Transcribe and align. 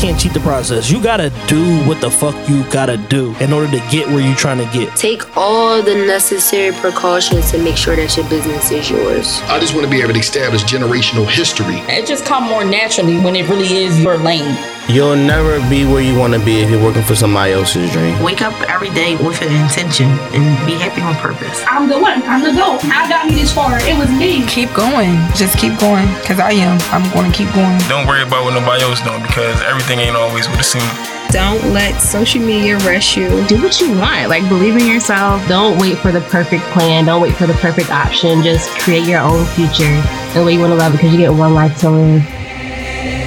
can't 0.00 0.18
cheat 0.18 0.32
the 0.32 0.40
process. 0.40 0.90
You 0.90 1.02
gotta 1.02 1.28
do 1.46 1.62
what 1.86 2.00
the 2.00 2.10
fuck 2.10 2.34
you 2.48 2.64
gotta 2.70 2.96
do 2.96 3.34
in 3.38 3.52
order 3.52 3.70
to 3.70 3.78
get 3.90 4.08
where 4.08 4.20
you're 4.20 4.34
trying 4.34 4.56
to 4.56 4.72
get. 4.72 4.96
Take 4.96 5.36
all 5.36 5.82
the 5.82 5.94
necessary 5.94 6.74
precautions 6.76 7.50
to 7.50 7.58
make 7.58 7.76
sure 7.76 7.94
that 7.96 8.16
your 8.16 8.26
business 8.30 8.70
is 8.70 8.88
yours. 8.88 9.40
I 9.44 9.60
just 9.60 9.74
want 9.74 9.84
to 9.84 9.90
be 9.90 10.00
able 10.00 10.14
to 10.14 10.18
establish 10.18 10.64
generational 10.64 11.28
history. 11.28 11.76
It 11.94 12.06
just 12.06 12.24
come 12.24 12.44
more 12.44 12.64
naturally 12.64 13.18
when 13.18 13.36
it 13.36 13.46
really 13.50 13.84
is 13.84 14.00
your 14.00 14.16
lane. 14.16 14.56
You'll 14.90 15.14
never 15.14 15.60
be 15.70 15.86
where 15.86 16.02
you 16.02 16.18
want 16.18 16.34
to 16.34 16.40
be 16.40 16.58
if 16.58 16.68
you're 16.68 16.82
working 16.82 17.04
for 17.04 17.14
somebody 17.14 17.52
else's 17.52 17.92
dream. 17.92 18.20
Wake 18.24 18.42
up 18.42 18.52
every 18.68 18.90
day 18.90 19.14
with 19.14 19.40
an 19.40 19.54
intention 19.62 20.10
and 20.34 20.66
be 20.66 20.74
happy 20.74 21.00
on 21.00 21.14
purpose. 21.14 21.62
I'm 21.68 21.88
the 21.88 21.96
one. 21.96 22.20
I'm 22.24 22.42
the 22.42 22.50
goat. 22.50 22.82
I 22.90 23.08
got 23.08 23.28
me 23.28 23.36
this 23.36 23.54
far. 23.54 23.78
It 23.86 23.96
was 23.96 24.10
me. 24.10 24.44
Keep 24.48 24.74
going. 24.74 25.14
Just 25.38 25.56
keep 25.58 25.78
going. 25.78 26.08
Because 26.18 26.40
I 26.40 26.58
am. 26.58 26.74
I'm 26.90 27.06
going 27.14 27.30
to 27.30 27.36
keep 27.38 27.54
going. 27.54 27.78
Don't 27.86 28.04
worry 28.08 28.26
about 28.26 28.42
what 28.42 28.58
nobody 28.58 28.82
else 28.82 28.98
doing 29.00 29.22
because 29.22 29.62
everything 29.62 30.00
ain't 30.00 30.16
always 30.16 30.48
what 30.48 30.58
it 30.58 30.66
seems. 30.66 30.90
Don't 31.30 31.62
let 31.70 32.02
social 32.02 32.42
media 32.42 32.76
rush 32.78 33.16
you. 33.16 33.30
Do 33.46 33.62
what 33.62 33.80
you 33.80 33.94
want. 33.94 34.28
Like 34.28 34.42
believe 34.48 34.74
in 34.74 34.90
yourself. 34.90 35.46
Don't 35.46 35.78
wait 35.78 35.98
for 35.98 36.10
the 36.10 36.20
perfect 36.34 36.64
plan. 36.74 37.06
Don't 37.06 37.22
wait 37.22 37.36
for 37.36 37.46
the 37.46 37.54
perfect 37.62 37.90
option. 37.90 38.42
Just 38.42 38.68
create 38.82 39.06
your 39.06 39.20
own 39.20 39.46
future 39.54 40.02
the 40.34 40.42
way 40.44 40.54
you 40.54 40.58
want 40.58 40.72
to 40.72 40.78
love 40.82 40.90
because 40.90 41.12
you 41.12 41.18
get 41.18 41.30
one 41.30 41.54
life 41.54 41.78
to 41.86 41.90
live. 41.90 42.26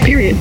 Period. 0.04 0.36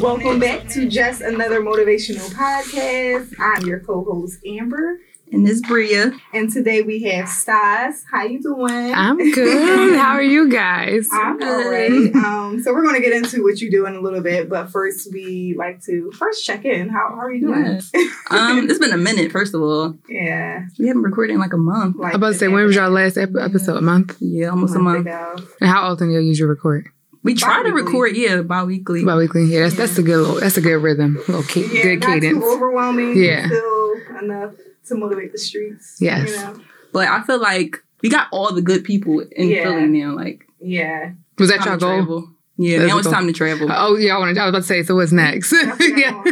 Welcome 0.00 0.38
back 0.40 0.66
to 0.68 0.88
Just 0.88 1.20
Another 1.20 1.60
Motivational 1.60 2.30
Podcast. 2.32 3.34
I'm 3.38 3.66
your 3.66 3.80
co-host 3.80 4.38
Amber. 4.46 4.98
And 5.30 5.46
this 5.46 5.60
Bria. 5.60 6.12
And 6.32 6.50
today 6.50 6.80
we 6.80 7.02
have 7.02 7.28
Stas. 7.28 8.04
How 8.10 8.24
you 8.24 8.40
doing? 8.40 8.94
I'm 8.94 9.18
good. 9.32 9.96
How 9.98 10.12
are 10.12 10.22
you 10.22 10.48
guys? 10.48 11.06
I'm 11.12 11.42
all 11.42 11.68
right. 11.68 12.14
Um, 12.14 12.62
so 12.62 12.72
we're 12.72 12.82
going 12.82 12.94
to 12.94 13.00
get 13.00 13.12
into 13.12 13.42
what 13.42 13.60
you 13.60 13.70
do 13.70 13.84
in 13.86 13.94
a 13.94 14.00
little 14.00 14.22
bit, 14.22 14.48
but 14.48 14.70
first 14.70 15.12
we 15.12 15.54
like 15.58 15.82
to 15.84 16.12
first 16.12 16.46
check 16.46 16.64
in. 16.64 16.88
How, 16.88 17.10
how 17.10 17.20
are 17.20 17.32
you 17.32 17.48
doing? 17.48 17.80
Yeah. 17.92 18.04
um, 18.30 18.70
it's 18.70 18.78
been 18.78 18.92
a 18.92 18.96
minute, 18.96 19.32
first 19.32 19.54
of 19.54 19.60
all. 19.60 19.96
Yeah. 20.08 20.66
We 20.78 20.86
haven't 20.86 21.02
recorded 21.02 21.34
in 21.34 21.40
like 21.40 21.52
a 21.52 21.58
month. 21.58 21.96
Like 21.96 22.14
I'm 22.14 22.20
about 22.20 22.32
to 22.32 22.38
say, 22.38 22.48
when 22.48 22.64
was 22.64 22.76
your 22.76 22.88
last 22.88 23.18
ep- 23.18 23.30
episode? 23.38 23.76
A 23.76 23.82
month? 23.82 24.16
Yeah, 24.20 24.48
almost 24.48 24.76
a 24.76 24.78
month. 24.78 25.06
A 25.06 25.10
month. 25.10 25.52
And 25.60 25.68
how 25.68 25.90
often 25.90 26.08
do 26.08 26.14
you 26.14 26.20
usually 26.20 26.48
record? 26.48 26.88
We 27.24 27.34
try 27.34 27.62
to 27.62 27.72
record, 27.72 28.16
yeah, 28.16 28.42
bi-weekly. 28.42 29.02
Bi-weekly, 29.02 29.46
yeah. 29.46 29.62
That's 29.62 29.74
yeah. 29.74 29.86
that's 29.86 29.98
a 29.98 30.02
good 30.02 30.18
little, 30.18 30.40
that's 30.40 30.58
a 30.58 30.60
good 30.60 30.76
rhythm, 30.76 31.16
little 31.26 31.42
ca- 31.42 31.60
yeah, 31.60 31.82
good 31.82 32.00
not 32.00 32.08
cadence. 32.08 32.44
Too 32.44 32.50
overwhelming. 32.50 33.16
Yeah, 33.16 33.46
still 33.46 33.94
enough 34.20 34.54
to 34.88 34.94
motivate 34.94 35.32
the 35.32 35.38
streets. 35.38 35.96
Yes, 36.00 36.28
you 36.28 36.36
know? 36.36 36.60
but 36.92 37.08
I 37.08 37.22
feel 37.22 37.40
like 37.40 37.82
we 38.02 38.10
got 38.10 38.28
all 38.30 38.52
the 38.52 38.60
good 38.60 38.84
people 38.84 39.20
in 39.20 39.48
yeah. 39.48 39.64
Philly 39.64 39.86
now. 39.86 40.14
Like, 40.14 40.46
yeah, 40.60 41.12
was 41.38 41.48
that 41.48 41.64
your 41.64 41.78
goal? 41.78 41.96
Travel. 41.96 42.28
Yeah, 42.58 42.80
that's 42.80 42.90
now 42.90 42.98
it's 42.98 43.10
time 43.10 43.26
to 43.26 43.32
travel. 43.32 43.68
Oh 43.72 43.96
yeah, 43.96 44.14
I, 44.14 44.18
wanted, 44.18 44.36
I 44.36 44.44
was 44.44 44.50
about 44.50 44.58
to 44.58 44.64
say. 44.64 44.82
So 44.82 44.94
what's 44.94 45.10
next? 45.10 45.52
yeah, 45.80 46.22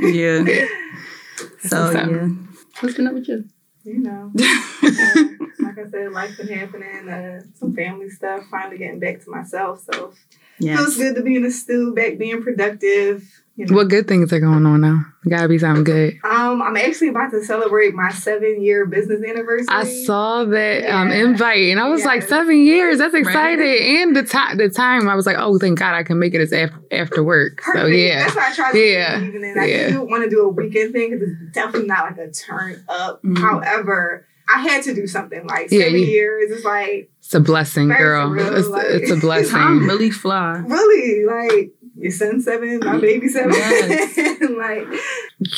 yeah. 0.00 0.66
So 1.64 1.90
yeah, 1.90 2.28
what's 2.80 2.96
been 2.96 3.06
up 3.06 3.14
with 3.14 3.28
you? 3.28 3.44
You 3.84 3.98
know, 3.98 4.30
like 4.36 5.78
I 5.78 5.90
said, 5.90 6.12
life 6.12 6.36
been 6.36 6.48
happening. 6.48 7.08
Uh, 7.08 7.42
some 7.54 7.74
family 7.74 8.10
stuff. 8.10 8.44
Finally 8.50 8.78
getting 8.78 9.00
back 9.00 9.22
to 9.24 9.30
myself. 9.30 9.84
So 9.92 10.12
yes. 10.58 10.78
feels 10.78 10.96
good 10.96 11.16
to 11.16 11.22
be 11.22 11.36
in 11.36 11.42
the 11.42 11.50
stew, 11.50 11.92
back 11.94 12.16
being 12.18 12.42
productive. 12.42 13.41
You 13.54 13.66
know. 13.66 13.76
What 13.76 13.88
good 13.88 14.08
things 14.08 14.32
are 14.32 14.40
going 14.40 14.64
on 14.64 14.80
now? 14.80 15.04
Gotta 15.28 15.46
be 15.46 15.58
something 15.58 15.84
good. 15.84 16.14
Um, 16.24 16.62
I'm 16.62 16.76
actually 16.76 17.08
about 17.08 17.30
to 17.32 17.44
celebrate 17.44 17.94
my 17.94 18.10
seven 18.10 18.62
year 18.62 18.86
business 18.86 19.22
anniversary. 19.22 19.66
I 19.68 19.84
saw 19.84 20.44
that 20.44 20.82
yeah. 20.84 21.00
um 21.00 21.10
invite 21.10 21.70
and 21.70 21.78
I 21.78 21.88
was 21.88 22.00
yes. 22.00 22.06
like, 22.06 22.22
seven 22.22 22.56
years. 22.64 22.96
That's 22.98 23.14
exciting. 23.14 23.58
Right. 23.58 23.82
And 23.82 24.16
the 24.16 24.22
time, 24.22 24.56
the 24.56 24.70
time, 24.70 25.06
I 25.06 25.14
was 25.14 25.26
like, 25.26 25.36
oh, 25.38 25.58
thank 25.58 25.78
God, 25.78 25.94
I 25.94 26.02
can 26.02 26.18
make 26.18 26.32
it 26.32 26.40
as 26.40 26.52
after, 26.52 26.82
after 26.90 27.22
work. 27.22 27.58
Perfect. 27.58 27.82
So 27.82 27.86
yeah, 27.88 28.20
that's 28.20 28.34
why 28.34 28.50
I 28.50 28.54
tried 28.54 28.72
to 28.72 28.78
yeah. 28.78 29.18
do 29.18 29.26
evening. 29.26 29.54
I 29.58 29.64
yeah. 29.66 29.88
do 29.90 30.02
want 30.02 30.24
to 30.24 30.30
do 30.30 30.42
a 30.44 30.48
weekend 30.48 30.94
thing 30.94 31.10
because 31.10 31.28
it's 31.28 31.52
definitely 31.52 31.88
not 31.88 32.04
like 32.04 32.18
a 32.18 32.30
turn 32.30 32.82
up. 32.88 33.22
Mm-hmm. 33.22 33.36
However. 33.36 34.26
I 34.52 34.60
had 34.60 34.82
to 34.82 34.94
do 34.94 35.06
something 35.06 35.46
like 35.46 35.70
yeah, 35.70 35.84
seven 35.84 36.00
you, 36.00 36.06
years. 36.06 36.50
It's 36.50 36.64
like 36.64 37.10
it's 37.20 37.32
a 37.32 37.40
blessing, 37.40 37.88
girl. 37.88 38.36
It's, 38.38 38.68
like, 38.68 38.86
it's, 38.86 39.10
a 39.10 39.16
blessing. 39.20 39.52
Time 39.52 39.86
really 39.86 40.10
fly. 40.10 40.58
Really, 40.66 41.24
like 41.24 41.72
your 41.96 42.10
son 42.10 42.40
seven, 42.40 42.80
my 42.80 42.98
baby 42.98 43.28
seven. 43.28 43.52
Yes. 43.52 44.40
like 44.50 44.86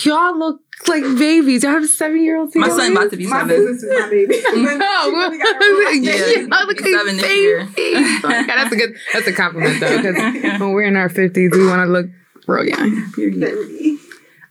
y'all 0.04 0.38
look 0.38 0.60
like 0.88 1.02
babies. 1.18 1.62
Y'all 1.62 1.72
have 1.72 1.88
seven 1.88 2.22
year 2.22 2.38
olds. 2.38 2.54
My 2.56 2.68
son 2.68 2.92
about 2.92 3.10
to 3.10 3.16
be 3.16 3.26
my 3.26 3.40
seven. 3.40 3.48
business 3.48 3.82
is 3.82 4.00
my 4.00 4.08
baby. 4.08 4.42
no, 4.54 5.32
yeah, 5.92 6.40
y'all 6.40 6.66
look 6.66 6.80
seven 6.80 7.16
this 7.16 7.36
year. 7.36 7.64
God, 8.22 8.46
that's 8.46 8.72
a 8.72 8.76
good. 8.76 8.96
That's 9.12 9.26
a 9.26 9.32
compliment 9.32 9.80
though, 9.80 9.96
because 9.96 10.60
when 10.60 10.72
we're 10.72 10.84
in 10.84 10.96
our 10.96 11.08
fifties, 11.08 11.50
we 11.52 11.66
want 11.66 11.86
to 11.86 11.92
look 11.92 12.06
real 12.46 12.64
young. 12.64 13.12
Period. 13.12 13.98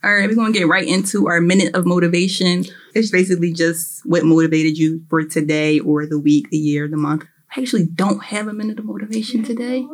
All 0.03 0.13
right, 0.13 0.27
we're 0.27 0.35
gonna 0.35 0.51
get 0.51 0.67
right 0.67 0.87
into 0.87 1.27
our 1.27 1.39
minute 1.39 1.75
of 1.75 1.85
motivation. 1.85 2.65
It's 2.93 3.09
basically 3.09 3.53
just 3.53 4.05
what 4.05 4.25
motivated 4.25 4.77
you 4.77 5.01
for 5.09 5.23
today 5.23 5.79
or 5.79 6.05
the 6.05 6.19
week, 6.19 6.49
the 6.49 6.57
year, 6.57 6.87
the 6.87 6.97
month. 6.97 7.25
I 7.55 7.61
actually 7.61 7.85
don't 7.85 8.23
have 8.25 8.47
a 8.47 8.53
minute 8.53 8.79
of 8.79 8.85
motivation 8.85 9.43
today. 9.43 9.85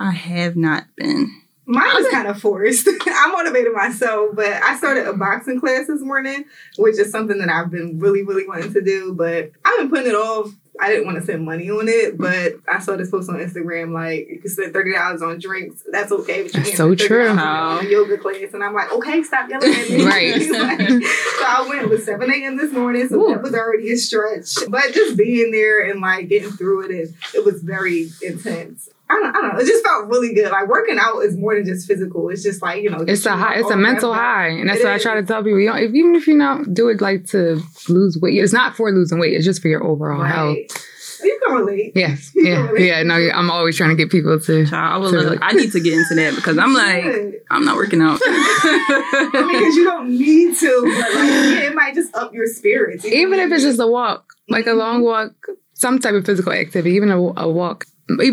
I 0.00 0.12
have 0.12 0.56
not 0.56 0.86
been. 0.96 1.42
Mine 1.66 1.94
was 1.94 2.08
kind 2.10 2.26
of 2.26 2.40
forced. 2.40 2.88
I 3.06 3.32
motivated 3.32 3.72
myself, 3.74 4.30
but 4.34 4.48
I 4.48 4.76
started 4.76 5.06
a 5.06 5.12
boxing 5.12 5.60
class 5.60 5.86
this 5.86 6.00
morning, 6.00 6.46
which 6.78 6.98
is 6.98 7.12
something 7.12 7.38
that 7.38 7.48
I've 7.48 7.70
been 7.70 8.00
really, 8.00 8.24
really 8.24 8.48
wanting 8.48 8.72
to 8.72 8.80
do, 8.80 9.14
but 9.14 9.52
I've 9.64 9.78
been 9.78 9.90
putting 9.90 10.08
it 10.08 10.16
off. 10.16 10.50
I 10.80 10.88
didn't 10.88 11.04
want 11.04 11.18
to 11.18 11.22
spend 11.22 11.44
money 11.44 11.70
on 11.70 11.88
it, 11.88 12.16
but 12.16 12.54
I 12.66 12.78
saw 12.78 12.96
this 12.96 13.10
post 13.10 13.28
on 13.28 13.36
Instagram 13.36 13.92
like 13.92 14.26
you 14.30 14.40
can 14.40 14.50
spend 14.50 14.72
thirty 14.72 14.94
dollars 14.94 15.20
on 15.20 15.38
drinks. 15.38 15.84
That's 15.92 16.10
okay, 16.10 16.44
but 16.44 16.54
you 16.54 16.62
can't 16.62 16.76
so 16.76 16.94
true. 16.94 17.28
On 17.28 17.88
yoga 17.88 18.16
class, 18.16 18.54
and 18.54 18.64
I'm 18.64 18.74
like, 18.74 18.90
okay, 18.90 19.22
stop 19.22 19.50
yelling 19.50 19.74
at 19.74 19.90
me. 19.90 20.04
right. 20.06 20.32
like, 20.50 21.02
so 21.02 21.44
I 21.44 21.66
went 21.68 21.90
with 21.90 22.04
seven 22.04 22.32
a.m. 22.32 22.56
this 22.56 22.72
morning, 22.72 23.06
so 23.08 23.20
Ooh. 23.20 23.34
that 23.34 23.42
was 23.42 23.52
already 23.52 23.92
a 23.92 23.96
stretch. 23.96 24.54
But 24.68 24.94
just 24.94 25.18
being 25.18 25.52
there 25.52 25.88
and 25.88 26.00
like 26.00 26.28
getting 26.28 26.50
through 26.50 26.86
it, 26.86 26.90
and 26.90 27.14
it 27.34 27.44
was 27.44 27.62
very 27.62 28.08
intense. 28.22 28.88
I 29.10 29.14
don't, 29.14 29.36
I 29.36 29.40
don't 29.40 29.54
know. 29.54 29.60
It 29.60 29.66
just 29.66 29.84
felt 29.84 30.08
really 30.08 30.32
good. 30.32 30.52
Like 30.52 30.68
working 30.68 30.98
out 31.00 31.20
is 31.20 31.36
more 31.36 31.56
than 31.56 31.64
just 31.64 31.88
physical. 31.88 32.28
It's 32.28 32.44
just 32.44 32.62
like 32.62 32.82
you 32.82 32.90
know. 32.90 33.04
It's 33.06 33.26
a 33.26 33.36
high. 33.36 33.56
It's 33.58 33.70
a 33.70 33.76
mental 33.76 34.14
high, 34.14 34.48
and 34.48 34.68
that's 34.68 34.80
it 34.80 34.84
what 34.84 34.94
is. 34.94 35.04
I 35.04 35.10
try 35.10 35.20
to 35.20 35.26
tell 35.26 35.42
people. 35.42 35.58
You 35.58 35.70
know, 35.70 35.76
if, 35.76 35.92
even 35.92 36.14
if 36.14 36.28
you 36.28 36.38
don't 36.38 36.72
do 36.72 36.88
it 36.88 37.00
like 37.00 37.26
to 37.28 37.60
lose 37.88 38.18
weight, 38.20 38.38
it's 38.38 38.52
not 38.52 38.76
for 38.76 38.92
losing 38.92 39.18
weight. 39.18 39.34
It's 39.34 39.44
just 39.44 39.62
for 39.62 39.68
your 39.68 39.84
overall 39.84 40.22
right. 40.22 40.32
health. 40.32 40.86
You 41.22 41.40
can 41.44 41.54
relate. 41.56 41.92
Yes. 41.94 42.30
You 42.40 42.46
yeah. 42.46 42.66
Relate. 42.68 42.86
Yeah. 42.86 43.02
No, 43.02 43.14
I'm 43.34 43.50
always 43.50 43.76
trying 43.76 43.90
to 43.90 43.96
get 43.96 44.10
people 44.10 44.38
to. 44.38 44.66
Child, 44.66 44.94
I, 44.94 44.96
will 44.96 45.10
to 45.10 45.44
I 45.44 45.52
need 45.52 45.72
to 45.72 45.80
get 45.80 45.94
into 45.94 46.14
that 46.14 46.34
because 46.36 46.56
I'm 46.56 46.72
like, 46.72 47.44
I'm 47.50 47.64
not 47.64 47.76
working 47.76 48.00
out. 48.00 48.18
I 48.24 49.30
mean, 49.32 49.58
because 49.58 49.76
you 49.76 49.84
don't 49.84 50.08
need 50.08 50.56
to, 50.56 50.82
but 50.84 51.14
like, 51.14 51.30
yeah, 51.30 51.66
it 51.66 51.74
might 51.74 51.94
just 51.94 52.14
up 52.14 52.32
your 52.32 52.46
spirits. 52.46 53.04
You 53.04 53.10
even 53.10 53.40
if 53.40 53.52
it's 53.52 53.64
just 53.64 53.80
a 53.80 53.86
walk, 53.86 54.32
like 54.48 54.66
a 54.66 54.72
long 54.72 55.02
walk, 55.02 55.32
some 55.74 55.98
type 55.98 56.14
of 56.14 56.24
physical 56.24 56.52
activity, 56.52 56.94
even 56.94 57.10
a, 57.10 57.18
a 57.18 57.48
walk 57.50 57.84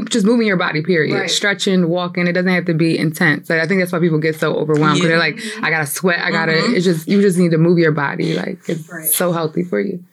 just 0.10 0.26
moving 0.26 0.48
your 0.48 0.58
body 0.58 0.82
period 0.82 1.14
right. 1.14 1.30
stretching 1.30 1.90
walking 1.90 2.28
it 2.28 2.34
doesn't 2.34 2.52
have 2.52 2.66
to 2.66 2.74
be 2.74 2.98
intense 2.98 3.50
like 3.50 3.60
i 3.60 3.68
think 3.68 3.80
that's 3.80 3.92
why 3.92 4.00
people 4.00 4.20
get 4.20 4.36
so 4.36 4.56
overwhelmed 4.56 4.96
because 4.96 5.04
yeah. 5.04 5.08
they're 5.10 5.20
like 5.20 5.40
i 5.64 5.70
gotta 5.70 5.86
sweat 5.86 6.20
i 6.20 6.32
gotta 6.32 6.54
mm-hmm. 6.54 6.76
it's 6.76 6.86
just 6.86 7.08
you 7.08 7.22
just 7.22 7.38
need 7.38 7.52
to 7.52 7.58
move 7.58 7.78
your 7.78 7.92
body 7.92 8.36
like 8.36 8.58
it's 8.68 8.88
right. 8.90 9.06
so 9.06 9.32
healthy 9.32 9.64
for 9.64 9.80
you 9.80 10.04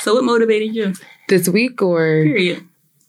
so 0.00 0.14
what 0.14 0.24
motivated 0.24 0.74
you 0.74 0.94
this 1.28 1.48
week 1.48 1.82
or 1.82 2.22
period 2.22 2.66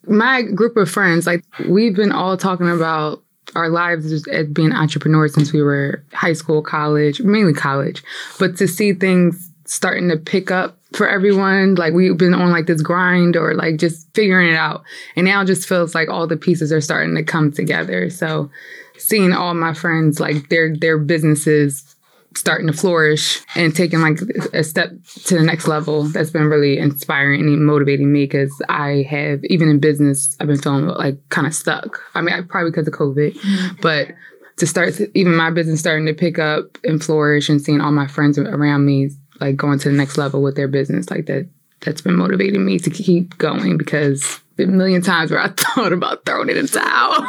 my 0.08 0.42
group 0.42 0.76
of 0.78 0.90
friends 0.90 1.26
like 1.26 1.44
we've 1.68 1.96
been 1.96 2.12
all 2.12 2.36
talking 2.38 2.70
about 2.70 3.22
our 3.56 3.70
lives 3.70 4.12
as 4.12 4.48
being 4.48 4.74
entrepreneurs 4.74 5.34
since 5.34 5.54
we 5.54 5.62
were 5.62 6.04
high 6.14 6.34
school 6.34 6.62
college 6.62 7.22
mainly 7.22 7.54
college 7.54 8.04
but 8.40 8.58
to 8.58 8.68
see 8.68 8.94
things 8.94 9.52
starting 9.66 10.10
to 10.10 10.18
pick 10.18 10.52
up 10.52 10.78
for 10.94 11.08
everyone. 11.08 11.76
Like 11.76 11.94
we've 11.94 12.18
been 12.18 12.34
on 12.34 12.52
like 12.52 12.68
this 12.68 12.82
grind 12.82 13.36
or 13.36 13.54
like 13.54 13.78
just 13.78 14.14
figuring 14.14 14.50
it 14.50 14.56
out. 14.56 14.84
And 15.16 15.26
now 15.26 15.42
it 15.42 15.46
just 15.46 15.68
feels 15.68 15.96
like 15.96 16.10
all 16.10 16.28
the 16.28 16.38
pieces 16.38 16.72
are 16.72 16.82
starting 16.82 17.16
to 17.16 17.24
come 17.24 17.52
together. 17.52 18.10
So 18.10 18.50
seeing 18.98 19.34
all 19.34 19.54
my 19.54 19.74
friends 19.74 20.20
like 20.20 20.50
their 20.50 20.76
their 20.76 20.98
businesses 20.98 21.96
starting 22.36 22.66
to 22.66 22.74
flourish 22.74 23.42
and 23.56 23.76
taking 23.76 24.02
like 24.02 24.20
a 24.54 24.64
step 24.64 24.92
to 25.26 25.38
the 25.38 25.44
next 25.44 25.68
level 25.68 26.04
that's 26.04 26.32
been 26.32 26.48
really 26.48 26.80
inspiring 26.80 27.42
and 27.42 27.66
motivating 27.66 28.12
me 28.12 28.24
because 28.24 28.52
I 28.70 29.06
have 29.10 29.44
even 29.46 29.70
in 29.70 29.80
business 29.80 30.36
I've 30.40 30.48
been 30.48 30.60
feeling 30.60 30.88
like 30.88 31.18
kind 31.30 31.46
of 31.46 31.54
stuck. 31.54 32.02
I 32.16 32.22
mean 32.22 32.34
I, 32.34 32.42
probably 32.42 32.72
because 32.72 32.88
of 32.88 32.94
COVID, 32.94 33.36
mm-hmm. 33.36 33.82
but 33.82 34.10
to 34.58 34.68
start 34.68 35.00
even 35.16 35.36
my 35.36 35.50
business 35.50 35.80
starting 35.80 36.06
to 36.06 36.14
pick 36.14 36.40
up 36.40 36.78
and 36.84 37.04
flourish 37.04 37.50
and 37.50 37.62
seeing 37.62 37.82
all 37.82 37.92
my 37.92 38.08
friends 38.08 38.38
around 38.38 38.86
me 38.86 39.10
like 39.40 39.56
going 39.56 39.80
to 39.80 39.90
the 39.90 39.96
next 39.96 40.18
level 40.18 40.42
with 40.42 40.56
their 40.56 40.68
business 40.68 41.10
like 41.10 41.26
that 41.26 41.48
that's 41.82 42.02
been 42.02 42.16
motivating 42.16 42.66
me 42.66 42.80
to 42.80 42.90
keep 42.90 43.38
going 43.38 43.78
because 43.78 44.40
a 44.60 44.66
million 44.66 45.02
times 45.02 45.32
where 45.32 45.40
I 45.40 45.48
thought 45.58 45.94
about 45.94 46.26
throwing 46.26 46.50
it 46.50 46.58
in 46.58 46.66
the 46.66 46.80
towel. 46.80 47.28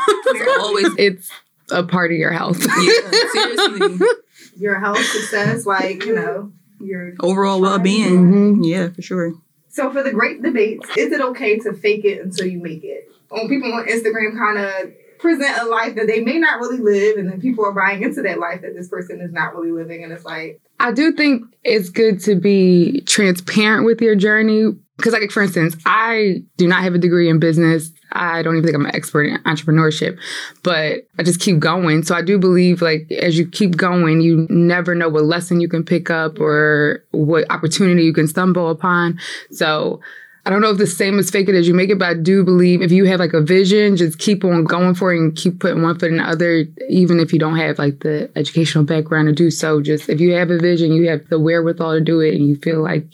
always 0.60 0.88
it's 0.98 1.30
a 1.70 1.82
part 1.82 2.12
of 2.12 2.18
your 2.18 2.32
health. 2.32 2.60
Yeah, 2.60 3.10
seriously. 3.32 4.06
Your 4.56 4.78
health 4.78 5.02
success, 5.04 5.66
like, 5.66 6.04
you 6.04 6.14
know, 6.14 6.52
your 6.78 7.14
overall 7.18 7.60
well 7.60 7.80
being. 7.80 8.32
Mm-hmm. 8.32 8.62
Yeah, 8.62 8.90
for 8.90 9.02
sure. 9.02 9.32
So 9.70 9.90
for 9.90 10.04
the 10.04 10.12
great 10.12 10.42
debates, 10.42 10.88
is 10.96 11.10
it 11.10 11.20
okay 11.20 11.58
to 11.60 11.72
fake 11.72 12.04
it 12.04 12.20
until 12.20 12.46
you 12.46 12.62
make 12.62 12.84
it? 12.84 13.08
When 13.30 13.48
people 13.48 13.72
on 13.72 13.86
Instagram 13.86 14.38
kind 14.38 14.58
of 14.58 14.92
present 15.18 15.58
a 15.58 15.64
life 15.64 15.94
that 15.96 16.06
they 16.06 16.20
may 16.20 16.38
not 16.38 16.60
really 16.60 16.78
live, 16.78 17.16
and 17.16 17.30
then 17.30 17.40
people 17.40 17.64
are 17.64 17.72
buying 17.72 18.02
into 18.02 18.22
that 18.22 18.38
life 18.38 18.62
that 18.62 18.74
this 18.74 18.88
person 18.88 19.20
is 19.20 19.32
not 19.32 19.54
really 19.54 19.72
living, 19.72 20.04
and 20.04 20.12
it's 20.12 20.24
like 20.24 20.60
I 20.80 20.92
do 20.92 21.12
think 21.12 21.44
it's 21.62 21.88
good 21.88 22.20
to 22.20 22.34
be 22.34 23.02
transparent 23.02 23.84
with 23.84 24.00
your 24.00 24.16
journey. 24.16 24.72
Because, 24.96 25.12
like, 25.12 25.32
for 25.32 25.42
instance, 25.42 25.76
I 25.84 26.44
do 26.56 26.68
not 26.68 26.84
have 26.84 26.94
a 26.94 26.98
degree 26.98 27.28
in 27.28 27.40
business. 27.40 27.90
I 28.12 28.42
don't 28.42 28.54
even 28.54 28.64
think 28.64 28.76
I'm 28.76 28.86
an 28.86 28.94
expert 28.94 29.24
in 29.24 29.38
entrepreneurship, 29.38 30.16
but 30.62 31.08
I 31.18 31.24
just 31.24 31.40
keep 31.40 31.58
going. 31.58 32.04
So 32.04 32.14
I 32.14 32.22
do 32.22 32.38
believe, 32.38 32.80
like, 32.80 33.10
as 33.10 33.36
you 33.36 33.44
keep 33.44 33.76
going, 33.76 34.20
you 34.20 34.46
never 34.48 34.94
know 34.94 35.08
what 35.08 35.24
lesson 35.24 35.60
you 35.60 35.68
can 35.68 35.84
pick 35.84 36.10
up 36.10 36.38
or 36.38 37.02
what 37.10 37.50
opportunity 37.50 38.04
you 38.04 38.12
can 38.12 38.28
stumble 38.28 38.70
upon. 38.70 39.18
So 39.50 40.00
I 40.46 40.50
don't 40.50 40.60
know 40.60 40.70
if 40.70 40.76
the 40.76 40.86
same 40.86 41.18
is 41.18 41.30
fake 41.30 41.48
it 41.48 41.54
as 41.54 41.66
you 41.66 41.72
make 41.72 41.88
it, 41.88 41.98
but 41.98 42.08
I 42.08 42.14
do 42.14 42.44
believe 42.44 42.82
if 42.82 42.92
you 42.92 43.06
have 43.06 43.18
like 43.18 43.32
a 43.32 43.40
vision, 43.40 43.96
just 43.96 44.18
keep 44.18 44.44
on 44.44 44.64
going 44.64 44.94
for 44.94 45.12
it 45.12 45.18
and 45.18 45.34
keep 45.34 45.58
putting 45.58 45.82
one 45.82 45.98
foot 45.98 46.10
in 46.10 46.18
the 46.18 46.22
other, 46.22 46.66
even 46.90 47.18
if 47.18 47.32
you 47.32 47.38
don't 47.38 47.56
have 47.56 47.78
like 47.78 48.00
the 48.00 48.30
educational 48.36 48.84
background 48.84 49.28
to 49.28 49.32
do 49.32 49.50
so. 49.50 49.80
Just 49.80 50.10
if 50.10 50.20
you 50.20 50.34
have 50.34 50.50
a 50.50 50.58
vision, 50.58 50.92
you 50.92 51.08
have 51.08 51.26
the 51.28 51.38
wherewithal 51.38 51.94
to 51.94 52.00
do 52.00 52.20
it 52.20 52.34
and 52.34 52.46
you 52.46 52.56
feel 52.56 52.82
like 52.82 53.06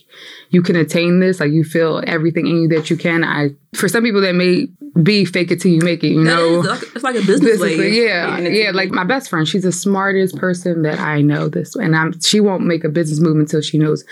you 0.48 0.60
can 0.60 0.74
attain 0.74 1.20
this, 1.20 1.38
like 1.38 1.52
you 1.52 1.62
feel 1.62 2.02
everything 2.04 2.48
in 2.48 2.62
you 2.62 2.68
that 2.68 2.90
you 2.90 2.96
can. 2.96 3.22
I 3.22 3.50
for 3.74 3.88
some 3.88 4.02
people 4.02 4.22
that 4.22 4.34
may 4.34 4.66
be 5.00 5.24
fake 5.24 5.52
it 5.52 5.60
till 5.60 5.70
you 5.70 5.82
make 5.82 6.02
it, 6.02 6.08
you 6.08 6.24
know. 6.24 6.62
it's 6.64 7.04
like 7.04 7.14
a 7.14 7.24
business 7.24 7.60
way. 7.60 7.90
Yeah. 7.90 8.38
Yeah. 8.38 8.72
Like 8.72 8.90
my 8.90 9.04
best 9.04 9.30
friend, 9.30 9.46
she's 9.46 9.62
the 9.62 9.70
smartest 9.70 10.36
person 10.36 10.82
that 10.82 10.98
I 10.98 11.20
know 11.20 11.48
this 11.48 11.76
and 11.76 11.94
I'm 11.94 12.20
she 12.20 12.40
won't 12.40 12.64
make 12.64 12.82
a 12.82 12.88
business 12.88 13.20
move 13.20 13.36
until 13.36 13.60
she 13.60 13.78
knows 13.78 14.04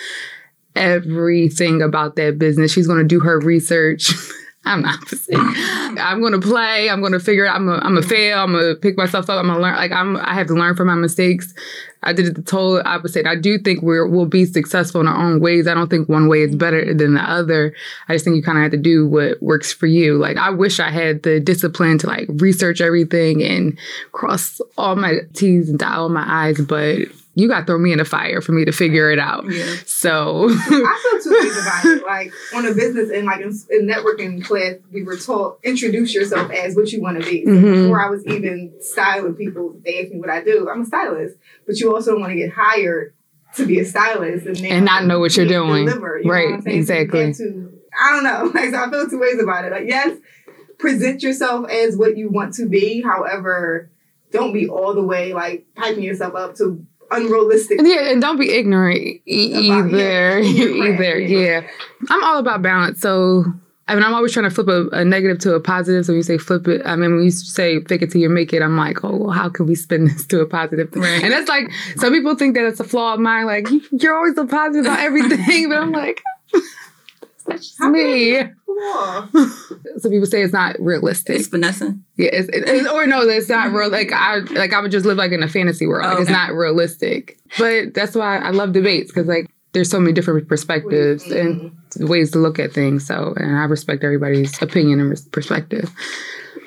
everything 0.78 1.82
about 1.82 2.16
that 2.16 2.38
business. 2.38 2.72
She's 2.72 2.86
going 2.86 3.00
to 3.00 3.04
do 3.04 3.20
her 3.20 3.40
research. 3.40 4.12
I'm 4.64 4.82
not 4.82 4.98
opposite. 5.02 5.34
I'm 5.36 6.20
going 6.20 6.38
to 6.38 6.40
play. 6.40 6.90
I'm 6.90 7.00
going 7.00 7.12
to 7.12 7.20
figure 7.20 7.46
it 7.46 7.48
out. 7.48 7.56
I'm 7.56 7.66
going 7.66 7.94
to 7.94 8.02
fail. 8.02 8.38
I'm 8.38 8.52
going 8.52 8.74
to 8.74 8.74
pick 8.74 8.98
myself 8.98 9.30
up. 9.30 9.38
I'm 9.38 9.46
going 9.46 9.56
to 9.56 9.62
learn. 9.62 9.76
Like, 9.76 9.92
I'm, 9.92 10.16
I 10.16 10.34
have 10.34 10.46
to 10.48 10.54
learn 10.54 10.76
from 10.76 10.88
my 10.88 10.94
mistakes. 10.94 11.54
I 12.02 12.12
did 12.12 12.26
it 12.26 12.34
the 12.34 12.42
total 12.42 12.82
opposite. 12.84 13.26
I 13.26 13.34
do 13.34 13.58
think 13.58 13.82
we're, 13.82 14.06
we'll 14.06 14.26
be 14.26 14.44
successful 14.44 15.00
in 15.00 15.08
our 15.08 15.16
own 15.16 15.40
ways. 15.40 15.66
I 15.66 15.74
don't 15.74 15.88
think 15.88 16.08
one 16.08 16.28
way 16.28 16.42
is 16.42 16.54
better 16.54 16.92
than 16.92 17.14
the 17.14 17.22
other. 17.22 17.74
I 18.08 18.14
just 18.14 18.24
think 18.24 18.36
you 18.36 18.42
kind 18.42 18.58
of 18.58 18.62
have 18.62 18.72
to 18.72 18.76
do 18.76 19.06
what 19.06 19.42
works 19.42 19.72
for 19.72 19.86
you. 19.86 20.18
Like, 20.18 20.36
I 20.36 20.50
wish 20.50 20.80
I 20.80 20.90
had 20.90 21.22
the 21.22 21.40
discipline 21.40 21.98
to 21.98 22.06
like 22.06 22.28
research 22.28 22.80
everything 22.80 23.42
and 23.42 23.78
cross 24.12 24.60
all 24.76 24.96
my 24.96 25.20
T's 25.34 25.70
and 25.70 25.78
dot 25.78 25.98
all 25.98 26.08
my 26.08 26.24
I's, 26.48 26.60
but 26.60 26.98
you 27.38 27.46
got 27.46 27.60
to 27.60 27.66
throw 27.66 27.78
me 27.78 27.92
in 27.92 27.98
the 27.98 28.04
fire 28.04 28.40
for 28.40 28.50
me 28.50 28.64
to 28.64 28.72
figure 28.72 29.12
it 29.12 29.18
out. 29.20 29.44
Yeah. 29.48 29.76
So 29.86 30.48
I 30.50 31.20
feel 31.20 31.22
two 31.22 31.38
ways 31.38 31.56
about 31.62 31.84
it. 31.84 32.04
Like 32.04 32.32
on 32.52 32.66
a 32.66 32.74
business 32.74 33.10
and 33.14 33.26
like 33.26 33.40
in, 33.40 33.56
in, 33.70 33.86
networking 33.86 34.44
class, 34.44 34.74
we 34.90 35.04
were 35.04 35.16
taught 35.16 35.60
introduce 35.62 36.12
yourself 36.12 36.50
as 36.50 36.74
what 36.74 36.90
you 36.90 37.00
want 37.00 37.22
to 37.22 37.24
be. 37.28 37.44
So 37.44 37.58
Mm-hmm. 37.58 37.82
before 37.82 38.00
I 38.00 38.10
was 38.10 38.26
even 38.26 38.72
styling 38.80 39.34
people, 39.34 39.80
they 39.84 40.02
asked 40.02 40.12
me 40.12 40.18
what 40.20 40.30
I 40.30 40.42
do. 40.42 40.68
I'm 40.68 40.82
a 40.82 40.84
stylist, 40.84 41.36
but 41.66 41.78
you 41.78 41.94
also 41.94 42.18
want 42.18 42.30
to 42.30 42.36
get 42.36 42.50
hired 42.50 43.14
to 43.56 43.66
be 43.66 43.78
a 43.78 43.84
stylist 43.84 44.46
and, 44.46 44.64
and 44.64 44.84
not 44.84 45.04
know 45.04 45.20
what 45.20 45.36
you're 45.36 45.46
doing. 45.46 45.86
Deliver, 45.86 46.20
you 46.20 46.30
right? 46.30 46.60
exactly. 46.66 47.32
So 47.32 47.44
to, 47.44 47.78
I 48.00 48.10
don't 48.12 48.24
know. 48.24 48.50
Like 48.60 48.70
so 48.70 48.82
I 48.82 48.90
feel 48.90 49.08
two 49.08 49.20
ways 49.20 49.40
about 49.40 49.64
it. 49.64 49.72
Like 49.72 49.86
yes, 49.86 50.18
present 50.78 51.22
yourself 51.22 51.70
as 51.70 51.96
what 51.96 52.16
you 52.16 52.30
want 52.30 52.54
to 52.54 52.66
be. 52.66 53.02
However, 53.02 53.90
don't 54.30 54.52
be 54.52 54.68
all 54.68 54.94
the 54.94 55.02
way 55.02 55.32
like 55.32 55.66
hyping 55.76 56.02
yourself 56.02 56.34
up 56.34 56.56
to 56.56 56.84
unrealistic. 57.10 57.80
Yeah, 57.82 58.10
and 58.10 58.20
don't 58.20 58.38
be 58.38 58.50
ignorant 58.50 58.98
e- 59.26 59.68
About- 59.68 59.86
either. 59.94 60.40
yeah, 60.40 60.92
either, 60.92 61.18
yeah. 61.18 61.66
I'm 62.10 62.24
all 62.24 62.38
about 62.38 62.62
balance. 62.62 63.00
So 63.00 63.44
I 63.88 63.94
mean, 63.94 64.04
I'm 64.04 64.12
always 64.12 64.32
trying 64.34 64.44
to 64.48 64.54
flip 64.54 64.68
a, 64.68 64.88
a 64.90 65.04
negative 65.04 65.38
to 65.40 65.54
a 65.54 65.60
positive. 65.60 66.04
So 66.04 66.12
when 66.12 66.18
you 66.18 66.22
say 66.22 66.36
flip 66.36 66.68
it, 66.68 66.82
I 66.84 66.94
mean, 66.94 67.14
when 67.16 67.24
you 67.24 67.30
say 67.30 67.80
fake 67.84 68.02
it 68.02 68.10
till 68.10 68.20
you 68.20 68.28
make 68.28 68.52
it, 68.52 68.60
I'm 68.60 68.76
like, 68.76 69.02
oh, 69.02 69.16
well, 69.16 69.30
how 69.30 69.48
can 69.48 69.66
we 69.66 69.74
spin 69.74 70.04
this 70.08 70.26
to 70.26 70.40
a 70.40 70.46
positive? 70.46 70.94
Right. 70.94 71.22
And 71.24 71.32
that's 71.32 71.48
like, 71.48 71.70
some 71.96 72.12
people 72.12 72.34
think 72.36 72.54
that 72.54 72.66
it's 72.66 72.80
a 72.80 72.84
flaw 72.84 73.14
of 73.14 73.20
mine. 73.20 73.46
Like, 73.46 73.66
you're 73.92 74.14
always 74.14 74.34
so 74.34 74.46
positive 74.46 74.84
about 74.84 75.00
everything. 75.00 75.68
but 75.70 75.78
I'm 75.78 75.92
like, 75.92 76.22
that's 77.48 77.80
me. 77.80 78.42
Cool. 78.66 79.28
Some 79.98 80.10
people 80.10 80.26
say 80.26 80.42
it's 80.42 80.52
not 80.52 80.76
realistic. 80.78 81.36
It's 81.40 81.48
Vanessa. 81.48 81.96
Yeah, 82.16 82.30
it's, 82.32 82.48
it's, 82.52 82.88
or 82.88 83.06
no, 83.06 83.22
it's 83.22 83.48
not 83.48 83.72
real. 83.72 83.90
Like 83.90 84.12
I, 84.12 84.38
like 84.38 84.72
I 84.72 84.80
would 84.80 84.90
just 84.90 85.06
live 85.06 85.16
like 85.16 85.32
in 85.32 85.42
a 85.42 85.48
fantasy 85.48 85.86
world. 85.86 86.06
Like 86.06 86.20
it's 86.20 86.30
not 86.30 86.52
realistic. 86.52 87.38
But 87.58 87.94
that's 87.94 88.14
why 88.14 88.38
I 88.38 88.50
love 88.50 88.72
debates 88.72 89.10
because 89.10 89.26
like 89.26 89.50
there's 89.72 89.90
so 89.90 90.00
many 90.00 90.12
different 90.12 90.48
perspectives 90.48 91.24
and 91.30 91.72
ways 91.98 92.30
to 92.32 92.38
look 92.38 92.58
at 92.58 92.72
things. 92.72 93.06
So, 93.06 93.34
and 93.36 93.56
I 93.56 93.64
respect 93.64 94.04
everybody's 94.04 94.60
opinion 94.62 95.00
and 95.00 95.10
res- 95.10 95.28
perspective. 95.28 95.90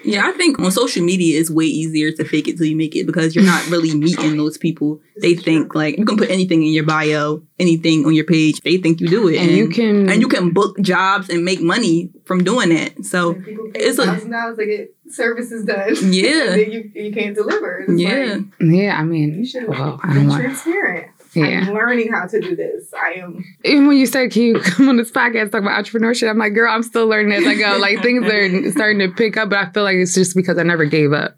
Yeah, 0.03 0.25
I 0.27 0.31
think 0.31 0.59
on 0.59 0.71
social 0.71 1.03
media 1.03 1.39
it's 1.39 1.50
way 1.50 1.65
easier 1.65 2.12
to 2.12 2.24
fake 2.25 2.48
it 2.48 2.57
till 2.57 2.65
you 2.65 2.75
make 2.75 2.95
it 2.95 3.06
because 3.06 3.36
you're 3.36 3.45
not 3.45 3.68
really 3.69 3.94
meeting 3.95 4.38
those 4.38 4.57
people. 4.57 5.00
They 5.21 5.36
think 5.36 5.75
like 5.75 5.98
you 5.98 6.06
can 6.06 6.18
put 6.18 6.30
anything 6.30 6.63
in 6.63 6.74
your 6.74 6.83
bio, 6.86 7.44
anything 7.59 8.06
on 8.06 8.13
your 8.13 8.25
page. 8.25 8.59
They 8.62 8.77
think 8.77 9.00
you 9.01 9.07
do 9.07 9.27
it, 9.27 9.38
And 9.38 9.51
you 9.51 9.69
can- 9.69 10.09
and 10.09 10.21
you 10.21 10.27
can 10.27 10.51
book 10.51 10.80
jobs 10.81 11.30
and 11.30 11.45
make 11.45 11.62
money 11.62 12.09
from 12.25 12.44
doing 12.44 12.69
that. 12.69 13.06
So 13.06 13.33
People 13.36 13.69
pay 13.74 13.80
it's 13.81 14.00
a 14.00 14.06
thousand 14.06 14.31
dollars 14.31 14.57
to 14.57 14.65
get 14.65 14.95
services 15.09 15.65
done. 15.65 15.95
Yeah. 16.13 16.51
and 16.51 16.59
then 16.62 16.71
you 16.71 16.92
you 16.95 17.13
can't 17.13 17.36
deliver. 17.36 17.86
It's 17.88 18.01
yeah. 18.01 18.36
like, 18.36 18.45
Yeah, 18.59 18.98
I 19.00 19.03
mean, 19.03 19.36
you 19.39 19.45
should 19.45 19.68
well, 19.68 20.00
I 20.03 20.13
be 20.13 20.19
don't 20.21 20.31
transparent. 20.39 21.07
Yeah. 21.33 21.66
I'm 21.68 21.74
learning 21.74 22.12
how 22.12 22.28
to 22.28 22.39
do 22.39 22.56
this. 22.56 22.94
I 22.94 23.19
am. 23.19 23.44
Even 23.63 23.88
when 23.88 23.98
you 23.98 24.06
said, 24.06 24.31
"Can 24.31 24.42
you 24.44 24.60
come 24.60 24.89
on 24.89 24.98
this 24.98 25.12
podcast 25.12 25.51
talk 25.51 25.62
about 25.62 25.83
entrepreneurship?" 25.83 26.30
I'm 26.30 26.38
like, 26.38 26.54
"Girl, 26.54 26.72
I'm 26.72 26.83
still 26.83 27.07
learning 27.07 27.31
as 27.31 27.45
I 27.45 27.56
go. 27.56 27.78
Like 27.78 28.01
things 28.04 28.25
are 28.25 28.72
starting 28.72 29.00
to 29.00 29.10
pick 29.16 29.38
up, 29.38 29.50
but 29.50 29.60
I 29.60 29.72
feel 29.72 29.83
like 29.83 29.95
it's 29.95 30.13
just 30.13 30.36
because 30.36 30.57
I 30.57 30.63
never 30.63 30.86
gave 30.86 31.13
up." 31.13 31.38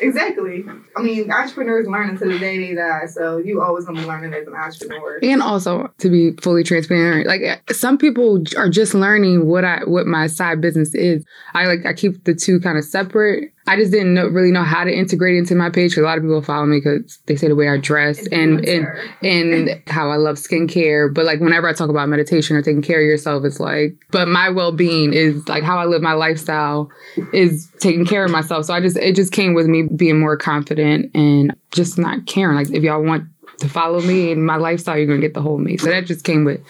Exactly. 0.00 0.64
I 0.96 1.02
mean, 1.02 1.30
entrepreneurs 1.30 1.86
learn 1.86 2.10
until 2.10 2.28
the 2.30 2.38
day 2.38 2.58
they 2.58 2.74
die, 2.74 3.06
so 3.06 3.38
you 3.38 3.62
always 3.62 3.84
gonna 3.84 4.00
be 4.00 4.06
learning 4.06 4.34
as 4.34 4.46
an 4.46 4.54
entrepreneur. 4.54 5.18
And 5.22 5.42
also 5.42 5.92
to 5.98 6.08
be 6.08 6.32
fully 6.32 6.64
transparent, 6.64 7.26
like 7.26 7.62
some 7.72 7.98
people 7.98 8.42
are 8.56 8.68
just 8.68 8.94
learning 8.94 9.46
what 9.46 9.64
I 9.64 9.80
what 9.84 10.06
my 10.06 10.26
side 10.26 10.60
business 10.60 10.94
is. 10.94 11.24
I 11.54 11.66
like 11.66 11.86
I 11.86 11.92
keep 11.92 12.24
the 12.24 12.34
two 12.34 12.60
kind 12.60 12.78
of 12.78 12.84
separate. 12.84 13.52
I 13.66 13.76
just 13.76 13.92
didn't 13.92 14.12
know, 14.12 14.26
really 14.26 14.50
know 14.50 14.62
how 14.62 14.84
to 14.84 14.92
integrate 14.92 15.36
into 15.36 15.54
my 15.54 15.70
page. 15.70 15.96
A 15.96 16.02
lot 16.02 16.18
of 16.18 16.24
people 16.24 16.42
follow 16.42 16.66
me 16.66 16.78
because 16.78 17.18
they 17.26 17.36
say 17.36 17.48
the 17.48 17.56
way 17.56 17.68
I 17.68 17.78
dress 17.78 18.26
and 18.26 18.64
and 18.66 18.86
and 19.22 19.82
how 19.86 20.10
I 20.10 20.16
love 20.16 20.36
skincare. 20.36 21.12
But 21.12 21.24
like 21.24 21.40
whenever 21.40 21.66
I 21.66 21.72
talk 21.72 21.88
about 21.88 22.08
meditation 22.10 22.56
or 22.56 22.62
taking 22.62 22.82
care 22.82 23.00
of 23.00 23.06
yourself, 23.06 23.44
it's 23.44 23.60
like, 23.60 23.96
but 24.10 24.28
my 24.28 24.50
well 24.50 24.72
being 24.72 25.14
is 25.14 25.48
like 25.48 25.62
how 25.62 25.78
I 25.78 25.86
live 25.86 26.02
my 26.02 26.12
lifestyle 26.12 26.90
is 27.32 27.70
taking 27.80 28.04
care 28.04 28.24
of 28.24 28.30
myself. 28.30 28.66
So 28.66 28.74
I 28.74 28.80
just 28.80 28.98
it 28.98 29.16
just 29.16 29.32
came 29.32 29.54
with 29.54 29.66
me 29.66 29.84
being 29.84 30.20
more 30.20 30.36
confident 30.36 31.10
and 31.14 31.56
just 31.72 31.96
not 31.98 32.26
caring. 32.26 32.56
Like 32.56 32.70
if 32.70 32.82
y'all 32.82 33.02
want 33.02 33.24
to 33.58 33.68
follow 33.68 34.00
me 34.00 34.32
and 34.32 34.44
my 34.44 34.56
lifestyle, 34.56 34.96
you're 34.96 35.06
gonna 35.06 35.20
get 35.20 35.34
the 35.34 35.42
whole 35.42 35.58
me. 35.58 35.76
So 35.76 35.90
that 35.90 36.06
just 36.06 36.24
came 36.24 36.44
with 36.44 36.60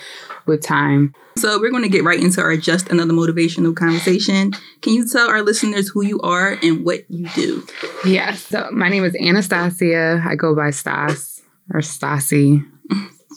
with 0.47 0.63
time. 0.63 1.15
So 1.37 1.59
we're 1.59 1.71
going 1.71 1.83
to 1.83 1.89
get 1.89 2.05
right 2.05 2.21
into 2.21 2.41
our 2.41 2.57
just 2.57 2.91
another 2.91 3.13
motivational 3.13 3.75
conversation. 3.75 4.53
Can 4.83 4.93
you 4.93 5.07
tell 5.07 5.29
our 5.29 5.43
listeners 5.43 5.89
who 5.89 6.05
you 6.05 6.21
are 6.21 6.59
and 6.63 6.85
what 6.85 7.11
you 7.11 7.29
do? 7.31 7.67
Yeah. 8.05 8.35
So 8.35 8.69
my 8.71 8.89
name 8.89 9.05
is 9.05 9.17
Anastasia. 9.17 10.23
I 10.25 10.37
go 10.37 10.55
by 10.55 10.71
Stas 10.71 11.43
or 11.73 11.81
Stasi. 11.81 12.65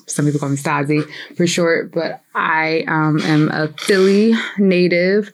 Some 0.06 0.26
people 0.26 0.40
call 0.40 0.50
me 0.50 0.58
Stasi 0.58 1.10
for 1.36 1.48
short, 1.48 1.92
but 1.92 2.22
I 2.36 2.86
um, 2.88 3.20
am 3.22 3.50
a 3.50 3.70
Philly 3.80 4.34
native. 4.58 5.34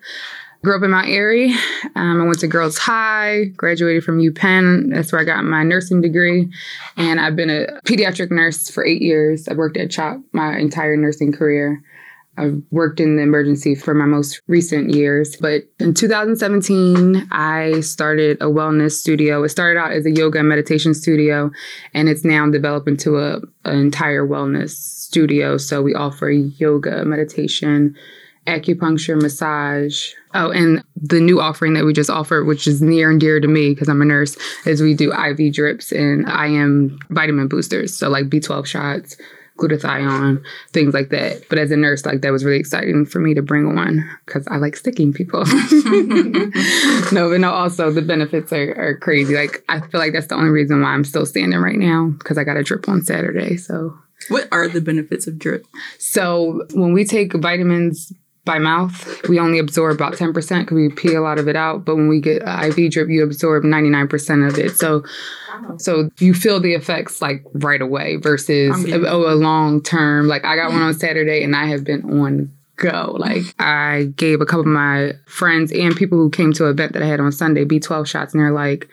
Grew 0.64 0.78
up 0.78 0.84
in 0.84 0.92
Mount 0.92 1.10
Airy. 1.10 1.54
Um, 1.96 2.22
I 2.22 2.24
went 2.24 2.40
to 2.40 2.48
Girls 2.48 2.78
High, 2.78 3.46
graduated 3.58 4.06
from 4.06 4.20
UPenn. 4.20 4.94
That's 4.94 5.12
where 5.12 5.20
I 5.20 5.26
got 5.26 5.44
my 5.44 5.62
nursing 5.62 6.00
degree. 6.00 6.50
And 6.96 7.20
I've 7.20 7.36
been 7.36 7.50
a 7.50 7.82
pediatric 7.86 8.32
nurse 8.32 8.70
for 8.70 8.86
eight 8.86 9.02
years. 9.02 9.50
I've 9.50 9.58
worked 9.58 9.76
at 9.76 9.92
CHOP 9.92 10.22
my 10.32 10.58
entire 10.58 10.96
nursing 10.96 11.34
career. 11.34 11.84
I've 12.38 12.62
worked 12.72 13.02
in 13.02 13.18
the 13.18 13.24
emergency 13.24 13.76
for 13.76 13.94
my 13.94 14.06
most 14.06 14.42
recent 14.48 14.92
years. 14.92 15.36
But 15.36 15.64
in 15.80 15.94
2017, 15.94 17.28
I 17.30 17.82
started 17.82 18.38
a 18.38 18.46
wellness 18.46 18.94
studio. 18.94 19.44
It 19.44 19.50
started 19.50 19.78
out 19.78 19.92
as 19.92 20.06
a 20.06 20.12
yoga 20.12 20.40
and 20.40 20.48
meditation 20.48 20.94
studio, 20.94 21.52
and 21.94 22.08
it's 22.08 22.24
now 22.24 22.50
developed 22.50 22.88
into 22.88 23.20
a, 23.20 23.42
an 23.66 23.78
entire 23.78 24.26
wellness 24.26 24.70
studio. 24.70 25.58
So 25.58 25.82
we 25.82 25.94
offer 25.94 26.30
yoga, 26.32 27.04
meditation, 27.04 27.98
acupuncture, 28.48 29.22
massage. 29.22 30.12
Oh, 30.34 30.52
and 30.52 30.84
the 30.96 31.20
new 31.20 31.40
offering 31.40 31.74
that 31.74 31.86
we 31.86 31.94
just 31.94 32.10
offered, 32.10 32.46
which 32.46 32.68
is 32.68 32.82
near 32.82 33.10
and 33.12 33.20
dear 33.20 33.40
to 33.40 33.48
me 33.48 33.70
because 33.70 33.88
I'm 33.90 34.02
a 34.02 34.06
nurse, 34.06 34.36
is 34.66 34.82
we 34.82 34.94
do 34.94 35.14
IV 35.14 35.54
drips 35.54 35.92
and 35.92 36.28
IM 36.28 37.00
vitamin 37.10 37.48
boosters. 37.48 37.96
So 37.96 38.10
like 38.10 38.26
B12 38.30 38.66
shots, 38.66 39.16
glutathione, 39.60 40.44
things 40.72 40.94
like 40.96 41.10
that. 41.10 41.48
But 41.50 41.60
as 41.60 41.70
a 41.72 41.78
nurse, 41.78 42.06
like 42.06 42.22
that 42.22 42.32
was 42.32 42.44
really 42.44 42.60
exciting 42.60 43.06
for 43.06 43.20
me 43.20 43.34
to 43.36 43.42
bring 43.44 43.78
on 43.78 44.04
because 44.26 44.48
I 44.48 44.58
like 44.58 44.76
sticking 44.76 45.14
people. 45.14 45.46
no, 47.12 47.30
but 47.30 47.40
no, 47.40 47.52
also 47.52 47.92
the 47.92 48.02
benefits 48.02 48.52
are, 48.52 48.74
are 48.76 48.98
crazy. 48.98 49.36
Like 49.36 49.64
I 49.70 49.80
feel 49.80 50.00
like 50.00 50.14
that's 50.14 50.28
the 50.28 50.36
only 50.36 50.50
reason 50.50 50.82
why 50.82 50.90
I'm 50.90 51.04
still 51.04 51.26
standing 51.26 51.60
right 51.60 51.78
now 51.78 52.08
because 52.18 52.38
I 52.38 52.44
got 52.44 52.58
a 52.58 52.64
drip 52.64 52.90
on 52.90 53.04
Saturday. 53.04 53.58
So 53.58 53.96
What 54.30 54.48
are 54.52 54.68
the 54.68 54.82
benefits 54.82 55.28
of 55.28 55.38
drip? 55.38 55.66
so 56.00 56.66
when 56.74 56.94
we 56.94 57.06
take 57.06 57.34
vitamins 57.34 58.12
by 58.46 58.60
mouth. 58.60 59.28
We 59.30 59.40
only 59.40 59.60
absorb 59.60 59.96
about 59.96 60.14
10% 60.14 60.34
because 60.34 60.76
we 60.76 60.90
pee 60.90 61.14
a 61.14 61.22
lot 61.22 61.40
of 61.40 61.48
it 61.48 61.56
out. 61.56 61.86
But 61.86 61.96
when 61.96 62.10
we 62.10 62.20
get 62.20 62.42
an 62.44 62.72
IV 62.72 62.92
drip, 62.92 63.10
you 63.10 63.24
absorb 63.24 63.64
99% 63.64 64.48
of 64.48 64.58
it. 64.58 64.72
So 64.72 65.04
so 65.78 66.10
you 66.20 66.34
feel 66.34 66.60
the 66.60 66.74
effects 66.74 67.22
like 67.22 67.44
right 67.54 67.82
away 67.82 68.18
versus 68.18 68.84
a, 68.86 69.08
oh, 69.08 69.34
a 69.34 69.36
long 69.36 69.82
term. 69.82 70.28
Like 70.28 70.46
I 70.46 70.56
got 70.56 70.72
one 70.72 70.82
on 70.84 70.94
Saturday 70.94 71.44
and 71.44 71.56
I 71.56 71.68
have 71.68 71.84
been 71.84 72.04
on 72.22 72.52
go. 72.76 73.16
Like 73.18 73.44
I 73.60 74.12
gave 74.16 74.42
a 74.42 74.46
couple 74.46 74.62
of 74.62 74.68
my 74.68 75.14
friends 75.26 75.72
and 75.72 75.96
people 75.96 76.18
who 76.18 76.30
came 76.30 76.54
to 76.54 76.66
an 76.66 76.72
event 76.72 76.94
that 76.94 77.04
I 77.04 77.08
had 77.08 77.20
on 77.20 77.32
Sunday 77.32 77.66
B12 77.66 78.08
shots 78.08 78.34
and 78.34 78.42
they're 78.42 78.52
like, 78.52 78.90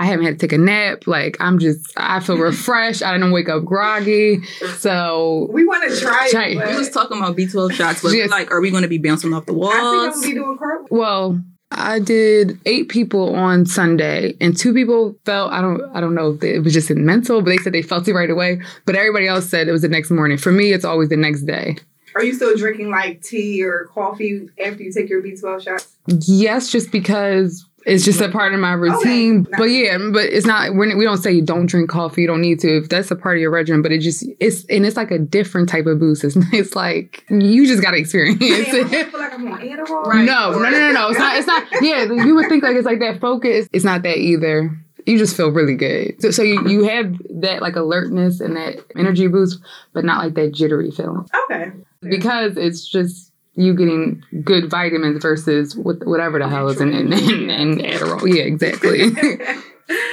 I 0.00 0.04
haven't 0.06 0.26
had 0.26 0.38
to 0.38 0.46
take 0.46 0.52
a 0.52 0.58
nap. 0.58 1.06
Like 1.06 1.36
I'm 1.40 1.58
just, 1.58 1.92
I 1.96 2.20
feel 2.20 2.38
refreshed. 2.50 3.02
I 3.02 3.12
didn't 3.12 3.32
wake 3.32 3.48
up 3.48 3.64
groggy. 3.64 4.42
So 4.78 5.48
we 5.52 5.64
want 5.66 5.90
to 5.90 6.00
try. 6.00 6.28
Try- 6.30 6.48
it. 6.50 6.66
We 6.70 6.76
was 6.76 6.90
talking 6.90 7.18
about 7.18 7.36
B12 7.36 7.72
shots, 7.72 8.02
but 8.02 8.12
Yes. 8.12 8.30
like, 8.30 8.50
are 8.50 8.60
we 8.60 8.70
going 8.70 8.82
to 8.82 8.88
be 8.88 8.98
bouncing 8.98 9.32
off 9.34 9.46
the 9.46 9.54
walls? 9.54 9.74
I 9.74 9.80
think 9.80 9.84
I'm 9.84 10.10
gonna 10.12 10.22
be 10.26 10.34
doing 10.34 10.58
cartwheels. 10.58 10.88
Well, 10.90 11.40
I 11.70 11.98
did 11.98 12.58
eight 12.64 12.88
people 12.88 13.34
on 13.34 13.66
Sunday, 13.66 14.34
and 14.40 14.56
two 14.56 14.72
people 14.72 15.18
felt 15.26 15.52
I 15.52 15.60
don't 15.60 15.82
I 15.94 16.00
don't 16.00 16.14
know 16.14 16.30
if 16.30 16.42
it 16.42 16.60
was 16.60 16.72
just 16.72 16.90
in 16.90 17.04
mental, 17.04 17.42
but 17.42 17.50
they 17.50 17.58
said 17.58 17.74
they 17.74 17.82
felt 17.82 18.08
it 18.08 18.14
right 18.14 18.30
away. 18.30 18.62
But 18.86 18.94
everybody 18.94 19.26
else 19.26 19.48
said 19.50 19.68
it 19.68 19.72
was 19.72 19.82
the 19.82 19.88
next 19.88 20.10
morning. 20.10 20.38
For 20.38 20.50
me, 20.52 20.72
it's 20.72 20.84
always 20.86 21.08
the 21.10 21.16
next 21.16 21.42
day. 21.42 21.76
Are 22.14 22.24
you 22.24 22.32
still 22.32 22.56
drinking 22.56 22.88
like 22.90 23.22
tea 23.22 23.62
or 23.62 23.84
coffee 23.92 24.48
after 24.64 24.82
you 24.82 24.90
take 24.92 25.10
your 25.10 25.22
B12 25.22 25.62
shots? 25.62 25.94
Yes, 26.06 26.70
just 26.72 26.90
because 26.90 27.64
it's 27.86 28.04
just 28.04 28.20
a 28.20 28.28
part 28.28 28.52
of 28.52 28.60
my 28.60 28.72
routine. 28.72 29.40
Okay. 29.40 29.50
But 29.56 29.64
yeah, 29.64 29.98
but 30.12 30.24
it's 30.24 30.46
not. 30.46 30.74
We're, 30.74 30.96
we 30.96 31.04
don't 31.04 31.18
say 31.18 31.32
you 31.32 31.42
don't 31.42 31.66
drink 31.66 31.88
coffee. 31.88 32.22
You 32.22 32.26
don't 32.26 32.40
need 32.40 32.60
to 32.60 32.78
if 32.78 32.88
that's 32.88 33.10
a 33.10 33.16
part 33.16 33.36
of 33.36 33.40
your 33.40 33.50
regimen. 33.50 33.82
But 33.82 33.92
it 33.92 33.98
just 34.00 34.26
it's 34.40 34.64
and 34.66 34.84
it's 34.84 34.96
like 34.96 35.10
a 35.10 35.18
different 35.18 35.68
type 35.68 35.86
of 35.86 35.98
boost. 35.98 36.24
It's, 36.24 36.36
it's 36.52 36.76
like 36.76 37.24
you 37.30 37.66
just 37.66 37.82
got 37.82 37.92
to 37.92 37.96
experience 37.96 38.38
it. 38.40 39.10
feel 39.10 39.20
like 39.20 39.32
I'm 39.32 39.50
on 39.50 39.60
Adderall. 39.60 40.24
No, 40.24 40.52
no, 40.52 40.58
no, 40.58 40.70
no, 40.70 40.92
no. 40.92 41.08
It's 41.10 41.18
not. 41.18 41.36
It's 41.36 41.46
not. 41.46 41.64
Yeah, 41.80 42.04
you 42.04 42.34
would 42.34 42.48
think 42.48 42.62
like 42.62 42.76
it's 42.76 42.86
like 42.86 43.00
that 43.00 43.20
focus. 43.20 43.68
It's 43.72 43.84
not 43.84 44.02
that 44.02 44.18
either. 44.18 44.76
You 45.06 45.16
just 45.16 45.34
feel 45.34 45.50
really 45.50 45.74
good. 45.74 46.20
So, 46.20 46.30
so 46.30 46.42
you, 46.42 46.68
you 46.68 46.84
have 46.84 47.16
that 47.40 47.62
like 47.62 47.76
alertness 47.76 48.40
and 48.40 48.56
that 48.56 48.84
energy 48.94 49.26
boost, 49.26 49.58
but 49.94 50.04
not 50.04 50.22
like 50.22 50.34
that 50.34 50.52
jittery 50.52 50.90
feeling 50.90 51.26
Okay. 51.44 51.72
because 52.02 52.58
it's 52.58 52.86
just 52.86 53.27
you 53.58 53.74
getting 53.74 54.24
good 54.44 54.70
vitamins 54.70 55.20
versus 55.22 55.76
what, 55.76 56.06
whatever 56.06 56.38
the 56.38 56.48
hell 56.48 56.68
is 56.68 56.80
in, 56.80 56.94
in, 56.94 57.12
in, 57.12 57.50
in 57.50 57.78
Adderall. 57.78 58.26
Yeah, 58.32 58.42
exactly. 58.42 59.10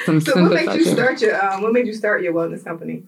So 0.05 0.13
what 0.41 0.53
made 0.53 0.73
you 0.75 0.85
start 0.85 1.21
your 1.21 1.43
um, 1.43 1.61
what 1.61 1.73
made 1.73 1.87
you 1.87 1.93
start 1.93 2.21
your 2.21 2.33
wellness 2.33 2.63
company? 2.63 3.03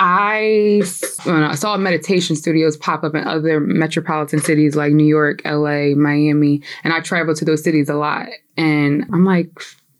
I, 0.00 0.80
I 1.26 1.54
saw 1.56 1.76
meditation 1.76 2.36
studios 2.36 2.76
pop 2.76 3.02
up 3.02 3.16
in 3.16 3.26
other 3.26 3.58
metropolitan 3.58 4.38
cities 4.40 4.76
like 4.76 4.92
New 4.92 5.06
York, 5.06 5.42
LA, 5.44 5.96
Miami, 5.96 6.62
and 6.84 6.92
I 6.92 7.00
travel 7.00 7.34
to 7.34 7.44
those 7.44 7.64
cities 7.64 7.88
a 7.88 7.94
lot. 7.94 8.28
And 8.56 9.04
I'm 9.12 9.24
like, 9.24 9.50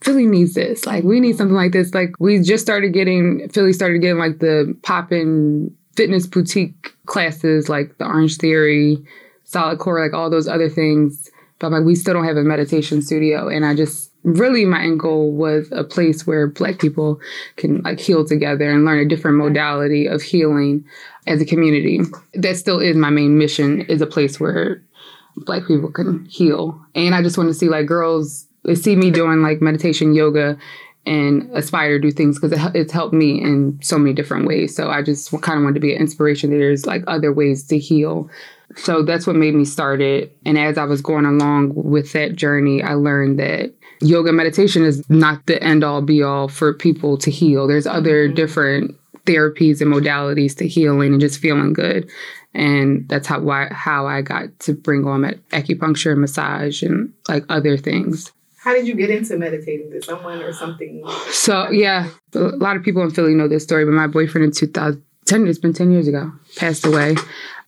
Philly 0.01 0.27
needs 0.27 0.55
this. 0.55 0.87
Like, 0.87 1.03
we 1.03 1.19
need 1.19 1.37
something 1.37 1.57
like 1.57 1.73
this. 1.73 1.95
Like, 1.95 2.15
we 2.21 2.41
just 2.41 2.65
started 2.65 2.93
getting, 2.93 3.49
Philly 3.49 3.73
started 3.73 3.99
getting 3.99 4.19
like 4.19 4.39
the 4.39 4.77
poppin' 4.83 5.77
fitness 5.97 6.29
boutique 6.29 6.95
classes, 7.07 7.69
like 7.69 7.99
the 7.99 8.07
Orange 8.07 8.37
Theory, 8.37 9.05
Solid 9.49 9.79
Core, 9.79 9.99
like 9.99 10.13
all 10.13 10.29
those 10.29 10.47
other 10.47 10.69
things. 10.69 11.31
But 11.59 11.73
like, 11.73 11.83
we 11.83 11.95
still 11.95 12.13
don't 12.13 12.27
have 12.27 12.37
a 12.37 12.43
meditation 12.43 13.01
studio. 13.01 13.49
And 13.49 13.65
I 13.65 13.75
just, 13.75 14.13
really, 14.23 14.67
my 14.67 14.83
end 14.83 15.01
goal 15.01 15.33
was 15.33 15.67
a 15.73 15.85
place 15.85 16.27
where 16.27 16.47
Black 16.47 16.79
people 16.79 17.19
can 17.57 17.81
like 17.81 17.99
heal 17.99 18.27
together 18.27 18.71
and 18.71 18.85
learn 18.85 18.99
a 18.99 19.09
different 19.09 19.39
modality 19.39 20.07
of 20.07 20.21
healing 20.21 20.85
as 21.27 21.41
a 21.41 21.47
community. 21.47 22.01
That 22.35 22.59
still 22.59 22.79
is 22.79 22.95
my 22.95 23.09
main 23.09 23.39
mission, 23.39 23.81
is 23.83 24.03
a 24.03 24.07
place 24.07 24.39
where 24.39 24.83
Black 25.39 25.67
people 25.67 25.91
can 25.91 26.27
heal. 26.27 26.79
And 26.95 27.15
I 27.15 27.23
just 27.23 27.39
want 27.39 27.49
to 27.49 27.55
see 27.55 27.71
like 27.71 27.87
girls, 27.87 28.47
they 28.65 28.75
see 28.75 28.97
me 28.97 29.11
doing 29.11 29.41
like 29.41 29.63
meditation, 29.63 30.13
yoga, 30.13 30.59
and 31.07 31.51
aspire 31.55 31.99
to 31.99 31.99
do 31.99 32.11
things 32.11 32.39
because 32.39 32.53
it, 32.53 32.75
it's 32.75 32.93
helped 32.93 33.15
me 33.15 33.41
in 33.43 33.79
so 33.83 33.99
many 33.99 34.13
different 34.13 34.47
ways. 34.47 34.75
So 34.75 34.91
I 34.91 35.03
just 35.03 35.31
kind 35.41 35.59
of 35.59 35.65
wanted 35.65 35.75
to 35.75 35.81
be 35.81 35.95
an 35.95 36.01
inspiration. 36.01 36.51
that 36.51 36.59
There's 36.59 36.87
like 36.87 37.03
other 37.07 37.33
ways 37.33 37.67
to 37.69 37.79
heal. 37.79 38.29
So 38.77 39.03
that's 39.03 39.27
what 39.27 39.37
made 39.37 39.55
me 39.55 39.65
start 39.65 40.01
it. 40.01 40.37
And 40.45 40.59
as 40.59 40.77
I 40.77 40.85
was 40.85 41.01
going 41.01 41.25
along 41.25 41.73
with 41.75 42.13
that 42.13 42.37
journey, 42.37 42.83
I 42.83 42.95
learned 42.95 43.39
that 43.39 43.73
yoga 44.01 44.33
meditation 44.33 44.85
is 44.85 45.09
not 45.09 45.47
the 45.47 45.63
end 45.63 45.83
all 45.83 46.03
be 46.03 46.23
all 46.23 46.49
for 46.49 46.75
people 46.75 47.17
to 47.19 47.31
heal. 47.31 47.67
There's 47.67 47.87
other 47.87 48.27
mm-hmm. 48.27 48.35
different 48.35 48.97
therapies 49.25 49.81
and 49.81 49.93
modalities 49.93 50.57
to 50.57 50.67
healing 50.67 51.13
and 51.13 51.21
just 51.21 51.41
feeling 51.41 51.73
good. 51.73 52.09
And 52.55 53.09
that's 53.09 53.27
how 53.27 53.41
why 53.41 53.69
how 53.71 54.07
I 54.07 54.23
got 54.23 54.59
to 54.61 54.73
bring 54.73 55.07
on 55.07 55.23
acupuncture 55.51 56.13
and 56.13 56.21
massage 56.21 56.83
and 56.83 57.13
like 57.29 57.45
other 57.49 57.77
things. 57.77 58.33
How 58.69 58.75
did 58.75 58.87
you 58.87 58.95
get 58.95 59.09
into 59.09 59.35
meditating? 59.39 59.89
Did 59.89 60.05
someone 60.05 60.43
or 60.43 60.53
something? 60.53 61.03
So 61.31 61.71
yeah, 61.71 62.11
a 62.35 62.39
lot 62.39 62.77
of 62.77 62.83
people 62.83 63.03
in 63.03 63.11
Philly 63.11 63.33
know 63.33 63.49
this 63.49 63.63
story, 63.63 63.87
but 63.87 63.93
my 63.93 64.07
boyfriend 64.07 64.45
in 64.45 64.53
2010, 64.53 65.47
it's 65.47 65.59
been 65.59 65.73
10 65.73 65.91
years 65.91 66.07
ago, 66.07 66.31
passed 66.57 66.85
away. 66.85 67.17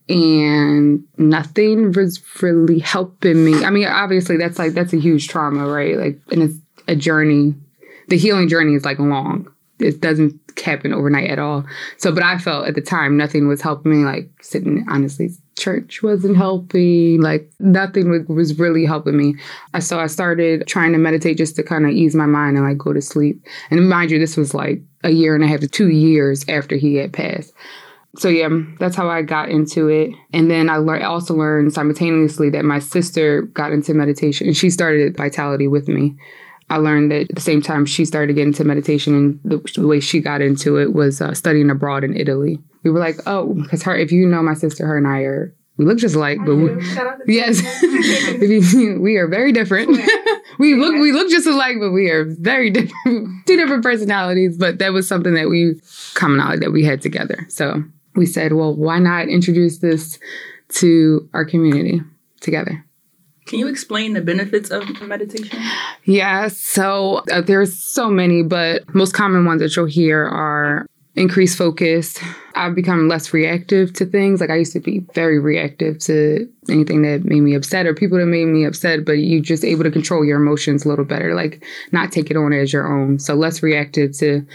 And 0.07 1.03
nothing 1.17 1.91
was 1.93 2.21
really 2.39 2.77
helping 2.77 3.43
me. 3.43 3.65
I 3.65 3.71
mean, 3.71 3.87
obviously 3.87 4.37
that's 4.37 4.59
like 4.59 4.73
that's 4.73 4.93
a 4.93 4.99
huge 4.99 5.27
trauma, 5.27 5.65
right? 5.65 5.97
Like 5.97 6.19
and 6.31 6.43
it's 6.43 6.57
a 6.87 6.95
journey. 6.95 7.55
The 8.09 8.17
healing 8.19 8.47
journey 8.47 8.75
is 8.75 8.85
like 8.85 8.99
long. 8.99 9.51
It 9.79 10.01
doesn't 10.01 10.39
happen 10.63 10.93
overnight 10.93 11.31
at 11.31 11.39
all. 11.39 11.65
So 11.97 12.11
but 12.11 12.21
I 12.21 12.37
felt 12.37 12.67
at 12.67 12.75
the 12.75 12.81
time 12.81 13.17
nothing 13.17 13.47
was 13.47 13.61
helping 13.61 13.91
me, 13.91 14.05
like 14.05 14.29
sitting 14.39 14.85
honestly 14.87 15.31
church 15.61 16.01
wasn't 16.01 16.35
helping 16.35 17.21
like 17.21 17.49
nothing 17.59 18.25
was, 18.27 18.57
really 18.57 18.85
helping 18.85 19.15
me. 19.15 19.35
So 19.79 19.99
i 19.99 20.07
started 20.07 20.67
trying 20.67 20.91
to 20.93 20.97
meditate 20.97 21.37
just 21.37 21.55
to 21.55 21.63
kind 21.63 21.85
of 21.85 21.91
ease 21.91 22.15
my 22.15 22.25
mind 22.25 22.57
and 22.57 22.65
like 22.65 22.77
go 22.77 22.93
to 22.93 23.01
sleep. 23.01 23.41
And 23.69 23.87
mind 23.87 24.11
you 24.11 24.19
this 24.19 24.35
was 24.35 24.53
like 24.53 24.81
a 25.03 25.11
year 25.11 25.35
and 25.35 25.43
a 25.43 25.47
half 25.47 25.59
to 25.61 25.67
two 25.67 25.89
years 25.89 26.43
after 26.49 26.75
he 26.75 26.95
had 26.95 27.13
passed. 27.13 27.53
So 28.17 28.27
yeah 28.27 28.49
that's 28.79 28.95
how 28.95 29.09
i 29.09 29.21
got 29.21 29.49
into 29.49 29.87
it. 29.87 30.11
And 30.33 30.49
then 30.49 30.69
i 30.69 31.03
also 31.03 31.35
learned 31.35 31.73
simultaneously 31.73 32.49
that 32.49 32.65
my 32.65 32.79
sister 32.79 33.43
got 33.43 33.71
into 33.71 33.93
meditation 33.93 34.47
and 34.47 34.57
she 34.57 34.69
started 34.69 35.15
vitality 35.15 35.67
with 35.67 35.87
me 35.87 36.15
I 36.71 36.77
learned 36.77 37.11
that 37.11 37.29
at 37.29 37.35
the 37.35 37.41
same 37.41 37.61
time 37.61 37.85
she 37.85 38.05
started 38.05 38.33
getting 38.33 38.49
into 38.49 38.63
meditation, 38.63 39.13
and 39.13 39.39
the, 39.43 39.57
the 39.75 39.85
way 39.87 39.99
she 39.99 40.19
got 40.21 40.41
into 40.41 40.77
it 40.79 40.93
was 40.93 41.21
uh, 41.21 41.33
studying 41.33 41.69
abroad 41.69 42.03
in 42.03 42.15
Italy. 42.15 42.59
We 42.83 42.89
were 42.91 42.99
like, 42.99 43.17
oh, 43.27 43.53
because 43.53 43.83
her, 43.83 43.95
if 43.95 44.11
you 44.11 44.25
know 44.25 44.41
my 44.41 44.53
sister, 44.55 44.87
her 44.87 44.97
and 44.97 45.07
I 45.07 45.19
are, 45.19 45.53
we 45.77 45.85
look 45.85 45.97
just 45.97 46.15
alike, 46.15 46.39
but 46.45 46.55
we, 46.55 46.81
Shout 46.93 47.07
out 47.07 47.17
to 47.25 47.31
yes, 47.31 47.61
you- 48.73 48.99
we 49.01 49.17
are 49.17 49.27
very 49.27 49.51
different. 49.51 49.89
we 50.59 50.75
look, 50.75 50.93
we 50.95 51.11
look 51.11 51.29
just 51.29 51.45
alike, 51.47 51.77
but 51.79 51.91
we 51.91 52.09
are 52.09 52.25
very 52.25 52.69
different, 52.69 53.45
two 53.45 53.57
different 53.57 53.83
personalities. 53.83 54.57
But 54.57 54.79
that 54.79 54.93
was 54.93 55.07
something 55.07 55.33
that 55.33 55.49
we 55.49 55.75
commonality 56.13 56.59
that 56.59 56.71
we 56.71 56.83
had 56.85 57.01
together. 57.01 57.45
So 57.49 57.83
we 58.15 58.25
said, 58.25 58.53
well, 58.53 58.75
why 58.75 58.99
not 58.99 59.27
introduce 59.27 59.79
this 59.79 60.19
to 60.69 61.29
our 61.33 61.45
community 61.45 62.01
together? 62.39 62.85
Can 63.45 63.59
you 63.59 63.67
explain 63.67 64.13
the 64.13 64.21
benefits 64.21 64.69
of 64.69 65.01
meditation? 65.01 65.59
Yeah, 66.05 66.47
so 66.47 67.23
uh, 67.31 67.41
there's 67.41 67.77
so 67.77 68.09
many, 68.09 68.43
but 68.43 68.93
most 68.93 69.13
common 69.13 69.45
ones 69.45 69.61
that 69.61 69.75
you'll 69.75 69.85
hear 69.85 70.25
are 70.25 70.85
increased 71.15 71.57
focus. 71.57 72.17
I've 72.55 72.75
become 72.75 73.07
less 73.07 73.33
reactive 73.33 73.93
to 73.93 74.05
things. 74.05 74.39
Like 74.39 74.49
I 74.49 74.55
used 74.55 74.73
to 74.73 74.79
be 74.79 74.99
very 75.13 75.39
reactive 75.39 75.99
to 75.99 76.47
anything 76.69 77.01
that 77.01 77.25
made 77.25 77.41
me 77.41 77.53
upset 77.53 77.85
or 77.85 77.93
people 77.93 78.17
that 78.17 78.27
made 78.27 78.45
me 78.45 78.65
upset, 78.65 79.05
but 79.05 79.13
you're 79.13 79.41
just 79.41 79.65
able 79.65 79.83
to 79.83 79.91
control 79.91 80.23
your 80.23 80.37
emotions 80.37 80.85
a 80.85 80.89
little 80.89 81.05
better, 81.05 81.33
like 81.33 81.63
not 81.91 82.11
take 82.11 82.31
it 82.31 82.37
on 82.37 82.53
as 82.53 82.71
your 82.71 82.87
own. 82.87 83.19
So 83.19 83.35
less 83.35 83.61
reactive 83.61 84.17
to 84.19 84.45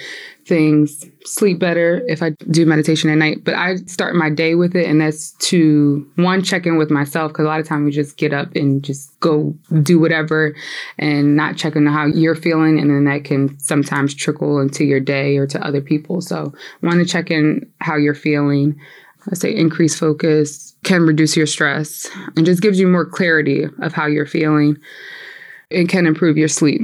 things, 0.47 1.05
sleep 1.25 1.59
better 1.59 2.03
if 2.07 2.23
I 2.23 2.31
do 2.51 2.65
meditation 2.67 3.11
at 3.11 3.19
night. 3.19 3.45
But 3.45 3.55
I 3.55 3.77
start 3.87 4.15
my 4.15 4.31
day 4.31 4.55
with 4.55 4.77
it, 4.77 4.87
and 4.87 5.01
that's 5.01 5.33
to 5.33 6.09
one 6.17 6.43
check 6.43 6.67
in 6.67 6.77
with 6.77 6.91
myself 6.91 7.33
because 7.33 7.45
a 7.45 7.49
lot 7.49 7.61
of 7.61 7.67
times 7.67 7.85
we 7.85 7.91
just 7.91 8.17
get 8.17 8.33
up 8.33 8.55
and 8.55 8.83
just 8.83 9.19
go 9.21 9.55
do 9.83 9.99
whatever 9.99 10.55
and 10.99 11.37
not 11.37 11.57
check 11.57 11.77
on 11.77 11.87
how 11.87 12.07
you're 12.07 12.35
feeling, 12.35 12.79
and 12.79 12.91
then 12.91 13.05
that 13.05 13.25
can 13.25 13.59
sometimes 13.59 14.15
trickle 14.15 14.61
into 14.61 14.85
your 14.85 15.01
day 15.01 15.37
or 15.37 15.47
to 15.47 15.65
other 15.67 15.81
people. 15.81 16.21
So 16.21 16.53
want 16.83 16.99
to 16.99 17.05
check 17.05 17.31
in 17.31 17.71
how 17.81 17.97
you're 17.97 18.15
feeling. 18.15 18.79
I 19.31 19.35
say 19.35 19.55
increase 19.55 19.99
focus 19.99 20.75
can 20.85 21.03
reduce 21.03 21.37
your 21.37 21.47
stress 21.47 22.09
and 22.37 22.47
just 22.47 22.63
gives 22.63 22.79
you 22.79 22.87
more 22.87 23.05
clarity 23.05 23.65
of 23.81 23.93
how 23.93 24.07
you're 24.07 24.27
feeling. 24.27 24.79
It 25.69 25.89
can 25.89 26.07
improve 26.07 26.37
your 26.37 26.49
sleep. 26.49 26.81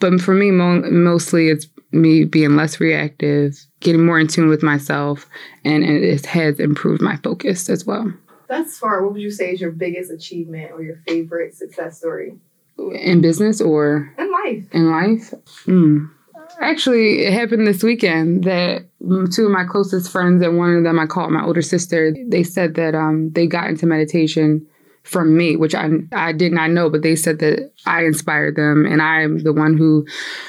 But 0.00 0.20
for 0.20 0.32
me, 0.32 0.50
mo- 0.50 0.90
mostly 0.90 1.48
it's 1.48 1.68
me 2.00 2.24
being 2.24 2.56
less 2.56 2.78
reactive, 2.80 3.56
getting 3.80 4.04
more 4.04 4.18
in 4.18 4.26
tune 4.26 4.48
with 4.48 4.62
myself, 4.62 5.26
and 5.64 5.84
it 5.84 6.24
has 6.26 6.60
improved 6.60 7.02
my 7.02 7.16
focus 7.16 7.68
as 7.68 7.84
well. 7.84 8.12
Thus 8.48 8.78
far, 8.78 9.02
what 9.02 9.14
would 9.14 9.22
you 9.22 9.30
say 9.30 9.52
is 9.52 9.60
your 9.60 9.72
biggest 9.72 10.10
achievement 10.10 10.70
or 10.72 10.82
your 10.82 10.96
favorite 11.08 11.54
success 11.54 11.98
story 11.98 12.34
In 12.78 13.20
business 13.20 13.60
or 13.60 14.14
in 14.18 14.30
life? 14.30 14.64
in 14.72 14.90
life? 14.90 15.34
Mm. 15.66 16.10
Actually, 16.60 17.24
it 17.26 17.32
happened 17.32 17.66
this 17.66 17.82
weekend 17.82 18.44
that 18.44 18.86
two 19.34 19.46
of 19.46 19.50
my 19.50 19.64
closest 19.64 20.12
friends 20.12 20.42
and 20.44 20.56
one 20.56 20.76
of 20.76 20.84
them 20.84 20.98
I 20.98 21.06
called 21.06 21.32
my 21.32 21.44
older 21.44 21.60
sister. 21.62 22.14
They 22.28 22.44
said 22.44 22.76
that 22.76 22.94
um, 22.94 23.30
they 23.32 23.46
got 23.48 23.68
into 23.68 23.84
meditation 23.86 24.64
from 25.06 25.36
me, 25.36 25.56
which 25.56 25.74
I 25.74 25.88
I 26.12 26.32
did 26.32 26.52
not 26.52 26.70
know, 26.70 26.90
but 26.90 27.02
they 27.02 27.14
said 27.14 27.38
that 27.38 27.70
I 27.86 28.04
inspired 28.04 28.56
them 28.56 28.84
and 28.84 29.00
I'm 29.00 29.38
the 29.38 29.52
one 29.52 29.76
who 29.76 30.06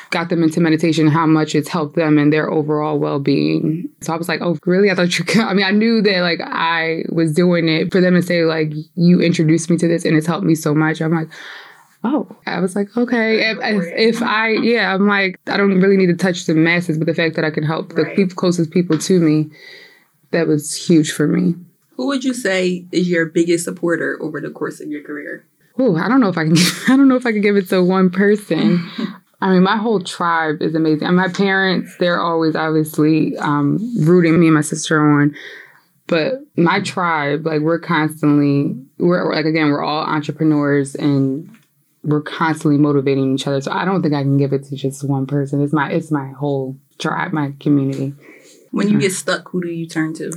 got 0.10 0.30
them 0.30 0.44
into 0.44 0.60
meditation, 0.60 1.08
how 1.08 1.26
much 1.26 1.54
it's 1.54 1.70
helped 1.70 1.96
them 1.96 2.18
and 2.18 2.34
their 2.34 2.50
overall 2.50 2.98
well 2.98 3.20
being. 3.20 3.88
So 4.02 4.14
I 4.14 4.18
was 4.18 4.28
like, 4.28 4.42
oh, 4.42 4.58
really? 4.66 4.90
I 4.90 4.96
thought 4.96 5.18
you 5.20 5.26
could. 5.26 5.42
I 5.42 5.54
mean, 5.54 5.66
I 5.66 5.72
knew 5.72 6.02
that 6.02 6.22
like 6.22 6.42
I 6.42 7.04
was 7.10 7.34
doing 7.34 7.70
it 7.70 7.92
for 7.92 8.02
them 8.02 8.16
to 8.16 8.22
say, 8.22 8.44
like, 8.44 8.72
you 8.96 9.22
introduced 9.22 9.70
me 9.70 9.78
to 9.78 9.88
this 9.88 10.06
and 10.06 10.18
it's 10.18 10.28
helped 10.28 10.46
me 10.46 10.56
so 10.56 10.74
much. 10.74 11.02
I'm 11.02 11.14
like, 11.14 11.30
oh 12.04 12.28
i 12.46 12.60
was 12.60 12.76
like 12.76 12.96
okay 12.96 13.50
if, 13.50 13.58
if, 13.62 14.22
i 14.22 14.50
yeah 14.50 14.94
i'm 14.94 15.08
like 15.08 15.40
i 15.48 15.58
don't 15.58 15.82
really 15.82 15.98
need 15.98 16.06
to 16.06 16.16
touch 16.16 16.46
the 16.46 16.54
masses 16.54 16.96
but 16.96 17.08
the 17.08 17.14
fact 17.14 17.36
that 17.36 17.44
i 17.44 17.50
can 17.50 17.64
help 17.64 17.96
the 17.96 18.06
people 18.16 18.36
closest 18.36 18.70
people 18.70 19.00
to 19.00 19.20
me 19.20 19.50
that 20.30 20.46
was 20.48 20.76
huge 20.76 21.12
for 21.12 21.28
me 21.28 21.56
who 21.98 22.08
would 22.08 22.24
you 22.24 22.34
say 22.34 22.86
is 22.92 23.10
your 23.10 23.26
biggest 23.26 23.66
supporter 23.66 24.18
over 24.22 24.40
the 24.40 24.50
course 24.50 24.80
of 24.80 24.90
your 24.90 25.04
career 25.04 25.46
oh 25.78 25.96
i 25.98 26.08
don't 26.08 26.22
know 26.22 26.30
if 26.30 26.38
i 26.38 26.46
can 26.46 26.56
i 26.88 26.96
don't 26.96 27.08
know 27.08 27.16
if 27.16 27.26
i 27.26 27.32
can 27.32 27.42
give 27.42 27.58
it 27.58 27.68
to 27.68 27.84
one 27.84 28.10
person 28.10 28.90
I 29.40 29.52
mean, 29.52 29.64
my 29.64 29.78
whole 29.78 30.02
tribe 30.02 30.62
is 30.62 30.74
amazing. 30.74 31.08
And 31.08 31.16
my 31.16 31.28
parents, 31.28 31.96
they're 31.98 32.20
always 32.20 32.56
obviously 32.56 33.38
um, 33.38 33.78
rooting 34.00 34.40
me 34.40 34.48
and 34.48 34.56
my 34.56 34.62
sister 34.62 35.00
on. 35.00 35.36
But 36.08 36.42
my 36.56 36.82
tribe, 36.82 37.46
like, 37.46 37.62
we're 37.62 37.80
constantly, 37.80 38.76
we're 38.98 39.32
like, 39.32 39.46
again, 39.46 39.70
we're 39.70 39.84
all 39.84 40.04
entrepreneurs 40.04 40.96
and 40.96 41.56
we're 42.04 42.22
constantly 42.22 42.80
motivating 42.80 43.36
each 43.36 43.46
other. 43.46 43.62
So 43.62 43.72
I 43.72 43.86
don't 43.86 44.02
think 44.02 44.16
I 44.16 44.24
can 44.24 44.38
give 44.38 44.54
it 44.54 44.64
to 44.66 44.76
just 44.76 45.04
one 45.04 45.28
person. 45.28 45.62
It's 45.62 45.74
my 45.74 45.92
it's 45.92 46.10
my 46.10 46.30
whole 46.30 46.78
tribe, 46.98 47.34
my 47.34 47.54
community. 47.60 48.14
When 48.72 48.88
you 48.88 49.00
get 49.00 49.12
stuck, 49.12 49.50
who 49.50 49.62
do 49.62 49.70
you 49.70 49.88
turn 49.88 50.14
to? 50.16 50.32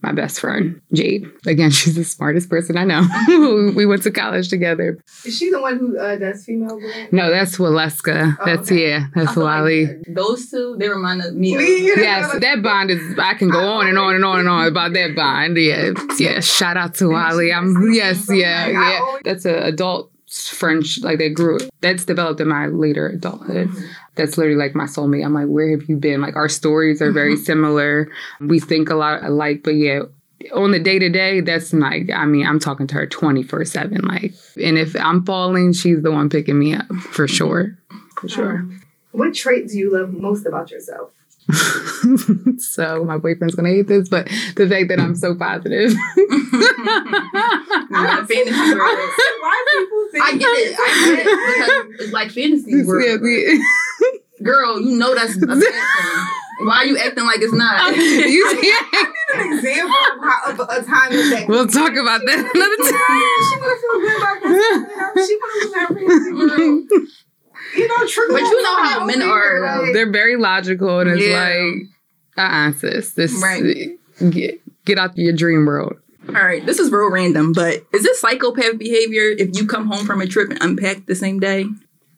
My 0.00 0.12
best 0.12 0.40
friend, 0.40 0.80
Jade. 0.92 1.26
Again, 1.46 1.70
she's 1.78 1.96
the 1.96 2.04
smartest 2.04 2.48
person 2.48 2.76
I 2.76 2.84
know. 2.84 3.06
we 3.76 3.84
went 3.84 4.02
to 4.04 4.10
college 4.10 4.48
together. 4.48 4.98
Is 5.24 5.36
she 5.36 5.50
the 5.50 5.60
one 5.60 5.78
who 5.78 5.98
uh, 5.98 6.16
does 6.16 6.44
female 6.44 6.78
blend? 6.78 7.12
No, 7.12 7.30
that's 7.30 7.56
Waleska. 7.56 8.36
Oh, 8.38 8.44
that's 8.44 8.70
okay. 8.70 8.90
yeah, 8.90 9.06
that's 9.14 9.36
Wally. 9.36 9.86
Like 9.86 10.04
those 10.08 10.50
two, 10.50 10.76
they 10.78 10.88
remind 10.88 11.22
me. 11.34 11.54
Of, 11.54 11.60
yes, 11.62 12.40
that 12.40 12.62
bond 12.62 12.90
is. 12.90 13.18
I 13.18 13.34
can 13.34 13.50
go 13.50 13.58
on 13.58 13.88
and 13.88 13.98
on 13.98 14.14
and 14.14 14.24
on 14.24 14.40
and 14.40 14.48
on 14.48 14.66
about 14.68 14.92
that 14.92 15.16
bond. 15.16 15.56
Yeah, 15.56 15.90
yeah. 16.18 16.40
Shout 16.40 16.76
out 16.76 16.94
to 16.96 17.08
Wally. 17.08 17.52
I'm 17.52 17.92
yes, 17.92 18.28
yeah, 18.30 18.68
yeah. 18.68 19.18
That's 19.24 19.44
an 19.44 19.56
adult 19.56 20.12
French, 20.28 21.00
like 21.02 21.18
they 21.18 21.30
grew, 21.30 21.58
that's 21.80 22.04
developed 22.04 22.40
in 22.40 22.48
my 22.48 22.66
later 22.66 23.08
adulthood. 23.08 23.68
Mm-hmm. 23.68 23.86
That's 24.14 24.36
literally 24.36 24.58
like 24.58 24.74
my 24.74 24.84
soulmate. 24.84 25.24
I'm 25.24 25.32
like, 25.32 25.46
where 25.46 25.70
have 25.70 25.88
you 25.88 25.96
been? 25.96 26.20
Like 26.20 26.36
our 26.36 26.48
stories 26.48 27.00
are 27.00 27.12
very 27.12 27.34
mm-hmm. 27.34 27.44
similar. 27.44 28.10
We 28.40 28.60
think 28.60 28.90
a 28.90 28.94
lot 28.94 29.24
alike, 29.24 29.62
but 29.64 29.74
yeah, 29.74 30.02
on 30.54 30.70
the 30.70 30.78
day 30.78 30.98
to 30.98 31.08
day, 31.08 31.40
that's 31.40 31.72
like, 31.72 32.10
I 32.10 32.24
mean, 32.26 32.46
I'm 32.46 32.60
talking 32.60 32.86
to 32.88 32.94
her 32.94 33.06
24 33.06 33.64
7. 33.64 34.02
Like, 34.02 34.34
and 34.62 34.78
if 34.78 34.94
I'm 34.96 35.24
falling, 35.24 35.72
she's 35.72 36.02
the 36.02 36.12
one 36.12 36.28
picking 36.28 36.58
me 36.58 36.74
up 36.74 36.86
for 36.88 37.26
mm-hmm. 37.26 37.34
sure. 37.34 37.78
For 38.16 38.28
sure. 38.28 38.56
Um, 38.56 38.82
what 39.12 39.34
trait 39.34 39.68
do 39.68 39.78
you 39.78 39.92
love 39.96 40.12
most 40.12 40.46
about 40.46 40.70
yourself? 40.70 41.10
so 42.58 43.04
my 43.04 43.16
boyfriend's 43.16 43.54
gonna 43.54 43.70
hate 43.70 43.88
this, 43.88 44.08
but 44.08 44.26
the 44.56 44.68
fact 44.68 44.88
that 44.88 45.00
I'm 45.00 45.14
so 45.14 45.34
positive. 45.34 45.92
fantasy 48.28 48.74
world. 48.74 48.98
Why 49.40 49.64
people 49.72 50.08
think 50.12 50.24
I 50.24 50.36
get 50.36 50.48
it. 50.48 50.76
I 50.78 50.88
get 51.04 51.18
it 51.18 51.24
because 51.24 52.04
it's 52.04 52.12
like 52.12 52.30
fantasy 52.32 52.84
world. 52.84 53.22
Yeah, 53.24 53.58
Girl, 54.42 54.80
you 54.80 54.98
know 54.98 55.14
that's 55.14 55.36
a 55.42 55.46
bad 55.46 55.58
thing. 55.58 55.72
Why 56.66 56.76
are 56.76 56.84
you 56.84 56.98
acting 56.98 57.24
like 57.24 57.40
it's 57.40 57.54
not? 57.54 57.96
you 57.96 58.50
see, 58.50 58.70
I 58.70 59.12
need 59.32 59.40
an 59.40 59.52
example 59.56 59.96
of, 59.96 60.20
how, 60.22 60.52
of 60.52 60.60
a 60.60 60.86
time 60.86 61.12
that. 61.12 61.48
We'll 61.48 61.66
talk 61.66 61.92
about 61.92 62.20
that 62.26 62.38
another 62.38 62.76
time. 62.84 63.24
she 63.48 63.56
wanna 63.58 63.76
feel 63.80 63.96
good 64.04 64.16
about 64.20 64.38
this. 64.44 65.26
She 65.26 65.34
wanna 65.40 65.54
lose 65.54 65.72
that 65.72 65.88
fantasy 65.88 66.32
world 66.34 67.08
you 67.76 67.88
know, 67.88 68.06
true. 68.06 68.28
But 68.30 68.40
you 68.40 68.62
know 68.62 68.82
how 68.84 69.04
men 69.04 69.22
are. 69.22 69.82
Like, 69.82 69.92
they're 69.94 70.10
very 70.10 70.36
logical, 70.36 71.00
and 71.00 71.10
it's 71.10 71.22
yeah. 71.22 71.42
like, 71.42 71.88
uh, 72.36 72.68
uh 72.68 72.72
sis, 72.72 73.12
this 73.12 73.42
right. 73.42 73.98
get 74.30 74.60
get 74.84 74.98
out 74.98 75.16
your 75.16 75.34
dream 75.34 75.66
world. 75.66 75.96
All 76.28 76.34
right, 76.34 76.64
this 76.64 76.78
is 76.78 76.92
real 76.92 77.10
random, 77.10 77.52
but 77.52 77.84
is 77.92 78.02
this 78.02 78.20
psychopath 78.20 78.78
behavior 78.78 79.30
if 79.30 79.56
you 79.56 79.66
come 79.66 79.86
home 79.86 80.04
from 80.04 80.20
a 80.20 80.26
trip 80.26 80.50
and 80.50 80.58
unpack 80.60 81.06
the 81.06 81.14
same 81.14 81.40
day? 81.40 81.64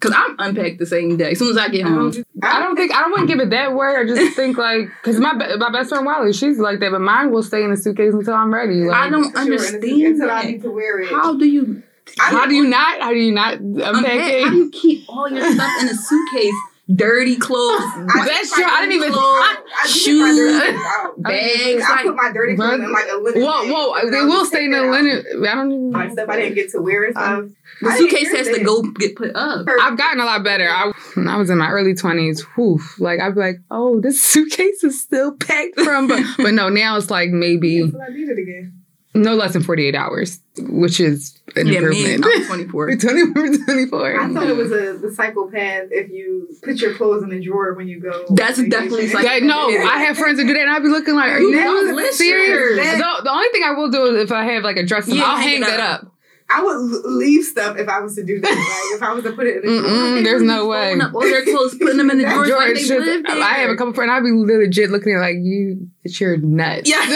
Cause 0.01 0.15
I'm 0.17 0.35
unpacked 0.39 0.79
the 0.79 0.87
same 0.87 1.19
day. 1.19 1.33
As 1.33 1.39
soon 1.39 1.51
as 1.51 1.59
I 1.59 1.69
get 1.69 1.85
home, 1.85 2.13
I 2.43 2.59
don't 2.59 2.75
think 2.75 2.91
I 2.91 3.07
wouldn't 3.09 3.29
give 3.29 3.39
it 3.39 3.51
that 3.51 3.75
way. 3.75 3.87
I 3.87 4.07
just 4.07 4.35
think 4.35 4.57
like, 4.57 4.89
cause 5.03 5.21
my 5.21 5.35
my 5.35 5.71
best 5.71 5.91
friend 5.91 6.07
Wiley, 6.07 6.33
she's 6.33 6.59
like 6.59 6.81
that, 6.81 6.91
but 6.91 7.03
mine 7.03 7.31
will 7.31 7.43
stay 7.43 7.63
in 7.63 7.71
the 7.71 7.77
suitcase 7.77 8.15
until 8.15 8.33
I'm 8.33 8.53
ready. 8.53 8.83
Like, 8.83 8.97
I 8.97 9.11
don't 9.11 9.37
understand 9.37 9.85
until 9.85 10.31
I 10.31 10.43
need 10.45 10.63
to 10.63 10.71
wear 10.71 11.01
it. 11.01 11.11
How 11.11 11.37
do 11.37 11.45
you 11.47 11.83
how 12.19 12.47
do 12.47 12.55
you 12.55 12.67
not? 12.67 13.01
How 13.01 13.11
do 13.11 13.19
you 13.19 13.33
not 13.33 13.55
unpack 13.55 14.05
it? 14.05 14.45
How 14.45 14.51
do 14.51 14.57
you 14.57 14.71
keep 14.71 15.09
all 15.09 15.29
your 15.31 15.53
stuff 15.53 15.83
in 15.83 15.89
a 15.89 15.95
suitcase? 15.95 16.55
Dirty 16.93 17.37
clothes. 17.37 17.81
That's 18.27 18.53
true. 18.53 18.65
I 18.67 18.81
didn't 18.81 18.97
even 18.97 19.13
clothes, 19.13 19.23
I, 19.23 19.87
shoes, 19.87 20.37
bags. 21.19 21.85
I 21.89 22.03
put 22.03 22.17
my 22.17 22.33
dirty 22.33 22.57
clothes 22.57 22.81
in 22.81 22.93
like 22.93 23.07
a 23.09 23.17
linen. 23.17 23.43
Whoa, 23.43 23.73
whoa! 23.73 24.11
They 24.11 24.23
will 24.23 24.45
stay 24.45 24.65
in 24.65 24.73
the 24.73 24.83
linen. 24.83 25.47
I 25.47 25.55
don't 25.55 25.71
even. 25.71 25.93
My 25.93 26.11
stuff 26.11 26.29
I 26.29 26.37
didn't 26.37 26.55
get 26.57 26.71
to 26.73 26.83
wear 26.83 27.05
and 27.05 27.15
stuff. 27.15 27.45
The 27.81 27.93
suitcase 27.97 28.33
has 28.33 28.49
to 28.49 28.65
go 28.65 28.83
get 28.83 29.15
put 29.15 29.37
up. 29.37 29.67
I've 29.81 29.97
gotten 29.97 30.21
a 30.21 30.25
lot 30.25 30.43
better. 30.43 30.69
I, 30.69 30.93
when 31.15 31.29
I 31.29 31.37
was 31.37 31.49
in 31.49 31.59
my 31.59 31.71
early 31.71 31.95
twenties, 31.95 32.43
whew, 32.57 32.81
like 32.99 33.21
I'd 33.21 33.35
be 33.35 33.41
like, 33.41 33.61
"Oh, 33.71 34.01
this 34.01 34.21
suitcase 34.29 34.83
is 34.83 35.01
still 35.01 35.37
packed 35.37 35.79
from," 35.79 36.09
but 36.09 36.25
but 36.39 36.55
no, 36.55 36.69
now 36.71 36.97
it's 36.97 37.11
like 37.11 37.31
maybe. 37.31 37.83
I 37.83 38.13
need 38.13 38.29
it 38.29 38.39
again. 38.39 38.80
No 39.13 39.35
less 39.35 39.55
than 39.55 39.65
48 39.65 39.97
hours, 39.97 40.39
which 40.57 41.01
is 41.01 41.37
an 41.57 41.67
yeah, 41.67 41.79
improvement. 41.79 42.25
Me, 42.25 42.33
I'm 42.37 42.47
24. 42.47 42.97
24, 42.97 43.57
24. 43.65 44.21
I 44.21 44.33
thought 44.33 44.49
it 44.49 44.57
was 44.57 44.71
a 44.71 44.99
the 44.99 45.13
psychopath 45.13 45.89
if 45.91 46.11
you 46.11 46.49
put 46.63 46.81
your 46.81 46.95
clothes 46.95 47.25
in 47.25 47.31
the 47.31 47.41
drawer 47.41 47.75
when 47.75 47.89
you 47.89 47.99
go. 47.99 48.25
That's 48.31 48.63
definitely 48.63 49.09
psychopath. 49.09 49.43
no, 49.43 49.69
I 49.69 50.05
have 50.05 50.17
friends 50.17 50.39
that 50.39 50.47
do 50.47 50.53
that 50.53 50.61
and 50.61 50.71
I'd 50.71 50.83
be 50.83 50.89
looking 50.89 51.17
like, 51.17 51.33
are 51.33 51.41
you 51.41 52.13
serious? 52.13 52.99
The, 52.99 53.21
the, 53.25 53.31
only 53.33 53.49
thing 53.49 53.63
I 53.65 53.73
will 53.73 53.91
do 53.91 54.15
is 54.15 54.23
if 54.23 54.33
I 54.33 54.45
have 54.45 54.63
like 54.63 54.77
a 54.77 54.87
dress, 54.87 55.09
yeah, 55.09 55.25
I'll 55.25 55.39
hang 55.39 55.61
that 55.63 55.81
up. 55.81 56.13
I 56.51 56.63
would 56.63 57.05
leave 57.05 57.45
stuff 57.45 57.79
if 57.79 57.89
I 57.89 58.01
was 58.01 58.17
to 58.17 58.25
do 58.25 58.41
that. 58.41 58.49
Like 58.51 58.97
if 58.97 59.03
I 59.03 59.13
was 59.13 59.25
to 59.25 59.33
put 59.33 59.47
it 59.47 59.65
in 59.65 59.71
the 59.71 59.81
drawer. 59.81 60.23
There's 60.23 60.43
no 60.43 60.67
way. 60.67 60.99
All 61.01 61.21
their 61.21 61.45
clothes, 61.45 61.77
putting 61.77 61.97
them 61.97 62.11
in 62.11 62.19
the 62.19 62.25
drawers 62.25 62.51
like 62.51 62.75
they 62.75 62.99
live 62.99 63.25
there. 63.25 63.41
I 63.41 63.59
have 63.59 63.71
a 63.71 63.77
couple 63.77 63.95
friends. 63.95 64.11
I'd 64.13 64.25
be 64.25 64.33
legit 64.33 64.91
looking 64.91 65.15
at 65.15 65.21
like 65.21 65.37
you. 65.41 65.89
It's 66.03 66.21
your 66.21 66.37
nuts. 66.39 66.89
Yeah. 66.91 66.99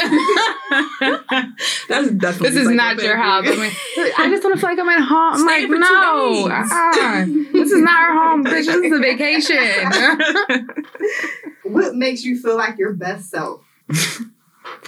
That's 1.88 2.10
definitely. 2.10 2.50
This 2.50 2.56
is 2.56 2.70
not 2.70 3.02
your 3.02 3.16
house. 3.16 3.44
I 3.46 3.56
mean, 3.56 3.72
I 4.18 4.28
just 4.30 4.44
want 4.44 4.54
to 4.54 4.60
feel 4.60 4.70
like 4.70 4.78
I'm 4.78 4.88
at 4.88 5.00
home. 5.00 5.34
I'm 5.34 5.38
Stay 5.40 5.66
like, 5.66 5.80
no, 5.80 6.48
uh-uh. 6.48 7.24
this 7.52 7.72
is 7.72 7.82
not 7.82 7.96
our 7.96 8.12
home, 8.12 8.44
bitch. 8.44 8.66
This 8.66 8.84
is 8.84 8.92
a 8.92 8.98
vacation. 8.98 10.62
what 11.64 11.94
makes 11.96 12.24
you 12.24 12.38
feel 12.40 12.56
like 12.56 12.78
your 12.78 12.92
best 12.92 13.30
self? 13.30 13.62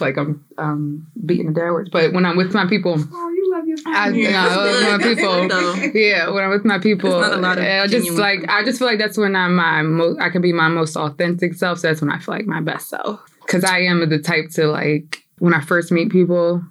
like 0.01 0.17
I'm 0.17 0.45
um, 0.57 1.07
beating 1.25 1.47
the 1.47 1.53
dead 1.53 1.69
horse. 1.69 1.89
But 1.91 2.13
when 2.13 2.25
I'm 2.25 2.37
with 2.37 2.53
my 2.53 2.65
people, 2.67 2.95
oh, 2.97 3.29
you 3.29 3.36
love 3.57 3.67
your 3.67 3.77
family. 3.77 3.99
I, 3.99 4.07
you 4.09 4.27
with 4.63 5.01
my 5.01 5.13
people. 5.13 5.99
yeah, 5.99 6.29
when 6.29 6.43
I'm 6.43 6.49
with 6.49 6.65
my 6.65 6.79
people, 6.79 7.13
I 7.15 7.87
just 7.87 8.11
like 8.11 8.47
I 8.49 8.63
just 8.63 8.79
feel 8.79 8.87
like 8.87 8.99
that's 8.99 9.17
when 9.17 9.35
I'm 9.35 9.55
my 9.55 9.81
most. 9.81 10.19
I 10.19 10.29
can 10.29 10.41
be 10.41 10.53
my 10.53 10.67
most 10.67 10.95
authentic 10.95 11.53
self. 11.53 11.79
So 11.79 11.87
that's 11.87 12.01
when 12.01 12.11
I 12.11 12.19
feel 12.19 12.35
like 12.35 12.45
my 12.45 12.61
best 12.61 12.89
self. 12.89 13.21
Because 13.41 13.63
I 13.63 13.79
am 13.79 14.07
the 14.09 14.19
type 14.19 14.49
to 14.51 14.67
like 14.67 15.23
when 15.39 15.53
I 15.53 15.61
first 15.61 15.91
meet 15.91 16.11
people. 16.11 16.63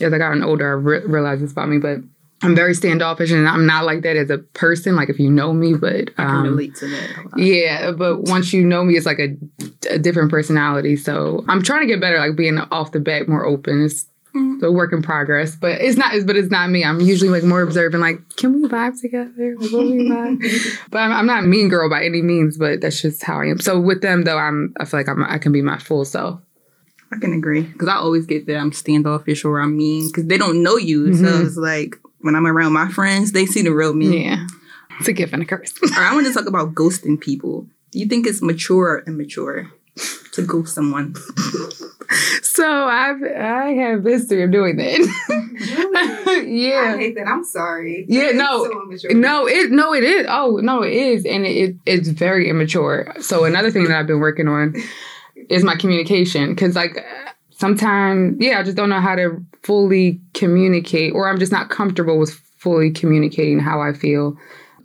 As 0.00 0.12
I 0.12 0.18
gotten 0.18 0.44
older, 0.44 0.68
I 0.68 0.74
re- 0.74 1.04
realized 1.06 1.42
this 1.42 1.50
about 1.50 1.68
me, 1.68 1.78
but 1.78 1.98
I'm 2.40 2.54
very 2.54 2.72
standoffish 2.72 3.32
and 3.32 3.48
I'm 3.48 3.66
not 3.66 3.84
like 3.84 4.02
that 4.02 4.16
as 4.16 4.30
a 4.30 4.38
person, 4.38 4.94
like 4.94 5.08
if 5.08 5.18
you 5.18 5.28
know 5.28 5.52
me, 5.52 5.74
but 5.74 6.10
um, 6.10 6.14
I 6.18 6.24
can 6.24 6.36
um, 6.36 6.42
relate 6.44 6.74
to 6.76 6.86
that. 6.86 7.32
Yeah, 7.36 7.90
but 7.90 8.22
once 8.22 8.52
you 8.52 8.64
know 8.64 8.84
me, 8.84 8.96
it's 8.96 9.06
like 9.06 9.18
a, 9.18 9.36
a, 9.90 9.98
different 9.98 10.30
personality. 10.30 10.94
So 10.94 11.44
I'm 11.48 11.64
trying 11.64 11.80
to 11.80 11.86
get 11.88 12.00
better, 12.00 12.18
like 12.18 12.36
being 12.36 12.58
off 12.58 12.92
the 12.92 13.00
bat 13.00 13.28
more 13.28 13.44
open. 13.44 13.84
It's 13.84 14.06
mm-hmm. 14.34 14.64
a 14.64 14.70
work 14.70 14.92
in 14.92 15.02
progress, 15.02 15.56
but 15.56 15.80
it's 15.80 15.96
not. 15.96 16.14
But 16.26 16.36
it's 16.36 16.50
not 16.50 16.70
me. 16.70 16.84
I'm 16.84 17.00
usually 17.00 17.30
like 17.30 17.44
more 17.44 17.62
observant. 17.62 18.00
Like, 18.00 18.36
can 18.36 18.54
we 18.54 18.68
vibe 18.68 19.00
together? 19.00 19.56
Will 19.58 19.90
we 19.90 20.08
vibe? 20.08 20.80
but 20.90 20.98
I'm, 20.98 21.12
I'm, 21.12 21.26
not 21.26 21.44
mean 21.46 21.68
girl 21.68 21.88
by 21.90 22.04
any 22.04 22.22
means. 22.22 22.56
But 22.56 22.80
that's 22.80 23.00
just 23.00 23.22
how 23.22 23.40
I 23.40 23.46
am. 23.46 23.60
So 23.60 23.80
with 23.80 24.02
them 24.02 24.24
though, 24.24 24.38
I'm. 24.38 24.74
I 24.78 24.84
feel 24.84 25.00
like 25.00 25.08
I'm. 25.08 25.22
I 25.24 25.38
can 25.38 25.52
be 25.52 25.62
my 25.62 25.78
full 25.78 26.04
self. 26.04 26.40
I 27.10 27.18
can 27.18 27.32
agree 27.32 27.62
because 27.62 27.88
I 27.88 27.96
always 27.96 28.26
get 28.26 28.46
that 28.46 28.58
I'm 28.58 28.72
standoffish 28.72 29.44
or 29.44 29.60
I'm 29.60 29.76
mean 29.76 30.08
because 30.08 30.26
they 30.26 30.36
don't 30.36 30.62
know 30.62 30.76
you. 30.76 31.06
Mm-hmm. 31.06 31.24
So 31.24 31.40
it's 31.40 31.56
like 31.56 31.96
when 32.20 32.34
I'm 32.34 32.46
around 32.46 32.72
my 32.72 32.88
friends, 32.88 33.32
they 33.32 33.46
see 33.46 33.62
the 33.62 33.70
real 33.70 33.94
me. 33.94 34.24
Yeah. 34.24 34.46
It's 34.98 35.08
a 35.08 35.12
gift 35.12 35.32
and 35.32 35.42
a 35.42 35.46
curse. 35.46 35.72
All 35.82 35.88
right, 35.90 36.10
I 36.10 36.14
want 36.14 36.26
to 36.26 36.32
talk 36.32 36.46
about 36.46 36.74
ghosting 36.74 37.20
people. 37.20 37.66
Do 37.92 38.00
you 38.00 38.06
think 38.06 38.26
it's 38.26 38.42
mature 38.42 38.88
or 38.88 39.04
immature 39.06 39.70
to 40.32 40.42
ghost 40.42 40.74
someone? 40.74 41.14
so 42.42 42.66
I've 42.66 43.22
I 43.22 43.72
have 43.72 44.04
history 44.04 44.42
of 44.42 44.50
doing 44.50 44.76
that. 44.76 44.98
Really? 45.28 46.50
yeah. 46.70 46.94
I 46.94 46.98
hate 46.98 47.14
that. 47.16 47.26
I'm 47.26 47.44
sorry. 47.44 48.04
Yeah, 48.08 48.30
no, 48.32 48.64
so 48.96 49.08
no, 49.10 49.46
it 49.46 49.70
no, 49.70 49.94
it 49.94 50.04
is. 50.04 50.26
Oh 50.28 50.58
no, 50.62 50.82
it 50.82 50.92
is, 50.92 51.24
and 51.24 51.44
it, 51.44 51.56
it 51.56 51.76
it's 51.86 52.08
very 52.08 52.48
immature. 52.48 53.12
So 53.20 53.44
another 53.44 53.70
thing 53.70 53.84
that 53.84 53.96
I've 53.96 54.06
been 54.06 54.20
working 54.20 54.48
on 54.48 54.74
is 55.48 55.64
my 55.64 55.76
communication 55.76 56.54
because 56.54 56.74
like 56.76 57.04
sometimes, 57.50 58.36
yeah, 58.40 58.58
I 58.58 58.62
just 58.62 58.76
don't 58.76 58.88
know 58.88 59.00
how 59.00 59.16
to 59.16 59.44
fully 59.62 60.20
communicate, 60.34 61.12
or 61.14 61.28
I'm 61.28 61.38
just 61.38 61.52
not 61.52 61.70
comfortable 61.70 62.18
with 62.18 62.32
fully 62.58 62.90
communicating 62.90 63.58
how 63.58 63.80
I 63.80 63.92
feel. 63.92 64.36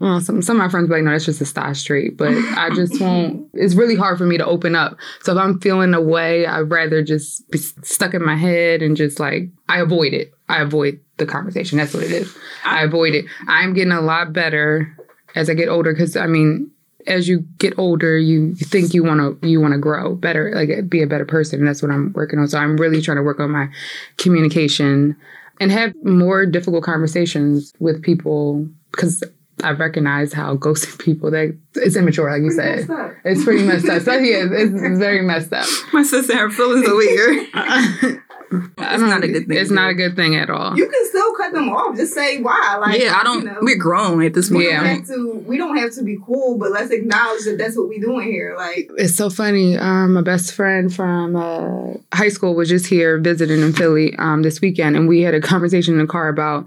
Well, 0.04 0.20
some 0.20 0.42
some 0.42 0.58
of 0.58 0.66
my 0.66 0.68
friends 0.68 0.90
be 0.90 0.96
like, 0.96 1.04
no, 1.04 1.12
that's 1.12 1.24
just 1.24 1.40
a 1.40 1.46
star 1.46 1.74
street. 1.74 2.18
But 2.18 2.34
I 2.58 2.70
just 2.76 3.00
won't. 3.00 3.48
It's 3.54 3.74
really 3.74 3.96
hard 3.96 4.18
for 4.18 4.26
me 4.26 4.38
to 4.38 4.46
open 4.46 4.76
up. 4.76 4.98
So 5.22 5.32
if 5.32 5.38
I'm 5.38 5.62
feeling 5.62 5.94
a 5.94 6.02
way, 6.02 6.46
I'd 6.46 6.70
rather 6.70 7.02
just 7.02 7.50
be 7.52 7.58
stuck 7.58 8.14
in 8.14 8.22
my 8.22 8.36
head 8.36 8.82
and 8.82 8.98
just 8.98 9.18
like 9.18 9.44
I 9.70 9.80
avoid 9.80 10.14
it. 10.14 10.34
I 10.50 10.62
avoid 10.62 11.00
the 11.20 11.26
conversation. 11.26 11.78
That's 11.78 11.94
what 11.94 12.04
it 12.04 12.12
is. 12.12 12.38
I 12.66 12.84
avoid 12.84 13.16
it. 13.16 13.24
I'm 13.48 13.74
getting 13.74 13.94
a 13.94 14.02
lot 14.02 14.34
better 14.34 14.94
as 15.36 15.50
I 15.50 15.54
get 15.54 15.70
older 15.70 15.94
because 15.94 16.18
I 16.18 16.28
mean, 16.28 16.70
as 17.08 17.30
you 17.30 17.46
get 17.58 17.80
older, 17.80 18.18
you, 18.18 18.48
you 18.58 18.66
think 18.66 18.94
you 18.94 19.06
want 19.06 19.42
to 19.42 19.48
you 19.48 19.62
want 19.62 19.74
to 19.74 19.80
grow 19.80 20.16
better, 20.16 20.52
like 20.54 20.90
be 20.90 21.02
a 21.02 21.08
better 21.08 21.26
person. 21.26 21.60
And 21.60 21.68
that's 21.70 21.82
what 21.82 21.92
I'm 21.92 22.12
working 22.12 22.40
on. 22.40 22.50
So 22.50 22.58
I'm 22.58 22.76
really 22.76 23.02
trying 23.02 23.20
to 23.20 23.24
work 23.24 23.40
on 23.40 23.52
my 23.52 23.70
communication 24.18 25.16
and 25.62 25.72
have 25.72 25.94
more 26.04 26.46
difficult 26.46 26.84
conversations 26.84 27.72
with 27.80 28.04
people 28.04 28.68
because 28.92 29.24
I've 29.64 29.80
recognized 29.80 30.34
how 30.34 30.56
ghosting 30.58 31.00
people 31.00 31.32
that 31.32 31.58
it's 31.76 31.96
immature, 31.96 32.32
like 32.32 32.42
you 32.42 32.52
said. 32.52 32.88
It's 33.24 33.44
pretty 33.44 33.64
messed 33.64 33.88
up. 33.88 34.02
So 34.02 34.14
yeah, 34.14 34.46
it's, 34.50 34.74
it's 34.74 35.00
very 35.00 35.22
messed 35.22 35.54
up. 35.54 35.68
My 35.94 36.04
sister 36.04 36.38
her 36.38 36.50
feelings 36.50 36.88
over 36.88 37.02
here. 37.02 38.20
It's 38.78 39.02
not 39.02 39.24
a 39.24 39.28
good 39.28 39.48
thing. 39.48 39.58
It's 39.58 39.72
not 39.72 39.90
a 39.90 39.94
good 39.96 40.16
thing 40.16 40.36
at 40.36 40.50
all. 40.50 40.78
You 40.78 40.88
can 40.88 41.06
still 41.08 41.34
cut 41.34 41.54
them 41.54 41.70
off. 41.70 41.96
Just 41.96 42.14
say 42.14 42.40
why. 42.42 42.78
Like 42.80 43.02
yeah, 43.02 43.16
I 43.20 43.24
don't. 43.24 43.40
You 43.40 43.46
know, 43.46 43.58
we're 43.62 43.78
grown 43.78 44.24
at 44.24 44.34
this 44.34 44.50
point. 44.50 44.60
we 44.60 44.72
don't 44.72 44.86
have 44.86 45.08
to. 45.08 45.44
We 45.48 45.58
don't 45.58 45.78
have 45.78 45.92
to 45.96 46.04
be 46.04 46.20
cool, 46.24 46.58
but 46.58 46.72
let's 46.72 46.92
acknowledge 46.92 47.46
that 47.46 47.58
that's 47.58 47.76
what 47.76 47.88
we're 47.88 48.02
doing 48.02 48.28
here. 48.28 48.56
Like 48.56 48.92
It's 48.98 49.16
so 49.16 49.30
funny. 49.30 49.78
Um, 49.78 50.14
my 50.14 50.22
best 50.22 50.54
friend 50.54 50.94
from 50.94 51.36
uh, 51.36 51.94
high 52.16 52.30
school 52.30 52.54
was 52.54 52.70
just 52.70 52.86
here 52.86 53.18
visiting 53.18 53.62
in 53.62 53.74
Philly 53.74 54.16
um, 54.18 54.44
this 54.44 54.62
weekend, 54.62 54.96
and 54.96 55.08
we 55.08 55.22
had 55.22 55.34
a 55.34 55.42
conversation 55.42 55.96
in 55.96 56.02
the 56.02 56.08
car 56.08 56.28
about 56.28 56.66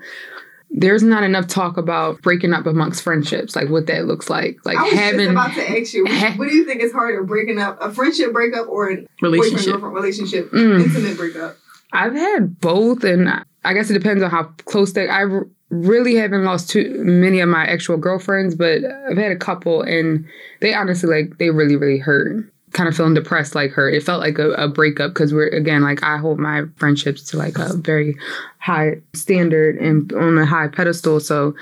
there's 0.71 1.03
not 1.03 1.23
enough 1.23 1.47
talk 1.47 1.77
about 1.77 2.21
breaking 2.23 2.53
up 2.53 2.67
amongst 2.67 3.03
friendships, 3.03 3.55
like 3.57 3.69
what 3.71 3.87
that 3.87 4.07
looks 4.07 4.29
like. 4.29 4.59
Like 4.65 4.77
I 4.77 4.83
was 4.83 4.93
having 4.93 5.19
just 5.21 5.31
about 5.31 5.55
to 5.55 5.81
ask 5.81 5.95
you, 5.95 6.05
ha- 6.07 6.35
what 6.37 6.49
do 6.49 6.55
you 6.55 6.65
think 6.67 6.83
is 6.83 6.93
harder, 6.93 7.23
breaking 7.25 7.59
up 7.59 7.79
a 7.81 7.93
friendship 7.93 8.33
breakup 8.33 8.69
or 8.69 8.91
a 8.91 9.07
Relationship. 9.23 9.53
boyfriend 9.57 9.67
girlfriend 9.83 9.95
relationship, 9.95 10.51
Mm. 10.53 10.83
intimate 10.85 11.17
breakup? 11.17 11.57
I've 11.93 12.15
had 12.15 12.61
both, 12.61 13.05
and 13.05 13.29
I 13.65 13.73
guess 13.75 13.89
it 13.91 13.95
depends 13.95 14.23
on 14.23 14.31
how 14.31 14.45
close 14.67 14.93
they. 14.93 15.09
I 15.09 15.25
really 15.71 16.15
haven't 16.17 16.45
lost 16.45 16.69
too 16.71 16.95
many 16.99 17.41
of 17.41 17.49
my 17.49 17.65
actual 17.67 17.97
girlfriends, 17.97 18.55
but 18.55 18.83
I've 19.11 19.17
had 19.17 19.33
a 19.33 19.37
couple, 19.37 19.83
and 19.83 20.27
they 20.61 20.75
honestly 20.75 21.09
like 21.09 21.39
they 21.39 21.51
really 21.51 21.77
really 21.77 21.99
hurt. 21.99 22.45
Kind 22.77 22.89
of 22.91 22.97
feeling 22.97 23.15
depressed 23.15 23.55
like 23.55 23.71
her. 23.73 23.89
It 23.89 24.03
felt 24.03 24.21
like 24.21 24.39
a, 24.39 24.51
a 24.53 24.69
breakup 24.69 25.15
because 25.15 25.33
we're 25.33 25.49
again 25.49 25.83
like 25.83 26.03
I 26.03 26.19
hold 26.19 26.39
my 26.39 26.65
friendships 26.77 27.23
to 27.31 27.39
like 27.39 27.57
a 27.57 27.75
very 27.75 28.15
high 28.59 28.97
standard 29.15 29.77
and 29.77 30.13
on 30.13 30.37
a 30.37 30.45
high 30.45 30.69
pedestal. 30.69 31.19
So, 31.21 31.55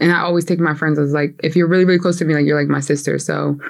and 0.00 0.12
I 0.12 0.20
always 0.20 0.46
take 0.46 0.58
my 0.58 0.74
friends 0.74 0.98
as 0.98 1.12
like 1.12 1.38
if 1.44 1.56
you're 1.56 1.66
really 1.66 1.84
really 1.84 1.98
close 1.98 2.16
to 2.20 2.24
me, 2.24 2.32
like 2.32 2.46
you're 2.46 2.58
like 2.58 2.68
my 2.68 2.80
sister. 2.80 3.18
So, 3.18 3.60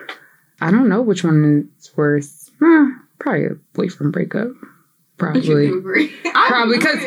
I 0.61 0.71
don't 0.71 0.89
know 0.89 1.03
which 1.03 1.25
one 1.25 1.69
is 1.77 1.91
worse. 1.97 2.53
Eh, 2.63 2.87
probably 3.19 3.47
a 3.47 3.55
boyfriend 3.75 4.13
breakup. 4.13 4.53
Probably. 5.17 5.71
Probably 6.47 6.79
because 6.79 6.99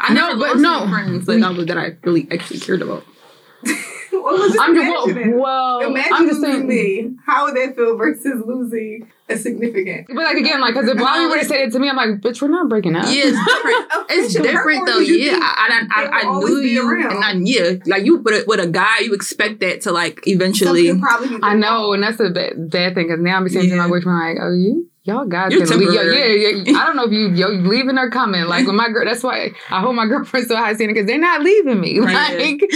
I 0.00 0.14
know, 0.14 0.38
but 0.38 0.56
no. 0.56 0.88
friends 0.88 1.26
that, 1.26 1.42
I 1.42 1.64
that 1.64 1.76
I 1.76 1.96
really 2.04 2.26
actually 2.30 2.60
cared 2.60 2.80
about. 2.80 3.04
well, 4.34 4.46
just 4.48 4.58
I'm 4.60 4.74
just 4.74 5.08
imagine 5.08 5.30
it. 5.32 5.36
well. 5.36 5.78
well 5.80 5.90
Imagine 5.90 6.12
I'm 6.12 6.26
just 6.28 6.40
saying. 6.40 6.66
me. 6.66 7.10
How 7.24 7.44
would 7.46 7.56
that 7.56 7.74
feel 7.76 7.96
versus 7.96 8.42
losing 8.44 9.10
a 9.28 9.36
significant? 9.36 10.06
But 10.08 10.16
like 10.16 10.36
again, 10.36 10.60
like 10.60 10.74
because 10.74 10.88
if 10.88 10.98
Bobby 10.98 11.26
would 11.26 11.38
have 11.38 11.46
said 11.46 11.60
it 11.60 11.72
to 11.72 11.78
me, 11.78 11.88
I'm 11.88 11.96
like, 11.96 12.20
bitch, 12.20 12.42
we're 12.42 12.48
not 12.48 12.68
breaking 12.68 12.96
up. 12.96 13.06
Yeah, 13.06 13.22
it's 13.24 13.44
different. 13.54 13.86
it's 14.10 14.32
friendship 14.34 14.42
different 14.42 14.86
though. 14.86 14.92
more 14.94 15.00
than 15.04 15.08
you 15.08 15.14
Yeah, 15.16 15.38
I, 15.40 15.86
I, 15.90 16.04
I, 16.04 16.20
I, 16.20 16.38
knew 16.40 16.58
you, 16.58 16.90
around. 16.90 17.12
and 17.12 17.24
I, 17.24 17.32
yeah, 17.44 17.72
like 17.86 18.04
you, 18.04 18.18
but 18.18 18.46
with 18.46 18.60
a 18.60 18.66
guy, 18.66 19.00
you 19.00 19.14
expect 19.14 19.60
that 19.60 19.80
to 19.82 19.92
like 19.92 20.26
eventually. 20.26 20.98
probably 20.98 21.38
I 21.42 21.54
know, 21.54 21.92
and 21.92 22.02
that's 22.02 22.20
a 22.20 22.30
bad, 22.30 22.70
bad 22.70 22.94
thing 22.94 23.06
because 23.08 23.20
now 23.20 23.36
I'm 23.36 23.48
saying 23.48 23.70
to 23.70 23.76
my 23.76 23.84
Yeah. 23.84 23.88
boyfriend 23.88 24.18
like, 24.18 24.36
oh, 24.40 24.52
you. 24.52 24.90
Y'all 25.04 25.24
guys 25.24 25.52
You're 25.52 25.64
can 25.64 25.78
leave. 25.78 25.92
Yeah, 25.94 26.02
yeah, 26.02 26.62
yeah. 26.64 26.78
I 26.80 26.84
don't 26.84 26.96
know 26.96 27.04
if 27.04 27.12
you 27.12 27.28
yo 27.28 27.52
you 27.52 27.60
leaving 27.68 27.96
or 27.96 28.10
coming. 28.10 28.44
Like 28.46 28.66
with 28.66 28.74
my 28.74 28.88
girl, 28.90 29.04
that's 29.04 29.22
why 29.22 29.52
I 29.70 29.80
hold 29.80 29.94
my 29.94 30.06
girlfriend 30.06 30.48
so 30.48 30.56
high 30.56 30.74
standard 30.74 30.94
because 30.94 31.06
they're 31.06 31.16
not 31.16 31.42
leaving 31.42 31.80
me. 31.80 32.00
Right. 32.00 32.58
Like, 32.60 32.70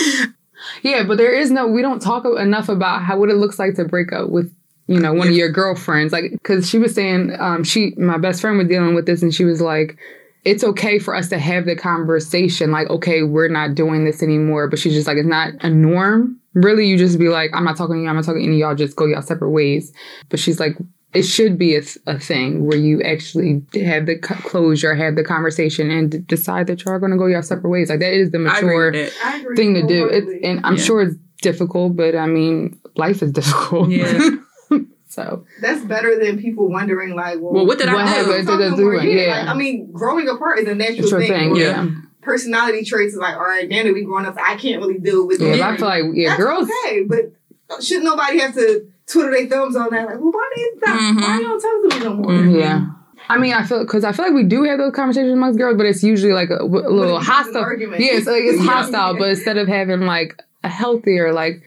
yeah, 0.83 1.05
but 1.05 1.19
there 1.19 1.33
is 1.33 1.51
no. 1.51 1.67
We 1.67 1.83
don't 1.83 2.01
talk 2.01 2.25
enough 2.39 2.69
about 2.69 3.03
how 3.03 3.19
what 3.19 3.31
it 3.31 3.37
looks 3.37 3.59
like 3.59 3.75
to 3.75 3.85
break 3.85 4.13
up 4.13 4.31
with 4.31 4.55
you 4.87 4.99
know 4.99 5.13
one 5.13 5.29
of 5.29 5.35
your 5.35 5.51
girlfriends. 5.51 6.13
Like 6.13 6.33
because 6.33 6.69
she 6.69 6.79
was 6.79 6.95
saying, 6.95 7.37
um, 7.39 7.65
she 7.65 7.95
my 7.97 8.19
best 8.19 8.41
friend 8.41 8.59
was 8.59 8.69
dealing 8.69 8.95
with 8.95 9.07
this, 9.07 9.23
and 9.23 9.35
she 9.35 9.45
was 9.45 9.61
like, 9.61 9.99
it's 10.45 10.65
okay 10.65 10.99
for 10.99 11.15
us 11.15 11.29
to 11.29 11.39
have 11.39 11.67
the 11.67 11.77
conversation. 11.77 12.71
Like, 12.71 12.89
okay, 12.91 13.23
we're 13.23 13.49
not 13.49 13.75
doing 13.75 14.05
this 14.05 14.23
anymore. 14.23 14.69
But 14.69 14.79
she's 14.79 14.95
just 14.95 15.07
like, 15.07 15.17
it's 15.17 15.29
not 15.29 15.53
a 15.61 15.71
norm. 15.71 16.39
Really, 16.55 16.87
you 16.87 16.97
just 16.97 17.19
be 17.19 17.29
like, 17.29 17.51
I'm 17.55 17.65
not 17.65 17.77
talking 17.77 17.97
to 17.97 18.03
you. 18.03 18.09
I'm 18.09 18.17
not 18.17 18.25
talking 18.25 18.43
to 18.43 18.47
any 18.47 18.57
of 18.57 18.61
y'all. 18.61 18.75
Just 18.75 18.97
go 18.97 19.07
y'all 19.07 19.23
separate 19.23 19.51
ways. 19.51 19.93
But 20.29 20.41
she's 20.41 20.59
like, 20.59 20.77
it 21.13 21.23
should 21.23 21.59
be 21.59 21.75
a, 21.77 21.83
a 22.07 22.19
thing 22.19 22.67
where 22.67 22.79
you 22.79 23.03
actually 23.03 23.63
have 23.75 24.07
the 24.07 24.15
c- 24.15 24.35
closure, 24.43 24.95
have 24.95 25.17
the 25.17 25.25
conversation, 25.25 25.91
and 25.91 26.11
d- 26.13 26.19
decide 26.19 26.67
that 26.69 26.85
y'all 26.85 26.95
are 26.95 26.99
going 27.01 27.11
to 27.13 27.19
go 27.19 27.27
your 27.27 27.43
separate 27.43 27.71
ways. 27.71 27.91
Like 27.91 28.01
that 28.01 28.13
is 28.13 28.31
the 28.31 28.39
mature 28.39 28.93
with 28.93 29.13
that. 29.13 29.25
I 29.27 29.39
agree 29.41 29.57
thing 29.57 29.75
to 29.75 29.87
do. 29.87 30.07
It's, 30.07 30.45
and 30.45 30.61
I'm 30.65 30.77
Yeah. 30.77 30.83
sure 30.83 31.03
it's 31.03 31.17
difficult, 31.43 31.97
but 31.97 32.15
I 32.15 32.27
mean, 32.27 32.79
life 32.97 33.23
is 33.23 33.33
difficult. 33.41 33.91
Yeah. 33.91 34.31
so 35.09 35.45
That's 35.61 35.85
better 35.85 36.17
than 36.25 36.39
people 36.39 36.69
wondering, 36.71 37.17
like, 37.17 37.41
well, 37.41 37.53
Well, 37.55 37.67
what 37.67 37.79
did 37.79 37.89
What 37.89 38.05
I 38.07 38.23
do? 38.23 38.31
happened? 38.31 38.47
did 38.47 38.61
I 38.73 38.77
do? 38.77 39.09
Yeah. 39.11 39.39
like, 39.41 39.49
I 39.49 39.55
mean, 39.55 39.91
growing 39.91 40.29
apart 40.29 40.61
is 40.61 40.69
a 40.69 40.75
natural 40.77 41.01
it's 41.03 41.11
thing. 41.13 41.27
thing. 41.29 41.51
Or 41.53 41.57
Yeah. 41.59 41.89
Personality 42.23 42.85
traits 42.85 43.15
is 43.15 43.19
like, 43.19 43.35
all 43.35 43.41
right, 43.43 43.67
now 43.69 43.83
that 43.83 43.95
we 43.95 44.05
grown 44.05 44.27
up, 44.27 44.37
I 44.39 44.55
can't 44.57 44.81
really 44.83 44.99
deal 44.99 45.27
with 45.27 45.41
Yeah. 45.41 45.55
it. 45.55 45.61
I 45.61 45.77
feel 45.77 45.87
like 45.89 46.05
yeah, 46.13 46.29
That's 46.31 46.43
girls. 46.43 46.71
okay, 46.85 47.03
but 47.05 47.33
uh, 47.71 47.81
should 47.81 48.03
nobody 48.05 48.39
have 48.41 48.55
to 48.55 48.87
twiddle 49.11 49.33
their 49.33 49.47
thumbs 49.49 49.77
on 49.77 49.89
that? 49.91 50.07
Like, 50.07 50.19
well, 50.21 50.31
why 50.31 50.51
they 50.57 50.87
Mhm. 50.87 51.21
why 51.21 51.39
you 51.39 51.43
don't 51.47 51.61
talk 51.61 51.91
to 51.91 51.99
me 51.99 52.05
no 52.05 52.15
more? 52.15 52.33
Mm-hmm. 52.33 52.57
Yeah. 52.59 52.87
I 53.29 53.39
mean, 53.39 53.53
I 53.53 53.63
feel 53.65 53.81
because 53.85 54.03
I 54.05 54.13
feel 54.13 54.25
like 54.25 54.35
we 54.35 54.43
do 54.45 54.65
have 54.65 54.79
those 54.79 54.93
conversations 54.93 55.33
amongst 55.33 55.59
girls, 55.59 55.77
but 55.77 55.87
it's 55.87 56.03
usually 56.03 56.33
like 56.33 56.51
a, 56.51 56.57
a 56.57 56.65
little 56.65 57.17
it 57.17 57.21
becomes 57.21 57.29
an 57.29 57.33
hostile. 57.33 57.63
argument. 57.63 58.01
Yeah, 58.03 58.13
it's 58.15 58.27
like 58.27 58.43
it's 58.43 58.59
Yeah. 58.65 58.71
hostile, 58.71 59.17
but 59.19 59.29
instead 59.31 59.57
of 59.57 59.69
having 59.69 60.01
like 60.01 60.41
a 60.65 60.69
healthier, 60.69 61.33
like 61.33 61.63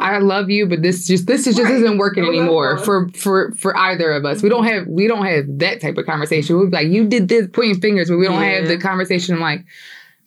I 0.00 0.18
love 0.18 0.50
you, 0.50 0.66
but 0.66 0.82
this 0.82 1.06
just 1.06 1.26
this 1.28 1.46
is 1.46 1.54
just 1.54 1.68
Right. 1.70 1.80
isn't 1.80 1.98
working 1.98 2.24
anymore 2.24 2.78
for 2.78 3.08
for 3.10 3.52
for 3.52 3.76
either 3.76 4.10
of 4.10 4.24
us. 4.24 4.42
We 4.42 4.48
don't 4.48 4.64
have 4.64 4.88
we 4.88 5.06
don't 5.06 5.24
have 5.24 5.44
that 5.60 5.80
type 5.80 5.96
of 5.98 6.06
conversation. 6.06 6.56
We're 6.56 6.68
like 6.70 6.88
you 6.88 7.06
did 7.06 7.28
this, 7.28 7.46
pointing 7.52 7.80
fingers, 7.80 8.10
but 8.10 8.16
we 8.18 8.26
don't 8.26 8.42
have 8.42 8.66
the 8.66 8.76
conversation 8.78 9.38
like 9.38 9.64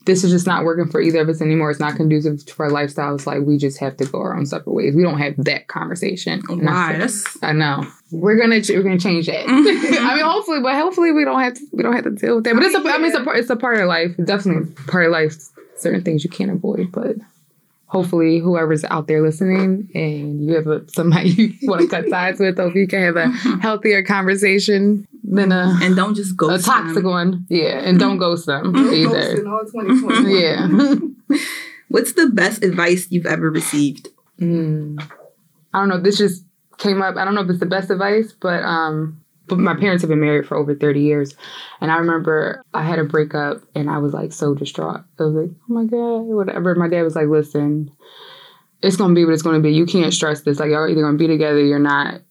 this 0.08 0.24
is 0.24 0.32
just 0.32 0.46
not 0.46 0.64
working 0.64 0.88
for 0.90 1.00
either 1.00 1.20
of 1.20 1.28
us 1.28 1.42
anymore. 1.42 1.70
It's 1.70 1.78
not 1.78 1.94
conducive 1.94 2.44
to 2.44 2.62
our 2.62 2.70
lifestyles. 2.70 3.26
Like 3.26 3.42
we 3.42 3.58
just 3.58 3.78
have 3.78 3.96
to 3.98 4.06
go 4.06 4.18
our 4.20 4.34
own 4.36 4.46
separate 4.46 4.72
ways. 4.72 4.96
We 4.96 5.02
don't 5.02 5.18
have 5.18 5.34
that 5.44 5.68
conversation. 5.68 6.40
Why? 6.48 7.06
feel- 7.06 7.48
I 7.48 7.52
know. 7.52 7.86
We're 8.10 8.36
gonna 8.36 8.62
ch- 8.62 8.70
we're 8.70 8.82
gonna 8.82 8.98
change 8.98 9.26
that. 9.26 9.44
I 9.48 10.14
mean, 10.16 10.24
hopefully, 10.24 10.60
but 10.62 10.74
hopefully 10.74 11.12
we 11.12 11.24
don't 11.24 11.38
have 11.40 11.54
to 11.54 11.60
we 11.72 11.82
don't 11.82 11.92
have 11.92 12.04
to 12.04 12.10
deal 12.10 12.36
with 12.36 12.44
that. 12.44 12.54
But 12.54 12.64
it's 12.64 12.74
a 12.74 12.78
I 12.78 12.96
mean 12.96 13.06
it's 13.06 13.16
a 13.16 13.22
part 13.22 13.38
it's 13.38 13.50
a 13.50 13.56
part 13.56 13.78
of 13.78 13.86
life. 13.86 14.14
It's 14.18 14.26
definitely 14.26 14.72
part 14.86 15.04
of 15.04 15.12
life. 15.12 15.36
Certain 15.76 16.02
things 16.02 16.24
you 16.24 16.30
can't 16.30 16.50
avoid, 16.50 16.90
but 16.90 17.16
hopefully 17.86 18.38
whoever's 18.38 18.84
out 18.84 19.06
there 19.06 19.22
listening 19.22 19.88
and 19.94 20.44
you 20.46 20.54
have 20.54 20.66
a, 20.66 20.88
somebody 20.90 21.28
you 21.60 21.68
want 21.68 21.82
to 21.82 21.88
cut 21.88 22.08
ties 22.10 22.38
with, 22.40 22.56
hopefully 22.56 22.82
you 22.82 22.88
can 22.88 23.00
have 23.02 23.16
a 23.16 23.28
healthier 23.60 24.02
conversation 24.02 25.06
than 25.30 25.52
a 25.52 25.78
and 25.82 25.94
don't 25.94 26.14
just 26.14 26.36
go 26.36 26.50
a 26.50 26.58
toxic 26.58 27.04
one. 27.04 27.46
Yeah, 27.48 27.80
and 27.80 27.98
don't 27.98 28.18
ghost 28.18 28.46
them 28.46 28.74
either. 28.74 29.36
Ghosting 29.36 30.02
all 30.06 30.28
Yeah. 31.30 31.38
What's 31.88 32.12
the 32.12 32.28
best 32.28 32.62
advice 32.62 33.06
you've 33.10 33.26
ever 33.26 33.50
received? 33.50 34.08
Mm. 34.40 35.02
I 35.72 35.78
don't 35.78 35.88
know. 35.88 36.00
This 36.00 36.18
just 36.18 36.44
came 36.78 37.02
up. 37.02 37.16
I 37.16 37.24
don't 37.24 37.34
know 37.34 37.42
if 37.42 37.50
it's 37.50 37.60
the 37.60 37.66
best 37.66 37.90
advice, 37.90 38.32
but 38.32 38.62
um, 38.62 39.22
but 39.46 39.58
my 39.58 39.74
parents 39.74 40.02
have 40.02 40.08
been 40.08 40.20
married 40.20 40.46
for 40.46 40.56
over 40.56 40.74
thirty 40.74 41.00
years, 41.00 41.34
and 41.80 41.90
I 41.90 41.96
remember 41.96 42.62
I 42.72 42.84
had 42.84 42.98
a 42.98 43.04
breakup, 43.04 43.62
and 43.74 43.90
I 43.90 43.98
was 43.98 44.12
like 44.12 44.32
so 44.32 44.54
distraught. 44.54 45.02
I 45.18 45.22
was 45.22 45.34
like, 45.34 45.50
oh 45.50 45.72
my 45.72 45.84
god, 45.84 46.22
whatever. 46.22 46.74
My 46.74 46.88
dad 46.88 47.02
was 47.02 47.16
like, 47.16 47.28
listen, 47.28 47.90
it's 48.82 48.96
gonna 48.96 49.14
be 49.14 49.24
what 49.24 49.34
it's 49.34 49.42
gonna 49.42 49.60
be. 49.60 49.72
You 49.72 49.86
can't 49.86 50.12
stress 50.12 50.42
this. 50.42 50.58
Like 50.58 50.70
y'all 50.70 50.88
either 50.88 51.02
gonna 51.02 51.18
be 51.18 51.26
together, 51.26 51.60
you're 51.60 51.78
not. 51.78 52.22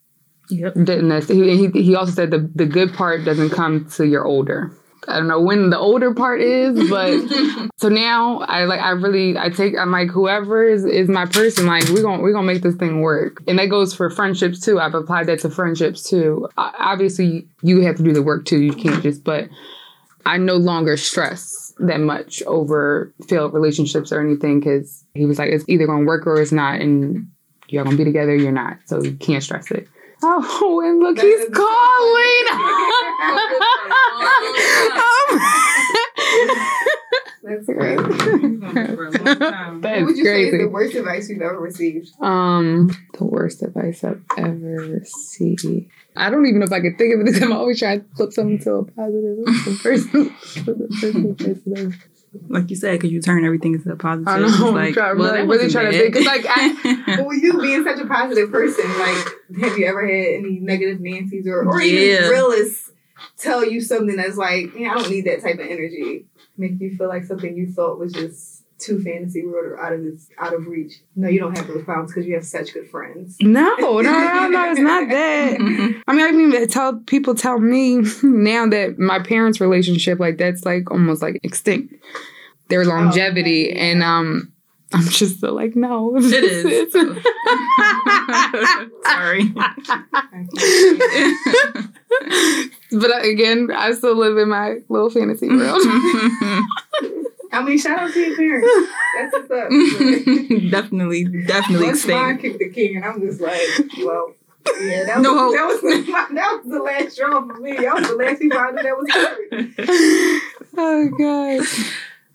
Yep. 0.50 0.74
Didn't 0.76 1.28
he, 1.28 1.70
he 1.70 1.84
he 1.84 1.96
also 1.96 2.12
said 2.12 2.32
the 2.32 2.50
the 2.56 2.66
good 2.66 2.94
part 2.94 3.26
doesn't 3.26 3.50
come 3.50 3.86
till 3.86 4.06
you're 4.06 4.26
older. 4.26 4.72
I 5.08 5.20
don't 5.20 5.28
know 5.28 5.42
when 5.42 5.70
the 5.70 5.78
older 5.78 6.14
part 6.14 6.42
is, 6.42 6.90
but 6.90 7.70
so 7.78 7.88
now 7.90 8.40
I 8.40 8.66
like 8.66 8.82
I 8.82 8.90
really 8.90 9.38
I 9.38 9.50
take 9.50 9.78
I'm 9.78 9.92
like 9.92 10.10
whoever 10.10 10.68
is, 10.68 10.86
is 10.86 11.08
my 11.08 11.26
person 11.26 11.66
like 11.66 11.88
we're 11.90 12.02
gonna 12.02 12.22
we're 12.22 12.34
gonna 12.34 12.48
make 12.48 12.62
this 12.62 12.76
thing 12.76 13.02
work. 13.02 13.42
And 13.48 13.58
that 13.60 13.68
goes 13.68 13.94
for 13.94 14.10
friendships 14.10 14.60
too. 14.60 14.80
I've 14.80 14.96
applied 14.96 15.28
that 15.28 15.40
to 15.40 15.50
friendships 15.50 16.10
too. 16.10 16.50
I, 16.58 16.74
obviously 16.78 17.48
you 17.62 17.82
have 17.82 17.96
to 17.98 18.04
do 18.04 18.14
the 18.14 18.24
work 18.24 18.46
too. 18.46 18.62
You 18.62 18.74
can't 18.74 19.02
just 19.02 19.24
but 19.24 19.50
I 20.26 20.38
no 20.38 20.56
longer 20.56 20.98
stress 20.98 21.74
that 21.80 22.00
much 22.00 22.44
over 22.44 23.14
failed 23.30 23.54
relationships 23.54 24.12
or 24.12 24.20
anything 24.20 24.60
because 24.60 25.06
he 25.14 25.26
was 25.26 25.40
like 25.40 25.52
it's 25.52 25.66
either 25.68 25.88
gonna 25.88 26.06
work 26.06 26.28
or 26.28 26.42
it's 26.42 26.52
not 26.52 26.82
and 26.82 27.28
you're 27.70 27.84
gonna 27.84 27.98
be 27.98 28.04
together 28.04 28.36
you're 28.36 28.52
not. 28.52 28.78
So 28.86 29.02
you 29.02 29.14
can't 29.14 29.44
stress 29.44 29.72
it 29.72 29.88
Oh, 30.24 30.82
and 30.84 31.00
look, 31.00 31.20
he's 31.20 31.46
calling. 31.54 32.46
That's 37.44 37.66
great. 37.66 37.98
That's 37.98 38.98
what 38.98 40.02
would 40.06 40.18
you 40.18 40.24
say 40.26 40.44
is 40.46 40.52
the 40.60 40.68
worst 40.72 40.96
advice 40.96 41.30
you've 41.30 41.42
ever 41.42 41.60
received? 41.60 42.10
Um, 42.22 42.90
the 43.18 43.24
worst 43.26 43.62
advice 43.64 44.04
I've 44.04 44.22
ever 44.38 44.98
received. 45.00 45.66
I 46.16 46.30
don't 46.30 46.46
even 46.46 46.60
know 46.60 46.66
if 46.66 46.72
I 46.74 46.82
can 46.82 46.98
think 46.98 47.14
of 47.14 47.22
it 47.22 47.26
because 47.28 47.42
I'm 47.44 47.54
always 47.54 47.80
trying 47.80 48.02
to 48.02 48.06
flip 48.16 48.34
something 48.34 48.60
to 48.60 48.72
a 48.74 48.84
positive. 48.86 49.38
What's 49.38 49.66
the 49.66 49.72
first, 49.76 50.12
the 50.12 50.88
first 51.00 51.16
advice 51.16 51.62
that 51.66 51.80
I've- 51.80 51.96
Like 52.48 52.70
you 52.70 52.76
said, 52.76 52.94
because 52.94 53.12
you 53.12 53.22
turn 53.22 53.44
everything 53.46 53.74
into 53.76 53.92
a 53.92 53.96
positive. 53.96 54.28
I 54.28 54.40
know. 54.40 54.46
It's 54.48 54.60
like, 54.60 54.94
trying, 54.94 55.18
well, 55.18 55.34
really, 55.34 55.48
that 55.48 55.48
really 55.48 55.72
trying 55.72 55.92
to 55.92 55.92
bad. 55.92 56.14
think. 56.14 56.16
Cause 56.16 56.26
like, 56.26 56.46
I, 56.48 57.22
with 57.26 57.42
you 57.44 57.60
being 57.62 57.84
such 57.84 58.00
a 58.00 58.06
positive 58.06 58.52
person, 58.52 58.86
like, 59.00 59.28
have 59.70 59.78
you 59.78 59.86
ever 59.86 60.06
had 60.06 60.36
any 60.40 60.60
negative 60.60 61.00
Nancy's 61.02 61.48
or, 61.48 61.64
or 61.68 61.82
Yeah. 61.82 62.18
even 62.20 62.30
realists 62.30 62.92
tell 63.38 63.66
you 63.66 63.82
something 63.82 64.16
that's 64.16 64.38
like, 64.38 64.74
yeah, 64.76 64.92
I 64.92 64.96
don't 64.96 65.10
need 65.10 65.26
that 65.26 65.42
type 65.42 65.56
of 65.56 65.66
energy? 65.68 66.26
Make 66.58 66.80
you 66.80 66.96
feel 66.98 67.08
like 67.08 67.26
something 67.26 67.56
you 67.56 67.72
thought 67.72 68.00
was 68.00 68.14
just 68.14 68.57
too 68.80 69.02
fantasy 69.02 69.46
world 69.46 69.66
or 69.66 69.80
out 69.80 69.94
of 69.94 70.06
its 70.06 70.30
out 70.38 70.54
of 70.54 70.68
reach. 70.68 71.02
No, 71.16 71.28
you 71.28 71.40
don't 71.40 71.58
have 71.58 71.68
those 71.68 71.84
problems 71.84 72.12
because 72.12 72.28
you 72.28 72.36
have 72.36 72.46
such 72.46 72.74
good 72.74 72.90
friends. 72.90 73.38
no, 73.42 73.76
no, 73.78 74.02
no, 74.02 74.48
no, 74.50 74.72
it's 74.72 74.80
not 74.80 75.10
that. 75.10 75.58
I 76.08 76.14
mean, 76.14 76.18
I 76.26 76.32
can 76.32 76.42
even 76.42 76.68
tell 76.68 76.98
people 77.06 77.36
tell 77.36 77.60
me 77.60 77.98
now 78.24 78.68
that 78.68 79.00
my 79.00 79.20
parents' 79.20 79.60
relationship, 79.60 80.20
like 80.20 80.38
that's 80.38 80.66
like 80.66 80.92
almost 80.92 81.22
like 81.22 81.40
extinct. 81.44 81.94
Their 82.70 82.84
longevity, 82.84 83.72
and 83.72 84.04
um, 84.04 84.52
I'm 84.94 85.08
just 85.08 85.38
still 85.38 85.54
like, 85.54 85.74
no, 85.76 86.18
It 86.18 86.44
is. 86.44 86.92
Sorry. 89.06 89.44
but 92.92 93.12
uh, 93.12 93.20
again, 93.22 93.70
I 93.74 93.92
still 93.94 94.16
live 94.18 94.38
in 94.38 94.50
my 94.50 94.80
little 94.90 95.10
fantasy 95.10 95.48
world. 95.50 95.82
I 97.52 97.64
mean, 97.64 97.78
shout 97.78 98.00
out 98.00 98.12
to 98.14 98.20
your 98.20 98.36
parents. 98.36 98.68
That's 99.18 99.34
what's 99.34 99.52
up. 99.52 99.70
definitely, 100.72 101.24
definitely 101.46 101.86
Once 101.88 102.06
mine 102.08 102.36
extinct. 102.36 102.42
kicked 102.42 102.60
the 102.60 102.70
king, 102.70 102.96
and 102.98 103.06
I'm 103.06 103.20
just 103.22 103.40
like, 103.42 103.62
well, 104.00 104.34
yeah, 104.82 105.06
that 105.06 105.18
was, 105.18 105.24
No 105.24 105.38
hope. 105.38 105.54
that 105.56 105.66
was 105.66 106.08
my, 106.08 106.28
that 106.34 106.62
was 106.64 106.72
the 106.74 106.80
last 106.84 107.12
straw 107.14 107.46
for 107.48 107.54
me. 107.62 107.74
That 107.78 107.94
was 107.96 108.08
the 108.08 108.16
last 108.16 108.40
people 108.42 108.58
I 108.58 108.72
knew 108.72 108.84
that 108.84 108.98
was 108.98 109.12
hurt. 109.14 110.42
oh 110.78 111.10
god. 111.18 111.66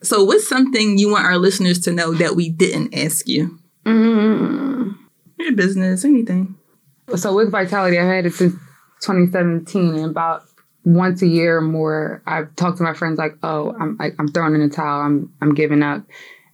So, 0.02 0.24
what's 0.24 0.48
something 0.48 0.98
you 0.98 1.10
want 1.10 1.24
our 1.26 1.38
listeners 1.38 1.78
to 1.80 1.92
know 1.92 2.12
that 2.14 2.34
we 2.34 2.48
didn't 2.48 2.94
ask 2.94 3.28
you? 3.28 3.58
Mm. 3.84 4.96
Your 5.38 5.52
business, 5.52 6.04
anything. 6.04 6.56
So 7.16 7.34
with 7.34 7.50
Vitality, 7.50 7.98
I've 7.98 8.06
had 8.08 8.26
it 8.26 8.32
since 8.34 8.54
2017, 9.02 9.94
and 9.96 10.04
about 10.06 10.44
once 10.84 11.22
a 11.22 11.26
year 11.26 11.58
or 11.58 11.60
more, 11.62 12.22
I've 12.26 12.54
talked 12.56 12.78
to 12.78 12.84
my 12.84 12.94
friends 12.94 13.18
like, 13.18 13.36
"Oh, 13.42 13.74
I'm 13.78 13.96
like 13.98 14.14
I'm 14.18 14.28
throwing 14.28 14.54
in 14.54 14.66
the 14.68 14.74
towel. 14.74 15.00
I'm 15.02 15.32
I'm 15.40 15.54
giving 15.54 15.82
up." 15.82 16.04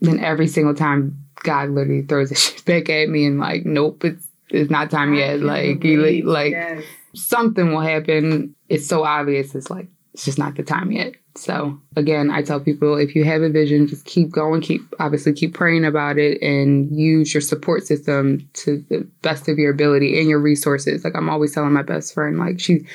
then 0.01 0.21
every 0.21 0.47
single 0.47 0.75
time, 0.75 1.25
God 1.43 1.71
literally 1.71 2.03
throws 2.03 2.29
the 2.29 2.35
shit 2.37 2.65
back 2.65 2.89
at 2.89 3.09
me 3.09 3.25
and 3.27 3.39
like, 3.41 3.65
"Nope, 3.67 4.05
it's 4.05 4.27
it's 4.51 4.71
not 4.71 4.91
time 4.91 5.15
yet." 5.15 5.41
Like 5.41 5.83
li- 5.83 6.23
like 6.23 6.53
Yes. 6.53 6.85
something 7.15 7.73
will 7.73 7.81
happen. 7.81 8.55
It's 8.69 8.87
so 8.87 9.05
obvious. 9.05 9.55
It's 9.55 9.71
like 9.71 9.89
it's 10.15 10.25
just 10.25 10.39
not 10.39 10.55
the 10.57 10.63
time 10.63 10.93
yet. 10.93 11.15
So 11.37 11.81
again, 11.97 12.31
I 12.31 12.43
tell 12.43 12.59
people 12.59 12.97
if 12.97 13.15
you 13.15 13.23
have 13.25 13.43
a 13.43 13.49
vision, 13.49 13.87
just 13.87 14.05
keep 14.05 14.31
going. 14.31 14.61
Keep 14.61 14.83
obviously 14.99 15.33
keep 15.33 15.55
praying 15.55 15.85
about 15.85 16.19
it 16.19 16.43
and 16.43 16.91
use 16.97 17.33
your 17.33 17.41
support 17.41 17.87
system 17.87 18.49
to 18.55 18.85
the 18.89 19.07
best 19.23 19.49
of 19.49 19.57
your 19.59 19.71
ability 19.71 20.19
and 20.19 20.29
your 20.29 20.41
resources. 20.41 21.05
Like 21.05 21.15
I'm 21.15 21.31
always 21.31 21.55
telling 21.55 21.73
my 21.73 21.83
best 21.83 22.13
friend, 22.13 22.39
like 22.39 22.59
she, 22.59 22.87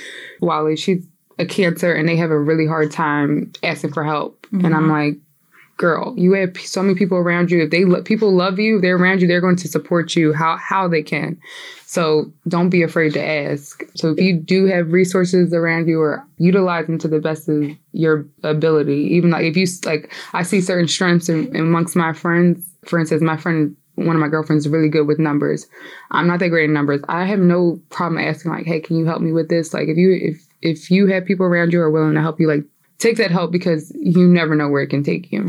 Wally, 0.41 0.76
she's 0.76 1.06
a 1.39 1.46
cancer 1.46 1.93
and 1.93 2.08
they 2.08 2.15
have 2.17 2.32
a 2.32 2.39
really 2.39 2.67
hard 2.67 2.91
time 2.91 3.52
asking 3.63 3.93
for 3.93 4.04
help, 4.04 4.46
and 4.52 4.67
I'm 4.67 4.84
mm-hmm. 4.84 4.91
like. 4.91 5.13
Girl, 5.78 6.13
you 6.15 6.34
have 6.34 6.56
so 6.56 6.84
many 6.84 6.93
people 6.93 7.17
around 7.17 7.50
you. 7.50 7.63
If 7.63 7.72
they 7.72 7.84
lo- 7.84 8.04
people 8.04 8.32
love 8.32 8.60
you, 8.60 8.80
they're 8.80 8.96
around 8.96 9.24
you. 9.24 9.28
They're 9.28 9.41
going 9.41 9.56
to 9.56 9.67
support 9.67 10.15
you 10.15 10.32
how 10.32 10.56
how 10.58 10.88
they 10.88 11.02
can. 11.02 11.36
So 11.88 12.32
don't 12.48 12.69
be 12.69 12.84
afraid 12.84 13.13
to 13.13 13.24
ask. 13.24 13.84
So 13.96 14.12
if 14.12 14.19
you 14.19 14.38
do 14.38 14.65
have 14.65 14.91
resources 14.91 15.52
around 15.52 15.88
you, 15.88 16.00
or 16.00 16.24
utilize 16.38 16.86
them 16.86 17.00
to 17.00 17.08
the 17.08 17.19
best 17.19 17.50
of 17.50 17.63
your 17.91 18.24
ability. 18.43 18.98
Even 19.15 19.32
like 19.32 19.46
if 19.46 19.58
you 19.58 19.65
like, 19.84 20.13
I 20.34 20.43
see 20.43 20.62
certain 20.62 20.88
strengths 20.88 21.28
in, 21.28 21.54
amongst 21.56 21.96
my 21.96 22.13
friends. 22.13 22.63
For 22.86 23.00
instance, 23.00 23.24
my 23.24 23.36
friend, 23.36 23.76
one 23.96 24.15
of 24.15 24.22
my 24.22 24.28
girlfriends, 24.28 24.67
is 24.67 24.72
really 24.72 24.89
good 24.89 25.08
with 25.08 25.17
numbers. 25.17 25.65
I'm 26.12 26.28
not 26.28 26.38
that 26.39 26.50
great 26.50 26.65
in 26.65 26.74
numbers. 26.74 27.02
I 27.10 27.26
have 27.26 27.39
no 27.39 27.82
problem 27.89 28.24
asking 28.24 28.52
like, 28.52 28.67
hey, 28.67 28.80
can 28.80 28.96
you 28.96 29.06
help 29.06 29.24
me 29.24 29.32
with 29.32 29.50
this? 29.50 29.74
Like 29.74 29.88
if 29.88 29.98
you 29.98 30.13
if 30.13 30.48
if 30.63 30.89
you 30.89 31.08
have 31.08 31.26
people 31.26 31.45
around 31.45 31.73
you 31.73 31.80
who 31.80 31.86
are 31.86 31.91
willing 31.91 32.13
to 32.13 32.21
help 32.21 32.39
you, 32.39 32.47
like 32.47 32.63
take 32.97 33.17
that 33.17 33.32
help 33.32 33.52
because 33.52 33.91
you 33.95 34.28
never 34.28 34.56
know 34.56 34.69
where 34.69 34.82
it 34.82 34.88
can 34.88 35.04
take 35.04 35.32
you. 35.32 35.45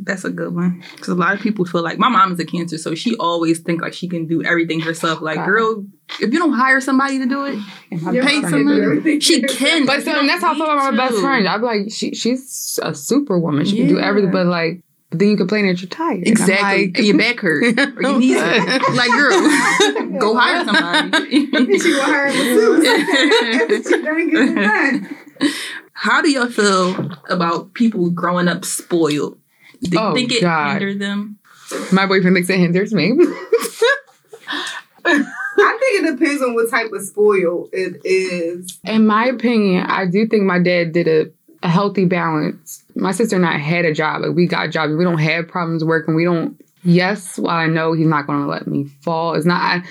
That's 0.00 0.24
a 0.24 0.30
good 0.30 0.54
one. 0.54 0.84
Because 0.92 1.08
a 1.08 1.14
lot 1.14 1.34
of 1.34 1.40
people 1.40 1.64
feel 1.64 1.82
like 1.82 1.98
my 1.98 2.08
mom 2.08 2.32
is 2.32 2.38
a 2.38 2.44
cancer, 2.44 2.78
so 2.78 2.94
she 2.94 3.16
always 3.16 3.58
think 3.58 3.82
like 3.82 3.92
she 3.94 4.06
can 4.06 4.26
do 4.26 4.44
everything 4.44 4.78
herself. 4.78 5.20
Like, 5.20 5.38
uh-huh. 5.38 5.46
girl, 5.46 5.84
if 6.20 6.32
you 6.32 6.38
don't 6.38 6.52
hire 6.52 6.80
somebody 6.80 7.18
to 7.18 7.26
do 7.26 7.46
it, 7.46 7.58
my 8.02 8.12
pay 8.12 8.40
someone. 8.42 9.20
She 9.20 9.42
can, 9.48 9.86
But 9.86 10.04
so 10.04 10.12
that's 10.24 10.42
how 10.42 10.52
I 10.52 10.54
feel 10.54 10.70
about 10.70 10.94
my 10.94 10.96
best 10.96 11.18
friend. 11.18 11.48
I'm 11.48 11.62
like, 11.62 11.90
she 11.90 12.14
she's 12.14 12.78
a 12.80 12.94
superwoman. 12.94 13.64
She 13.64 13.76
can 13.76 13.88
do 13.88 13.98
everything, 13.98 14.30
but 14.30 14.46
like, 14.46 14.82
then 15.10 15.28
you 15.30 15.36
complain 15.36 15.66
that 15.66 15.80
you're 15.80 15.88
tired. 15.88 16.26
Exactly. 16.26 16.86
like- 16.86 16.98
and 16.98 17.06
your 17.06 17.16
back 17.18 17.40
hurt. 17.40 17.62
Or 17.78 18.02
you 18.02 18.18
need 18.18 18.36
it. 18.38 18.94
like, 18.94 19.10
girl, 19.10 20.18
go 20.20 20.36
hire 20.36 20.64
somebody. 20.64 21.46
she 21.78 21.90
will 21.92 22.02
hire 22.02 22.26
masseuse. 22.26 23.86
she 23.88 24.02
done 24.02 24.30
getting 24.30 24.58
it 24.58 24.60
done. 24.60 25.16
How 25.92 26.20
do 26.22 26.30
y'all 26.30 26.48
feel 26.48 27.12
about 27.28 27.74
people 27.74 28.10
growing 28.10 28.48
up 28.48 28.64
spoiled? 28.64 29.38
Do 29.82 29.90
you 29.96 29.98
Oh, 29.98 30.14
think 30.14 30.32
it 30.32 30.40
God. 30.42 30.70
hindered 30.80 30.98
them? 31.00 31.38
My 31.92 32.06
boyfriend 32.06 32.34
thinks 32.36 32.50
it 32.50 32.58
hinders 32.58 32.92
me. 32.94 33.12
I 35.04 35.76
think 35.80 36.04
it 36.04 36.18
depends 36.18 36.42
on 36.42 36.54
what 36.54 36.70
type 36.70 36.92
of 36.92 37.02
spoil 37.02 37.68
it 37.72 38.00
is. 38.04 38.78
In 38.84 39.06
my 39.06 39.26
opinion, 39.26 39.84
I 39.86 40.06
do 40.06 40.26
think 40.26 40.44
my 40.44 40.58
dad 40.58 40.92
did 40.92 41.08
a, 41.08 41.30
a 41.62 41.68
healthy 41.68 42.04
balance. 42.04 42.84
My 42.94 43.12
sister 43.12 43.36
and 43.36 43.46
I 43.46 43.58
had 43.58 43.84
a 43.84 43.92
job. 43.92 44.22
Like 44.22 44.34
we 44.34 44.46
got 44.46 44.70
jobs. 44.70 44.94
We 44.94 45.04
don't 45.04 45.18
have 45.18 45.48
problems 45.48 45.84
working. 45.84 46.14
We 46.14 46.24
don't. 46.24 46.60
Yes, 46.84 47.38
while 47.38 47.56
I 47.56 47.66
know 47.66 47.92
he's 47.92 48.06
not 48.06 48.26
going 48.26 48.40
to 48.40 48.46
let 48.46 48.66
me 48.66 48.84
fall, 49.02 49.34
it's 49.34 49.46
not. 49.46 49.60
I, 49.60 49.82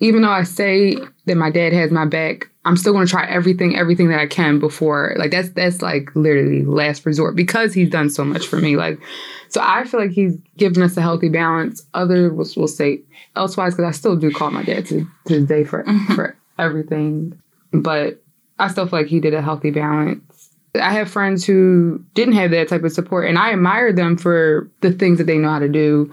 even 0.00 0.22
though 0.22 0.30
I 0.30 0.42
say 0.42 0.96
that 1.26 1.36
my 1.36 1.50
dad 1.50 1.72
has 1.72 1.92
my 1.92 2.04
back, 2.04 2.50
I'm 2.64 2.76
still 2.76 2.92
going 2.92 3.06
to 3.06 3.10
try 3.10 3.24
everything, 3.26 3.76
everything 3.76 4.08
that 4.08 4.18
I 4.18 4.26
can 4.26 4.58
before. 4.58 5.14
Like 5.16 5.30
that's 5.30 5.50
that's 5.50 5.80
like 5.80 6.14
literally 6.16 6.64
last 6.64 7.06
resort 7.06 7.36
because 7.36 7.72
he's 7.72 7.88
done 7.88 8.10
so 8.10 8.24
much 8.24 8.46
for 8.46 8.56
me. 8.56 8.76
Like, 8.76 9.00
so 9.48 9.60
I 9.62 9.84
feel 9.84 10.00
like 10.00 10.10
he's 10.10 10.36
given 10.56 10.82
us 10.82 10.96
a 10.96 11.02
healthy 11.02 11.28
balance. 11.28 11.86
Others 11.94 12.32
will, 12.32 12.62
will 12.62 12.68
say 12.68 13.00
elsewise 13.36 13.74
because 13.74 13.88
I 13.88 13.96
still 13.96 14.16
do 14.16 14.32
call 14.32 14.50
my 14.50 14.64
dad 14.64 14.86
to, 14.86 15.06
to 15.26 15.40
this 15.40 15.48
day 15.48 15.64
for 15.64 15.84
mm-hmm. 15.84 16.14
for 16.14 16.36
everything, 16.58 17.40
but 17.72 18.22
I 18.58 18.68
still 18.68 18.86
feel 18.86 19.00
like 19.00 19.08
he 19.08 19.20
did 19.20 19.34
a 19.34 19.42
healthy 19.42 19.70
balance. 19.70 20.31
I 20.74 20.92
have 20.92 21.10
friends 21.10 21.44
who 21.44 22.02
didn't 22.14 22.34
have 22.34 22.50
that 22.52 22.68
type 22.68 22.82
of 22.82 22.92
support, 22.92 23.28
and 23.28 23.38
I 23.38 23.52
admire 23.52 23.92
them 23.92 24.16
for 24.16 24.70
the 24.80 24.90
things 24.90 25.18
that 25.18 25.24
they 25.24 25.36
know 25.36 25.50
how 25.50 25.58
to 25.58 25.68
do. 25.68 26.10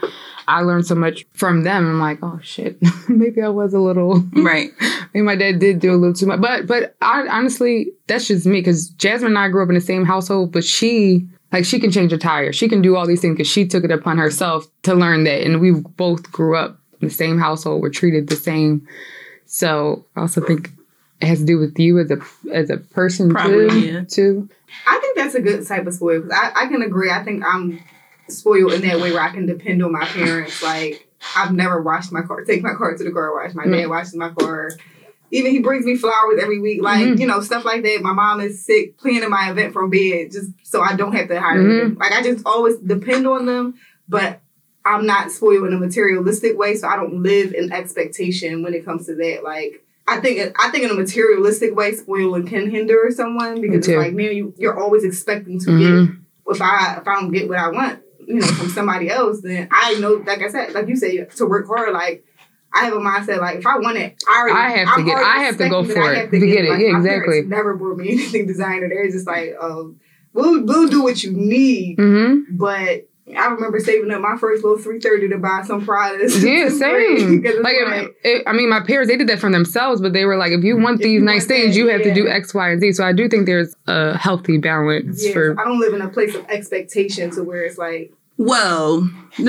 I 0.47 0.61
learned 0.61 0.85
so 0.85 0.95
much 0.95 1.25
from 1.33 1.63
them. 1.63 1.87
I'm 1.87 1.99
like, 1.99 2.19
oh 2.23 2.39
shit, 2.41 2.77
maybe 3.07 3.41
I 3.41 3.47
was 3.47 3.73
a 3.73 3.79
little 3.79 4.19
right. 4.33 4.71
Maybe 5.13 5.23
my 5.23 5.35
dad 5.35 5.59
did 5.59 5.79
do 5.79 5.93
a 5.93 5.95
little 5.95 6.13
too 6.13 6.25
much, 6.25 6.41
but 6.41 6.67
but 6.67 6.95
I 7.01 7.25
honestly, 7.27 7.91
that's 8.07 8.27
just 8.27 8.45
me 8.45 8.59
because 8.59 8.89
Jasmine 8.89 9.31
and 9.31 9.39
I 9.39 9.47
grew 9.47 9.63
up 9.63 9.69
in 9.69 9.75
the 9.75 9.81
same 9.81 10.05
household, 10.05 10.51
but 10.51 10.65
she 10.65 11.25
like 11.53 11.63
she 11.63 11.79
can 11.79 11.91
change 11.91 12.11
a 12.11 12.17
tire, 12.17 12.51
she 12.51 12.67
can 12.67 12.81
do 12.81 12.97
all 12.97 13.07
these 13.07 13.21
things 13.21 13.37
because 13.37 13.49
she 13.49 13.65
took 13.65 13.85
it 13.85 13.91
upon 13.91 14.17
herself 14.17 14.67
to 14.83 14.93
learn 14.93 15.23
that, 15.23 15.41
and 15.41 15.61
we 15.61 15.71
both 15.71 16.31
grew 16.31 16.57
up 16.57 16.79
in 16.99 17.07
the 17.07 17.13
same 17.13 17.39
household, 17.39 17.81
we're 17.81 17.89
treated 17.89 18.27
the 18.27 18.35
same. 18.35 18.85
So 19.45 20.05
I 20.15 20.21
also 20.21 20.41
think 20.41 20.71
it 21.21 21.27
has 21.27 21.39
to 21.39 21.45
do 21.45 21.57
with 21.59 21.77
you 21.79 21.99
as 21.99 22.11
a 22.11 22.19
as 22.51 22.69
a 22.69 22.77
person 22.77 23.29
Probably, 23.29 23.69
too. 23.69 23.79
yeah. 23.79 24.03
Too. 24.07 24.49
I 24.87 24.99
think 24.99 25.17
that's 25.17 25.35
a 25.35 25.41
good 25.41 25.65
type 25.67 25.85
of 25.87 25.93
spoil 25.93 26.21
because 26.21 26.37
I, 26.37 26.63
I 26.63 26.67
can 26.67 26.81
agree. 26.81 27.11
I 27.11 27.23
think 27.23 27.43
I'm 27.45 27.79
spoiled 28.27 28.73
in 28.73 28.81
that 28.81 28.99
way 28.99 29.11
where 29.11 29.21
I 29.21 29.31
can 29.31 29.45
depend 29.45 29.83
on 29.83 29.91
my 29.91 30.05
parents. 30.05 30.61
Like 30.63 31.07
I've 31.35 31.53
never 31.53 31.81
washed 31.81 32.11
my 32.11 32.21
car, 32.21 32.43
take 32.43 32.61
my 32.61 32.73
car 32.73 32.95
to 32.95 33.03
the 33.03 33.11
car 33.11 33.33
wash. 33.35 33.53
My 33.53 33.65
dad 33.65 33.71
Mm. 33.85 33.89
washes 33.89 34.15
my 34.15 34.29
car. 34.29 34.71
Even 35.31 35.51
he 35.51 35.59
brings 35.59 35.85
me 35.85 35.95
flowers 35.95 36.39
every 36.41 36.59
week, 36.59 36.81
like 36.81 37.05
Mhm. 37.07 37.19
you 37.19 37.27
know 37.27 37.41
stuff 37.41 37.65
like 37.65 37.83
that. 37.83 38.01
My 38.01 38.13
mom 38.13 38.39
is 38.41 38.65
sick, 38.65 38.97
planning 38.97 39.29
my 39.29 39.51
event 39.51 39.73
from 39.73 39.89
bed, 39.89 40.31
just 40.31 40.51
so 40.63 40.81
I 40.81 40.95
don't 40.95 41.13
have 41.13 41.27
to 41.27 41.39
hire 41.39 41.59
Mhm. 41.63 41.79
them. 41.79 41.97
Like 41.99 42.13
I 42.13 42.23
just 42.23 42.45
always 42.47 42.77
depend 42.77 43.27
on 43.27 43.45
them, 43.45 43.75
but 44.07 44.41
I'm 44.85 45.05
not 45.05 45.31
spoiled 45.31 45.67
in 45.67 45.73
a 45.73 45.77
materialistic 45.77 46.57
way, 46.57 46.75
so 46.75 46.87
I 46.87 46.95
don't 46.95 47.21
live 47.21 47.53
in 47.53 47.71
expectation 47.71 48.63
when 48.63 48.73
it 48.73 48.85
comes 48.85 49.05
to 49.07 49.15
that. 49.15 49.43
Like 49.43 49.83
I 50.17 50.19
think 50.21 50.55
I 50.59 50.69
think 50.71 50.83
in 50.85 50.91
a 50.91 50.93
materialistic 50.95 51.75
way, 51.75 51.93
spoiling 51.93 52.47
can 52.47 52.69
hinder 52.69 53.09
someone 53.11 53.61
because 53.61 53.87
it's 53.87 53.97
like 53.97 54.13
man, 54.13 54.35
you 54.35 54.53
you're 54.57 54.79
always 54.79 55.03
expecting 55.03 55.59
to 55.61 55.69
Mhm. 55.69 56.07
get. 56.07 56.15
If 56.55 56.61
I 56.61 56.97
if 57.01 57.07
I 57.07 57.15
don't 57.19 57.31
get 57.31 57.47
what 57.47 57.57
I 57.59 57.69
want, 57.69 57.99
you 58.25 58.35
know, 58.35 58.47
from 58.47 58.69
somebody 58.69 59.09
else, 59.09 59.41
then 59.41 59.67
I 59.71 59.95
know, 59.99 60.13
like 60.25 60.41
I 60.41 60.49
said, 60.49 60.73
like 60.73 60.87
you 60.87 60.95
said, 60.95 61.29
to 61.37 61.45
work 61.45 61.67
hard. 61.67 61.93
Like 61.93 62.25
I 62.73 62.85
have 62.85 62.93
a 62.93 62.97
mindset 62.97 63.39
like 63.39 63.59
if 63.59 63.65
I 63.67 63.77
want 63.77 63.97
it, 63.97 64.15
I 64.29 64.39
already, 64.41 64.57
I 64.57 64.69
have 64.77 64.87
to 64.87 64.93
I'm 64.93 65.05
get- 65.05 65.17
I 65.17 65.39
have 65.43 65.57
to 65.57 65.69
go 65.69 65.83
for 65.83 66.11
it 66.11 66.17
have 66.17 66.31
to 66.31 66.39
to 66.39 66.47
get 66.47 66.65
it. 66.65 66.69
Like, 66.69 66.81
Yeah, 66.81 66.97
exactly. 66.97 67.41
Never 67.43 67.75
bought 67.75 67.97
me 67.97 68.09
anything 68.13 68.47
designer. 68.47 68.89
They're 68.89 69.09
just 69.09 69.27
like, 69.27 69.53
um, 69.61 69.99
we'll 70.33 70.63
we'll 70.65 70.87
do 70.87 71.03
what 71.03 71.23
you 71.23 71.31
need, 71.33 71.97
Mm-hmm. 71.97 72.57
but. 72.57 73.05
I 73.37 73.47
remember 73.47 73.79
saving 73.79 74.11
up 74.11 74.21
my 74.21 74.35
first 74.37 74.63
little 74.63 74.77
three 74.79 74.99
thirty 74.99 75.27
to 75.29 75.37
buy 75.37 75.63
some 75.65 75.85
products. 75.85 76.41
Yeah, 76.43 76.69
same. 76.83 77.43
Like, 77.43 77.55
like, 77.63 77.75
it, 78.03 78.15
it- 78.23 78.43
I 78.47 78.53
mean, 78.53 78.69
my 78.69 78.79
parents 78.79 79.09
they 79.11 79.17
did 79.17 79.27
that 79.29 79.39
for 79.39 79.51
themselves, 79.51 80.01
but 80.01 80.13
they 80.13 80.25
were 80.25 80.37
like, 80.37 80.51
if 80.51 80.63
you 80.63 80.77
want 80.77 80.95
If 81.01 81.03
these 81.05 81.13
you 81.13 81.21
nice 81.21 81.41
want 81.43 81.47
things, 81.49 81.75
that, 81.75 81.79
you 81.79 81.87
have 81.87 82.01
to 82.03 82.13
do. 82.13 82.27
X, 82.27 82.53
Y, 82.53 82.69
and 82.71 82.81
Z. 82.81 82.93
So 82.93 83.03
I 83.03 83.11
do 83.13 83.27
think 83.29 83.45
there's 83.45 83.75
a 83.87 84.17
healthy 84.17 84.57
balance 84.57 85.23
yes, 85.23 85.33
for. 85.33 85.59
I 85.59 85.63
don't 85.65 85.79
live 85.79 85.93
in 85.93 86.01
a 86.01 86.09
place 86.09 86.33
of 86.35 86.45
expectation 86.49 87.29
to 87.31 87.43
where 87.43 87.63
it's 87.65 87.77
like 87.77 88.11
Well, 88.37 89.09
on 89.39 89.45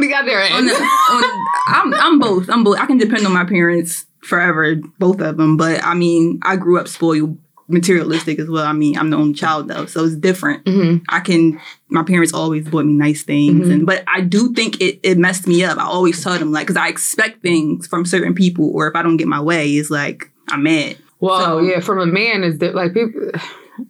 the 0.00 0.14
other 0.14 0.38
on 0.54 0.66
the, 0.66 0.72
on, 0.72 1.24
I'm 1.68 1.94
I'm 1.94 2.18
both. 2.18 2.48
I'm 2.48 2.64
both. 2.64 2.78
I 2.78 2.86
can 2.86 2.98
depend 2.98 3.26
on 3.26 3.32
my 3.32 3.44
parents 3.44 4.06
forever, 4.20 4.76
both 4.98 5.20
of 5.20 5.36
them. 5.36 5.56
But 5.56 5.82
I 5.84 5.94
mean, 5.94 6.40
I 6.42 6.56
grew 6.56 6.78
up 6.78 6.88
spoiled, 6.88 7.38
materialistic 7.68 8.38
as 8.38 8.48
well. 8.48 8.64
I 8.64 8.72
mean, 8.72 8.96
I'm 8.98 9.10
the 9.10 9.16
only 9.16 9.34
child 9.34 9.68
though, 9.68 9.86
so 9.86 10.04
it's 10.04 10.16
different. 10.16 10.64
Mhm. 10.64 11.02
I 11.08 11.20
can. 11.20 11.60
My 11.90 12.02
parents 12.02 12.32
always 12.32 12.66
bought 12.68 12.84
me 12.86 12.94
nice 12.94 13.22
things, 13.22 13.66
Mhm. 13.68 13.72
and 13.72 13.86
but 13.86 14.02
I 14.06 14.20
do 14.22 14.52
think 14.54 14.80
it 14.80 15.00
it 15.02 15.18
messed 15.18 15.46
me 15.46 15.62
up. 15.64 15.78
I 15.78 15.84
always 15.84 16.22
tell 16.22 16.38
them 16.38 16.50
like 16.52 16.66
because 16.66 16.80
I 16.80 16.88
expect 16.88 17.42
things 17.42 17.86
from 17.86 18.04
certain 18.04 18.34
people, 18.34 18.70
or 18.74 18.88
if 18.88 18.96
I 18.96 19.02
don't 19.02 19.16
get 19.18 19.28
my 19.28 19.40
way, 19.40 19.70
it's 19.72 19.90
like 19.90 20.30
I'm 20.50 20.62
mad. 20.64 20.96
Well, 21.20 21.40
So- 21.44 21.58
yeah, 21.60 21.80
from 21.80 21.98
a 21.98 22.06
man 22.06 22.42
is 22.44 22.58
that 22.58 22.74
like 22.74 22.94
people. 22.94 23.20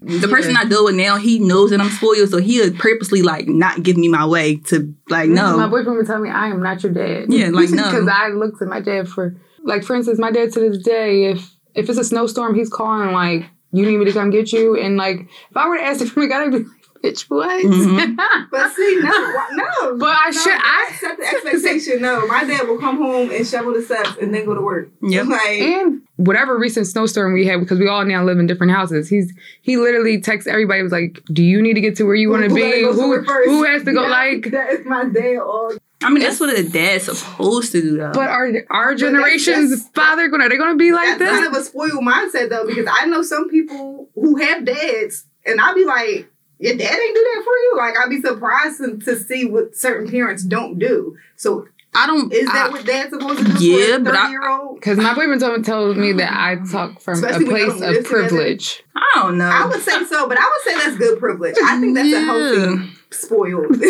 The 0.03 0.29
person 0.29 0.55
I 0.55 0.67
deal 0.67 0.85
with 0.85 0.97
now, 0.97 1.17
he 1.17 1.39
knows 1.39 1.71
that 1.71 1.81
I'm 1.81 1.89
spoiled, 1.89 2.29
so 2.29 2.37
he'll 2.39 2.73
purposely 2.75 3.23
like 3.23 3.49
not 3.49 3.83
give 3.83 3.97
me 3.97 4.09
my 4.09 4.27
way 4.27 4.57
to 4.67 4.93
like 5.09 5.31
no. 5.31 5.57
My 5.57 5.67
boyfriend 5.67 5.97
would 5.97 6.07
tell 6.07 6.21
me, 6.21 6.29
"I 6.29 6.49
am 6.49 6.63
not 6.63 6.83
your 6.83 6.93
dad." 6.93 7.33
Yeah, 7.33 7.49
like, 7.49 7.71
no. 7.81 7.85
because 7.85 8.07
I 8.07 8.29
looked 8.29 8.61
at 8.61 8.69
my 8.69 8.81
dad 8.81 9.09
for 9.09 9.35
like, 9.65 9.85
for 9.85 9.97
instance, 9.97 10.19
my 10.19 10.31
dad 10.31 10.53
to 10.53 10.61
this 10.61 10.83
day, 10.83 11.31
if 11.31 11.55
if 11.75 11.89
it's 11.89 11.99
a 11.99 12.05
snowstorm, 12.05 12.55
he's 12.55 12.69
calling 12.69 13.13
like, 13.13 13.47
"You 13.73 13.85
need 13.87 13.97
me 13.99 14.05
to 14.07 14.13
come 14.13 14.31
get 14.31 14.53
you," 14.53 14.77
and 14.77 14.97
like, 14.97 15.21
if 15.51 15.57
I 15.57 15.69
were 15.69 15.77
to 15.77 15.83
ask 15.83 16.01
him 16.01 16.09
for 16.09 16.21
me, 16.21 16.33
I'd 16.33 16.51
be 16.51 16.59
like, 16.59 16.67
"Bitch, 17.03 17.23
what?" 17.29 17.65
Mhm. 17.65 18.17
But 18.51 18.73
see, 18.73 18.99
no, 19.03 19.11
no. 19.53 19.97
But 19.99 20.17
I 20.17 20.31
no, 20.31 20.41
should- 20.41 20.53
I- 20.53 20.93
set 20.99 21.17
the 21.19 21.27
expectation. 21.27 22.03
No, 22.03 22.27
my 22.27 22.45
dad 22.45 22.67
will 22.67 22.79
come 22.79 22.97
home 22.99 23.31
and 23.31 23.47
shovel 23.47 23.75
the 23.75 23.83
steps 23.83 24.17
and 24.21 24.35
then 24.35 24.45
go 24.47 24.55
to 24.55 24.61
work. 24.63 24.91
Yep. 25.03 25.27
Like, 25.27 25.61
and 25.61 26.03
whatever 26.19 26.59
recent 26.59 26.87
snowstorm 26.87 27.33
we 27.33 27.47
had, 27.47 27.59
because 27.61 27.79
we 27.79 27.89
all 27.89 28.05
now 28.05 28.23
live 28.23 28.39
in 28.39 28.47
different 28.47 28.73
houses, 28.73 29.09
he's 29.09 29.33
he 29.63 29.77
literally 29.79 30.21
texts 30.21 30.47
everybody 30.47 30.83
was 30.83 30.93
like, 30.93 31.21
"Do 31.33 31.43
you 31.43 31.63
need 31.63 31.75
to 31.75 31.81
get 31.81 31.97
to 31.97 32.05
where 32.05 32.15
you 32.15 32.29
want 32.31 32.47
to 32.49 32.55
be? 32.55 32.83
go 32.83 32.93
Who 32.93 33.23
who 33.23 33.63
has 33.65 33.85
to 33.85 33.93
go?" 33.93 34.03
Yeah, 34.03 34.09
Like, 34.11 34.43
that 34.51 34.71
is 34.73 34.85
my 34.87 35.07
day 35.07 35.37
All 35.39 35.73
I 36.03 36.11
mean, 36.11 36.23
that's 36.23 36.39
what 36.39 36.57
a 36.57 36.63
dad's 36.69 37.05
supposed 37.07 37.73
to 37.73 37.81
do, 37.81 37.97
though. 37.97 38.13
but 38.13 38.29
our 38.29 38.53
our 38.71 38.95
that's- 38.95 39.01
generation's 39.01 39.71
that's- 39.71 39.91
father 39.95 40.29
gonna 40.29 40.45
are 40.45 40.49
they 40.49 40.57
gonna 40.59 40.77
be 40.77 40.93
like 40.93 41.07
that's 41.07 41.19
this? 41.19 41.31
kind 41.31 41.47
of 41.47 41.53
a 41.61 41.65
spoiled 41.65 42.05
mindset 42.05 42.51
though, 42.51 42.67
because 42.67 42.87
I 42.89 43.07
know 43.07 43.23
some 43.23 43.49
people 43.49 44.09
who 44.15 44.37
have 44.37 44.65
dads, 44.65 45.25
and 45.45 45.61
I'll 45.61 45.75
be 45.75 45.85
like, 45.85 46.29
"Your 46.61 46.77
dad 46.77 46.99
ain't 46.99 47.15
do 47.15 47.33
that 47.35 47.43
for 47.45 47.57
you." 47.57 47.75
Like, 47.77 47.95
I'd 47.99 48.11
be 48.11 48.21
surprised 48.21 48.79
to, 48.79 48.99
to 48.99 49.17
see 49.19 49.45
what 49.45 49.77
certain 49.77 50.09
parents 50.11 50.45
don't 50.45 50.79
do. 50.79 51.17
So, 51.37 51.67
I 51.95 52.07
don't. 52.07 52.33
is 52.33 52.47
that 52.47 52.67
I- 52.67 52.69
what 52.71 52.85
dad's 52.87 53.11
supposed 53.11 53.39
to 53.47 53.53
do 53.59 53.65
Yeah, 53.65 53.87
for 53.87 53.95
a 53.95 54.05
but 54.05 54.15
I- 54.15 54.21
thirty 54.23 54.31
year 54.33 54.49
old? 54.49 54.75
Because 54.77 54.99
my 54.99 55.15
boyfriend 55.15 55.41
told, 55.41 55.65
told 55.65 55.97
me 55.97 56.13
that 56.13 56.33
I 56.33 56.57
mm-hmm. 56.57 56.71
talk 56.71 57.01
from 57.01 57.15
Especially 57.15 57.47
a 57.47 57.49
place 57.49 57.73
of 57.73 57.79
live 57.81 57.97
together. 57.97 58.09
privilege. 58.09 58.83
I 58.95 59.11
don't 59.17 59.39
know. 59.39 59.47
I 59.47 59.67
would 59.67 59.81
say 59.83 60.05
so, 60.05 60.29
but 60.29 60.39
I 60.39 60.43
would 60.45 60.73
say 60.73 60.79
that's 60.85 60.99
good 60.99 61.19
privilege. 61.19 61.57
I 61.65 61.81
think 61.81 61.95
that's 61.97 62.13
a 62.13 62.21
healthy 62.21 62.91
spoiled. 63.11 63.67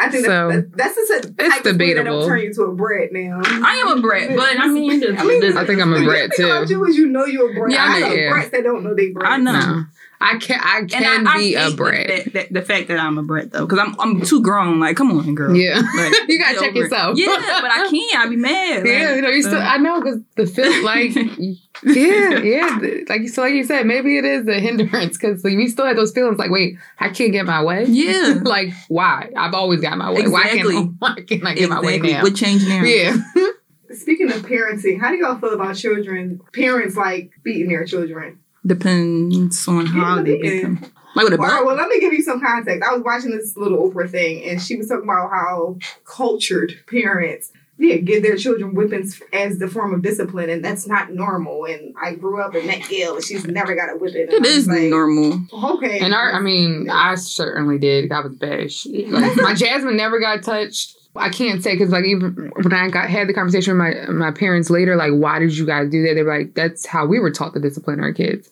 I 0.00 0.08
think 0.10 0.26
So, 0.26 0.48
that's, 0.48 0.66
that's 0.76 0.94
just 0.94 1.10
a 1.10 1.20
type 1.22 1.30
of 1.30 1.36
that 1.36 1.62
debatable. 1.64 2.20
don't 2.20 2.28
turn 2.28 2.40
you 2.40 2.54
to 2.54 2.62
a 2.62 2.72
brat 2.72 3.12
now. 3.12 3.40
I 3.44 3.82
am 3.84 3.98
a 3.98 4.00
brat, 4.00 4.28
but 4.36 4.56
I 4.60 4.68
mean, 4.68 5.02
I 5.18 5.24
mean, 5.24 5.56
I 5.56 5.64
think 5.66 5.80
I'm 5.82 5.92
a 5.92 5.98
the 5.98 6.04
brat 6.04 6.30
good 6.30 6.36
thing 6.36 6.46
about 6.46 6.68
too. 6.68 6.74
you 6.74 6.84
is 6.86 6.96
you 6.96 7.08
know 7.08 7.24
you're 7.26 7.50
a 7.50 7.54
brat. 7.54 7.72
Yeah, 7.72 7.82
I 7.84 7.96
I 7.96 8.00
know 8.00 8.14
know. 8.14 8.30
brats 8.30 8.50
that 8.50 8.62
don't 8.62 8.84
know 8.84 8.94
they 8.94 9.08
brats. 9.10 9.32
I 9.32 9.36
know. 9.38 9.52
No, 9.52 9.84
I 10.20 10.36
can 10.38 10.58
I 10.62 10.84
can 10.84 11.26
I, 11.26 11.30
I 11.32 11.38
be 11.38 11.54
a 11.54 11.60
hate 11.64 11.76
brat. 11.76 12.06
The, 12.24 12.30
the, 12.30 12.46
the 12.60 12.62
fact 12.62 12.88
that 12.88 12.98
I'm 12.98 13.18
a 13.18 13.22
brat 13.22 13.52
though, 13.52 13.66
because 13.66 13.78
I'm 13.78 13.94
I'm 14.00 14.20
too 14.22 14.42
grown. 14.42 14.80
Like, 14.80 14.96
come 14.96 15.12
on, 15.12 15.34
girl. 15.34 15.54
Yeah. 15.54 15.76
Like, 15.96 16.12
You 16.28 16.38
gotta 16.38 16.54
check 16.58 16.70
over 16.70 16.78
it. 16.78 16.82
yourself. 16.82 17.18
Yeah, 17.18 17.26
but 17.28 17.70
I 17.70 17.88
can't. 17.90 18.18
I 18.18 18.28
be 18.28 18.36
mad. 18.50 18.86
Yeah, 18.86 19.06
like, 19.06 19.16
you 19.16 19.22
know, 19.22 19.28
you 19.28 19.42
still. 19.42 19.56
uh, 19.56 19.60
I 19.60 19.78
know 19.78 20.00
because 20.00 20.20
the 20.36 20.46
feel 20.46 20.84
like, 20.84 21.14
yeah, 21.84 22.38
yeah, 22.40 22.78
th- 22.80 23.08
like 23.08 23.28
so, 23.28 23.42
like 23.42 23.54
you 23.54 23.62
said, 23.64 23.86
maybe 23.86 24.18
it 24.18 24.24
is 24.24 24.46
a 24.48 24.58
hindrance 24.58 25.16
because 25.16 25.42
we 25.44 25.68
still 25.68 25.86
had 25.86 25.96
those 25.96 26.12
feelings 26.12 26.38
like, 26.38 26.50
wait, 26.50 26.76
I 26.98 27.10
can't 27.10 27.30
get 27.32 27.46
my 27.46 27.62
way. 27.62 27.84
Yeah. 27.86 28.40
like 28.42 28.72
why? 28.88 29.30
I've 29.36 29.54
always 29.54 29.80
got 29.80 29.96
my 29.98 30.10
way. 30.10 30.26
Why 30.26 30.48
Exactly. 30.48 30.74
can't 30.74 30.92
why 30.98 31.14
can't 31.26 31.46
I 31.46 31.54
get 31.54 31.68
my 31.70 31.80
way 31.80 31.94
exactly. 31.96 32.12
now? 32.14 32.22
What 32.22 32.34
changed 32.34 32.68
now? 32.68 32.82
Yeah, 32.82 33.16
Speaking 33.94 34.30
of 34.32 34.42
parenting, 34.42 35.00
how 35.00 35.10
do 35.10 35.16
y'all 35.16 35.38
feel 35.38 35.54
about 35.54 35.76
children? 35.76 36.40
Parents 36.52 36.96
like 36.96 37.30
beating 37.42 37.68
their 37.68 37.84
children. 37.86 38.40
Depends 38.68 39.66
on 39.66 39.86
how 39.86 40.22
they 40.22 40.40
beat 40.40 40.62
them. 40.62 40.84
Like 41.14 41.24
with 41.24 41.34
a 41.34 41.38
All 41.38 41.44
right, 41.44 41.54
belt. 41.54 41.66
well, 41.66 41.76
let 41.76 41.88
me 41.88 41.98
give 42.00 42.12
you 42.12 42.22
some 42.22 42.40
context. 42.40 42.86
I 42.88 42.92
was 42.94 43.02
watching 43.02 43.30
this 43.30 43.56
little 43.56 43.90
Oprah 43.90 44.08
thing, 44.08 44.44
and 44.44 44.60
she 44.62 44.76
was 44.76 44.88
talking 44.88 45.04
about 45.04 45.30
how 45.30 45.78
cultured 46.04 46.74
parents, 46.86 47.50
yeah, 47.78 47.96
give 47.96 48.22
their 48.22 48.36
children 48.36 48.72
whippings 48.74 49.20
as 49.32 49.58
the 49.58 49.68
form 49.68 49.94
of 49.94 50.02
discipline, 50.02 50.50
and 50.50 50.64
that's 50.64 50.86
not 50.86 51.12
normal. 51.12 51.64
And 51.64 51.94
I 52.00 52.14
grew 52.14 52.40
up 52.42 52.54
in 52.54 52.66
that 52.66 52.82
Gill, 52.88 53.16
and 53.16 53.24
she's 53.24 53.46
never 53.46 53.74
got 53.74 53.88
a 53.92 53.96
whipping. 53.96 54.22
And 54.22 54.32
It 54.32 54.36
I 54.36 54.40
was 54.40 54.50
is 54.50 54.68
like, 54.68 54.82
normal. 54.82 55.40
Okay. 55.76 55.98
and 56.00 56.12
our, 56.14 56.30
I 56.32 56.40
mean, 56.40 56.88
I 56.90 57.14
certainly 57.14 57.78
did. 57.78 58.12
I 58.12 58.20
was 58.20 58.36
bad. 58.36 58.68
Like, 59.10 59.36
my 59.42 59.54
Jasmine 59.54 59.96
never 59.96 60.20
got 60.20 60.42
touched. 60.42 60.94
I 61.16 61.30
can't 61.30 61.62
say 61.62 61.74
because 61.74 61.90
like 61.90 62.04
even 62.04 62.52
when 62.54 62.72
I 62.72 62.88
got 62.90 63.10
had 63.10 63.28
the 63.28 63.34
conversation 63.34 63.76
with 63.76 64.08
my 64.08 64.12
my 64.12 64.30
parents 64.30 64.70
later, 64.70 64.94
like 64.96 65.12
why 65.12 65.38
did 65.38 65.56
you 65.56 65.66
guys 65.66 65.90
do 65.90 66.02
that? 66.06 66.14
They 66.14 66.22
were 66.22 66.38
like, 66.38 66.54
that's 66.54 66.86
how 66.86 67.06
we 67.06 67.18
were 67.18 67.30
taught 67.30 67.54
to 67.54 67.60
discipline 67.60 68.00
our 68.00 68.12
kids. 68.12 68.50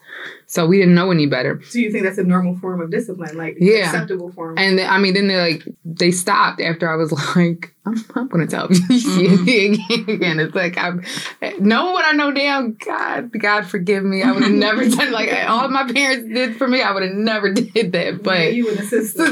So 0.49 0.65
we 0.65 0.79
didn't 0.79 0.95
know 0.95 1.11
any 1.11 1.27
better. 1.27 1.55
Do 1.73 1.81
you 1.81 1.91
think 1.91 2.05
that's 2.05 2.19
a 2.19 2.23
normal 2.25 2.57
form 2.59 2.81
of 2.81 2.91
discipline, 2.91 3.37
like 3.37 3.57
Yeah. 3.61 3.87
acceptable 3.87 4.31
form? 4.31 4.57
And 4.57 4.81
I 4.81 4.97
mean, 4.99 5.15
then 5.15 5.27
they 5.27 5.37
like 5.41 5.65
they 5.85 6.13
stopped 6.13 6.61
after 6.61 6.89
I 6.89 6.95
was 6.95 7.11
like, 7.37 7.75
I'm, 7.85 7.97
I'm 8.15 8.29
gonna 8.29 8.47
tell 8.47 8.71
you 8.71 8.79
mm-hmm. 8.89 10.11
again. 10.11 10.39
It's 10.39 10.55
like 10.55 10.79
I'm 10.79 11.03
knowing 11.59 11.93
what 11.93 12.05
I 12.05 12.13
know 12.13 12.31
now. 12.31 12.69
God, 12.69 13.33
God 13.37 13.67
forgive 13.67 14.05
me. 14.05 14.23
I 14.23 14.31
would 14.31 14.45
have 14.45 14.53
never 14.53 14.89
done 14.89 15.11
like 15.11 15.31
all 15.49 15.69
my 15.69 15.91
parents 15.93 16.33
did 16.33 16.57
for 16.57 16.69
me. 16.69 16.81
I 16.81 16.93
would 16.93 17.03
have 17.03 17.13
never 17.13 17.53
did 17.53 17.91
that. 17.93 18.13
Yeah, 18.13 18.19
But 18.23 18.55
you 18.55 18.69
and 18.69 18.79
the 18.79 18.85
sister. 18.85 19.25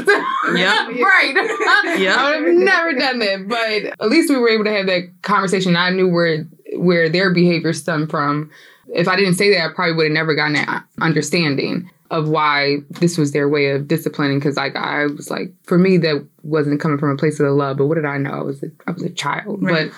Yeah. 0.53 0.87
right, 0.89 1.95
Yeah. 1.97 2.15
I 2.17 2.39
would 2.39 2.47
have 2.47 2.55
never 2.57 2.93
done 2.93 3.19
that. 3.19 3.47
But 3.47 4.03
at 4.03 4.09
least 4.09 4.29
we 4.29 4.37
were 4.37 4.49
able 4.49 4.65
to 4.65 4.71
have 4.73 4.85
that 4.87 5.09
conversation. 5.21 5.77
I 5.77 5.91
knew 5.91 6.09
where 6.09 6.45
where 6.75 7.07
their 7.07 7.31
behavior 7.33 7.71
stemmed 7.71 8.09
from. 8.11 8.51
If 8.93 9.07
I 9.07 9.15
didn't 9.15 9.35
say 9.35 9.51
that, 9.51 9.65
I 9.65 9.73
probably 9.73 9.93
would 9.93 10.05
have 10.05 10.13
never 10.13 10.35
gotten 10.35 10.53
that 10.53 10.85
understanding 11.01 11.89
of 12.11 12.29
why 12.29 12.77
this 12.89 13.17
was 13.17 13.31
their 13.31 13.49
way 13.49 13.71
of 13.71 13.87
disciplining. 13.87 14.39
Because 14.39 14.57
like 14.57 14.75
I 14.75 15.07
was 15.07 15.29
like, 15.29 15.53
for 15.63 15.77
me, 15.77 15.97
that 15.97 16.25
wasn't 16.43 16.79
coming 16.79 16.97
from 16.97 17.11
a 17.11 17.17
place 17.17 17.39
of 17.39 17.47
love. 17.53 17.77
But 17.77 17.87
what 17.87 17.95
did 17.95 18.05
I 18.05 18.17
know? 18.17 18.31
I 18.31 18.43
was 18.43 18.63
a, 18.63 18.67
I 18.87 18.91
was 18.91 19.03
a 19.03 19.09
child. 19.09 19.63
Right. 19.63 19.89
But 19.89 19.97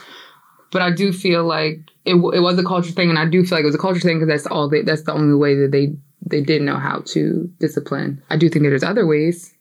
but 0.71 0.81
I 0.81 0.91
do 0.91 1.13
feel 1.13 1.43
like 1.43 1.79
it, 2.05 2.15
it 2.15 2.39
was 2.39 2.57
a 2.57 2.63
culture 2.63 2.91
thing, 2.91 3.09
and 3.09 3.19
I 3.19 3.25
do 3.25 3.43
feel 3.45 3.57
like 3.57 3.63
it 3.63 3.67
was 3.67 3.75
a 3.75 3.79
culture 3.79 3.99
thing 3.99 4.19
because 4.19 4.29
that's 4.29 4.51
all 4.51 4.69
they, 4.69 4.81
that's 4.81 5.03
the 5.03 5.13
only 5.13 5.35
way 5.35 5.55
that 5.55 5.71
they 5.71 5.93
they 6.25 6.41
didn't 6.41 6.65
know 6.65 6.77
how 6.77 7.01
to 7.07 7.49
discipline. 7.59 8.21
I 8.29 8.37
do 8.37 8.49
think 8.49 8.63
that 8.63 8.69
there's 8.69 8.83
other 8.83 9.05
ways. 9.05 9.53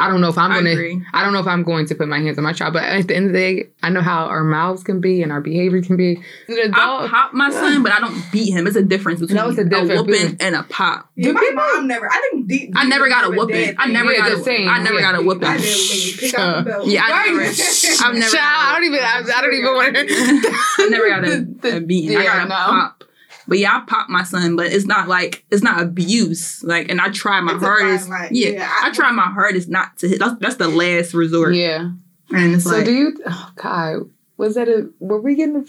I 0.00 0.08
don't 0.08 0.20
know 0.20 0.28
if 0.28 0.38
I'm 0.38 0.50
gonna. 0.52 0.70
agree. 0.70 1.02
I 1.12 1.24
don't 1.24 1.32
know 1.32 1.40
if 1.40 1.46
I'm 1.48 1.64
going 1.64 1.86
to 1.86 1.94
put 1.96 2.06
my 2.08 2.20
hands 2.20 2.38
on 2.38 2.44
my 2.44 2.52
child, 2.52 2.72
but 2.72 2.84
at 2.84 3.08
the 3.08 3.16
end 3.16 3.26
of 3.26 3.32
the 3.32 3.38
day, 3.38 3.68
I 3.82 3.90
know 3.90 4.00
how 4.00 4.26
our 4.26 4.44
mouths 4.44 4.84
can 4.84 5.00
be 5.00 5.22
and 5.22 5.32
our 5.32 5.40
behavior 5.40 5.82
can 5.82 5.96
be. 5.96 6.22
As 6.48 6.56
an 6.56 6.72
I 6.74 6.84
adult, 6.84 7.10
pop 7.10 7.34
my 7.34 7.50
son, 7.50 7.82
but 7.82 7.90
I 7.92 7.98
don't 7.98 8.22
beat 8.30 8.52
him. 8.52 8.66
It's 8.68 8.76
a 8.76 8.82
difference 8.82 9.20
between 9.20 9.36
No, 9.36 9.48
it's 9.50 9.58
a 9.58 9.62
a, 9.62 9.96
whooping 10.02 10.36
and 10.40 10.54
a 10.54 10.62
pop. 10.62 11.10
Yeah, 11.16 11.32
my 11.32 11.40
people- 11.40 11.56
mom 11.56 11.86
never. 11.88 12.08
I 12.10 12.28
think 12.30 12.46
deep. 12.46 12.72
I 12.76 12.84
never 12.86 13.08
got 13.08 13.24
a 13.26 13.30
deep 13.30 13.38
whooping. 13.38 13.74
I 13.78 13.86
never 13.88 14.12
Yeah, 14.12 14.18
got 14.18 14.30
the 14.30 14.40
a. 14.40 14.44
same, 14.44 14.68
I 14.68 14.82
never 14.82 15.00
yeah. 15.00 15.12
got 15.12 15.20
a 15.20 15.22
whooping. 15.26 15.48
My 15.48 15.56
dad 15.56 15.64
would 15.66 15.90
make 15.90 16.18
pick 16.20 16.34
out 16.38 16.64
the 16.64 16.70
belt. 16.70 16.86
Yeah, 16.86 17.02
I 17.04 17.10
Right. 17.10 17.32
never. 17.32 17.40
I've 17.42 18.14
never. 18.14 18.36
Child, 18.36 18.66
I 18.66 18.72
don't 18.74 18.84
even. 18.84 19.00
I, 19.00 19.22
I 19.36 19.40
don't 19.42 19.54
even 19.54 19.74
want 19.74 19.94
to. 19.94 20.84
I 20.84 20.88
never 20.90 21.08
got 21.08 21.24
a, 21.24 21.76
a 21.76 21.80
beating. 21.80 22.16
I 22.16 22.24
got 22.24 22.46
a 22.46 22.48
no. 22.48 22.54
pop. 22.54 22.97
But 23.48 23.58
yeah, 23.58 23.76
I 23.76 23.80
popped 23.86 24.10
my 24.10 24.22
son, 24.22 24.54
but 24.56 24.66
it's 24.66 24.84
not 24.86 25.08
like 25.08 25.44
it's 25.50 25.62
not 25.62 25.80
abuse. 25.80 26.62
Like, 26.62 26.90
and 26.90 27.00
I 27.00 27.08
try 27.08 27.40
my 27.40 27.54
It's 27.54 27.62
hardest. 27.64 28.08
fine 28.08 28.20
line. 28.22 28.28
Yeah, 28.32 28.48
Yeah, 28.50 28.70
I, 28.82 28.88
I- 28.88 28.92
try 28.92 29.10
my 29.10 29.24
hardest 29.24 29.68
not 29.68 29.96
to 29.98 30.08
hit. 30.08 30.18
That's, 30.20 30.38
that's 30.38 30.56
the 30.56 30.68
last 30.68 31.14
resort. 31.14 31.54
Yeah. 31.54 31.90
And 32.30 32.54
it's 32.54 32.66
like 32.66 32.72
So 32.72 32.76
like 32.78 32.84
do 32.86 32.92
you? 32.92 33.18
Oh 33.26 33.50
God, 33.56 33.96
was 34.36 34.54
that 34.56 34.68
a? 34.68 34.90
Were 35.00 35.20
we 35.20 35.34
getting? 35.34 35.56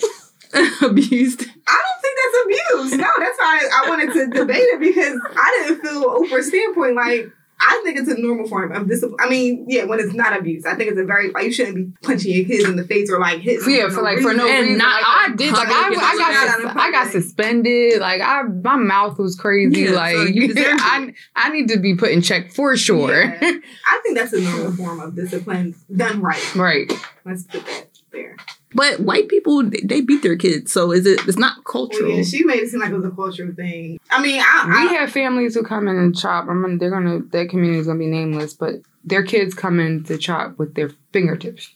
abused. 0.81 1.41
I 1.67 1.83
don't 1.83 2.01
think 2.01 2.17
that's 2.17 2.43
abuse. 2.45 2.91
No, 2.99 3.07
that's 3.17 3.37
why 3.37 3.69
I 3.73 3.89
wanted 3.89 4.13
to 4.13 4.27
debate 4.27 4.57
it 4.61 4.79
because 4.79 5.19
I 5.37 5.63
didn't 5.67 5.81
feel 5.81 6.03
Oprah's 6.03 6.47
standpoint 6.47 6.95
like. 6.95 7.31
I 7.61 7.81
think 7.83 7.97
it's 7.97 8.07
a 8.09 8.19
normal 8.19 8.47
form 8.47 8.71
of 8.71 8.87
discipline. 8.87 9.17
I 9.19 9.29
mean, 9.29 9.65
yeah, 9.67 9.83
when 9.85 9.99
it's 9.99 10.13
not 10.13 10.37
abuse, 10.37 10.65
I 10.65 10.75
think 10.75 10.91
it's 10.91 10.99
a 10.99 11.03
very 11.03 11.31
like 11.31 11.45
you 11.45 11.51
shouldn't 11.51 11.75
be 11.75 11.91
punching 12.01 12.33
your 12.33 12.45
kids 12.45 12.63
in 12.69 12.75
the 12.75 12.85
face 12.85 13.11
or 13.11 13.19
like 13.19 13.39
hitting. 13.39 13.69
Yeah, 13.69 13.89
for 13.89 14.01
like 14.01 14.19
for 14.19 14.33
no 14.33 14.47
And 14.47 14.63
reason. 14.63 14.77
not 14.77 15.01
like, 15.01 15.05
I 15.05 15.33
did. 15.35 15.53
Like 15.53 15.67
I, 15.67 15.87
I 15.87 15.93
got, 16.17 16.61
sus- 16.61 16.75
I 16.75 16.91
got 16.91 17.11
suspended. 17.11 17.99
Like 17.99 18.21
I, 18.21 18.43
my 18.43 18.75
mouth 18.77 19.17
was 19.19 19.35
crazy. 19.35 19.81
Yeah, 19.81 19.91
like 19.91 20.15
so 20.15 20.23
you. 20.23 20.53
I, 20.57 21.13
I 21.35 21.49
need 21.49 21.67
to 21.69 21.79
be 21.79 21.95
put 21.95 22.11
in 22.11 22.21
check 22.21 22.51
for 22.51 22.77
sure. 22.77 23.23
Yeah. 23.23 23.37
I 23.41 23.99
think 24.03 24.17
that's 24.17 24.33
a 24.33 24.39
normal 24.39 24.71
form 24.73 24.99
of 24.99 25.15
discipline 25.15 25.75
done 25.95 26.21
right. 26.21 26.55
right. 26.55 26.91
Let's 27.25 27.43
put 27.43 27.65
that. 27.65 27.87
there. 28.11 28.37
But 28.75 28.99
white 28.99 29.27
people, 29.29 29.63
they- 29.63 29.81
they 29.83 30.01
beat 30.01 30.21
their 30.21 30.35
kids, 30.35 30.71
so 30.71 30.91
is 30.91 31.05
it? 31.07 31.27
It's 31.27 31.37
not 31.39 31.57
Well, 31.57 31.63
cultural. 31.87 32.11
yeah, 32.17 32.23
she 32.23 32.43
made 32.43 32.59
it 32.61 32.69
seem 32.69 32.79
like 32.81 32.91
it 32.91 32.95
was 32.95 33.05
a 33.05 33.09
cultural 33.09 33.51
thing. 33.53 33.99
I 34.11 34.21
mean, 34.21 34.39
I, 34.39 34.65
We 34.67 34.73
I 34.89 34.93
have 34.99 35.11
families 35.11 35.55
who 35.55 35.63
come 35.63 35.87
in 35.87 35.97
and 35.97 36.15
CHOP. 36.15 36.47
I 36.49 36.53
mean, 36.53 36.77
they're 36.77 36.91
gonna 36.91 37.21
that 37.31 37.49
community 37.49 37.79
is 37.79 37.87
gonna 37.87 37.97
be 37.99 38.05
nameless, 38.07 38.53
but 38.53 38.75
their 39.03 39.23
kids 39.23 39.53
come 39.55 39.79
in 39.79 40.03
to 40.03 40.17
CHOP 40.17 40.59
with 40.59 40.75
their 40.75 40.91
fingertips 41.13 41.73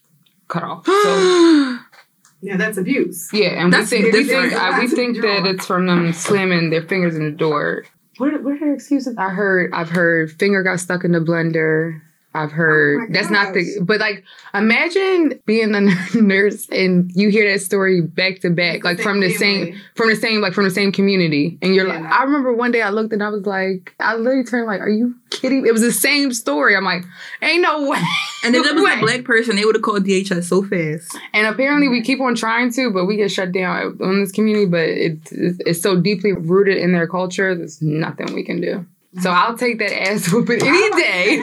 cut 0.49 0.61
off. 0.63 0.85
So 0.85 1.77
yeah, 2.41 2.57
that's 2.57 2.77
abuse. 2.77 3.29
yeah, 3.33 3.63
and 3.63 3.73
That's 3.73 3.89
we 3.91 4.01
think 4.03 4.13
we 4.13 4.23
think, 4.25 4.53
uh, 4.53 4.77
we 4.79 4.87
think 4.87 5.21
that 5.21 5.45
it's 5.47 5.65
from 5.65 5.87
them 5.87 6.13
slamming 6.13 6.69
their 6.69 6.83
fingers 6.83 7.15
in 7.15 7.23
the 7.25 7.31
door. 7.31 7.85
What 8.17 8.35
are- 8.35 8.41
what 8.41 8.53
are 8.53 8.59
their 8.59 8.73
excuses? 8.75 9.15
I 9.17 9.29
heard 9.29 9.71
I've 9.73 9.89
heard 9.89 10.31
finger 10.33 10.61
got 10.61 10.79
stuck 10.79 11.03
in 11.03 11.13
the 11.13 11.19
blender. 11.19 12.01
I've 12.35 12.51
heard. 12.51 12.95
Oh 12.95 12.99
my 13.07 13.13
that's 13.13 13.29
not 13.29 13.53
the 13.53 13.79
but 13.81 13.99
like 13.99 14.23
imagine 14.53 15.39
being 15.45 15.73
a 15.75 15.81
nurse 16.19 16.67
and 16.69 17.11
you 17.13 17.29
hear 17.29 17.51
that 17.51 17.59
story 17.59 18.01
back 18.01 18.39
to 18.39 18.49
back 18.49 18.83
like 18.83 18.99
from 18.99 19.19
the 19.19 19.31
same 19.33 19.79
from 19.95 20.09
the 20.09 20.15
same 20.15 20.41
like 20.41 20.53
from 20.53 20.63
the 20.63 20.71
same 20.71 20.91
community. 20.91 21.57
And 21.61 21.75
you're 21.75 21.87
Yeah. 21.87 21.99
like 21.99 22.11
I 22.11 22.23
remember 22.23 22.51
one 22.53 22.71
day 22.71 22.81
I 22.81 22.89
looked 22.89 23.13
and 23.13 23.21
I 23.23 23.29
was 23.29 23.45
like 23.45 23.93
I 23.99 24.15
literally 24.15 24.43
turned 24.45 24.65
like 24.67 24.81
are 24.81 24.89
you 24.89 25.15
kidding 25.29 25.65
it 25.65 25.71
was 25.71 25.81
the 25.81 25.91
same 25.91 26.33
story. 26.33 26.75
I'm 26.75 26.83
like 26.85 27.03
ain't 27.41 27.61
no 27.61 27.89
way. 27.89 28.01
And 28.43 28.55
if 28.55 28.65
it 28.65 28.73
was 28.75 28.83
Way. 28.83 28.93
a 28.93 28.99
black 28.99 29.23
person, 29.25 29.55
they 29.55 29.65
would 29.65 29.75
have 29.75 29.83
called 29.83 30.03
DHS 30.05 30.43
so 30.45 30.63
fast. 30.63 31.15
and 31.33 31.45
apparently 31.47 31.87
we 31.87 32.01
keep 32.01 32.19
on 32.19 32.35
trying 32.35 32.71
to 32.73 32.89
but 32.91 33.05
we 33.05 33.15
get 33.17 33.31
shut 33.31 33.51
down 33.51 33.97
on 34.01 34.19
this 34.21 34.31
community 34.31 34.65
but 34.65 34.89
it, 34.89 35.19
it's, 35.31 35.59
it's 35.65 35.81
so 35.81 35.99
deeply 35.99 36.31
rooted 36.33 36.77
in 36.77 36.91
their 36.93 37.07
culture 37.07 37.53
there's 37.55 37.81
nothing 37.81 38.33
we 38.33 38.43
can 38.43 38.59
do. 38.59 38.85
So 39.21 39.29
I'll 39.29 39.55
take 39.57 39.77
that 39.79 39.93
ass 40.09 40.31
whooping 40.33 40.61
any 40.63 40.89
day 41.01 41.39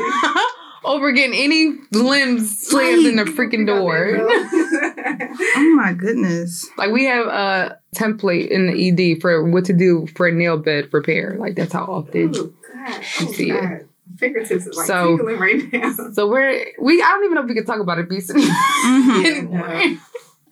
over 0.85 1.13
getting 1.13 1.39
any 1.39 1.77
limbs 1.93 2.67
slammed 2.67 3.07
in 3.07 3.17
the 3.17 3.25
freaking 3.25 3.67
door 3.67 4.17
Oh 5.57 5.75
my 5.77 5.93
goodness. 5.93 6.69
Like 6.77 6.91
we 6.91 7.05
have 7.07 7.27
a 7.27 7.79
template 7.95 8.49
in 8.49 8.67
the 8.67 9.15
ED 9.15 9.21
for 9.21 9.49
what 9.51 9.65
to 9.67 9.73
do 9.73 10.07
for 10.17 10.27
a 10.29 10.33
nail 10.33 10.57
bed 10.59 10.89
repair. 10.93 11.37
Like 11.39 11.55
that's 11.57 11.73
how 11.73 11.85
often. 11.85 12.33
Oh 12.37 12.53
God! 12.75 13.03
You 13.21 13.27
Oh, 13.29 13.33
see 13.33 13.51
it. 13.51 13.61
God. 13.61 13.89
Fingertips 14.19 14.51
is 14.67 14.77
like 14.77 14.87
So- 14.87 15.17
tingling 15.17 15.39
right 15.39 15.73
now. 15.73 15.95
So 16.13 16.29
we're 16.29 16.65
we. 16.81 17.01
I 17.03 17.09
don't 17.11 17.25
even 17.25 17.35
know 17.37 17.43
if 17.43 17.49
we 17.49 17.55
can 17.55 17.65
talk 17.67 17.81
about 17.81 17.99
obesity 17.99 18.41
Mhm. 18.43 19.25
anymore. 19.25 19.99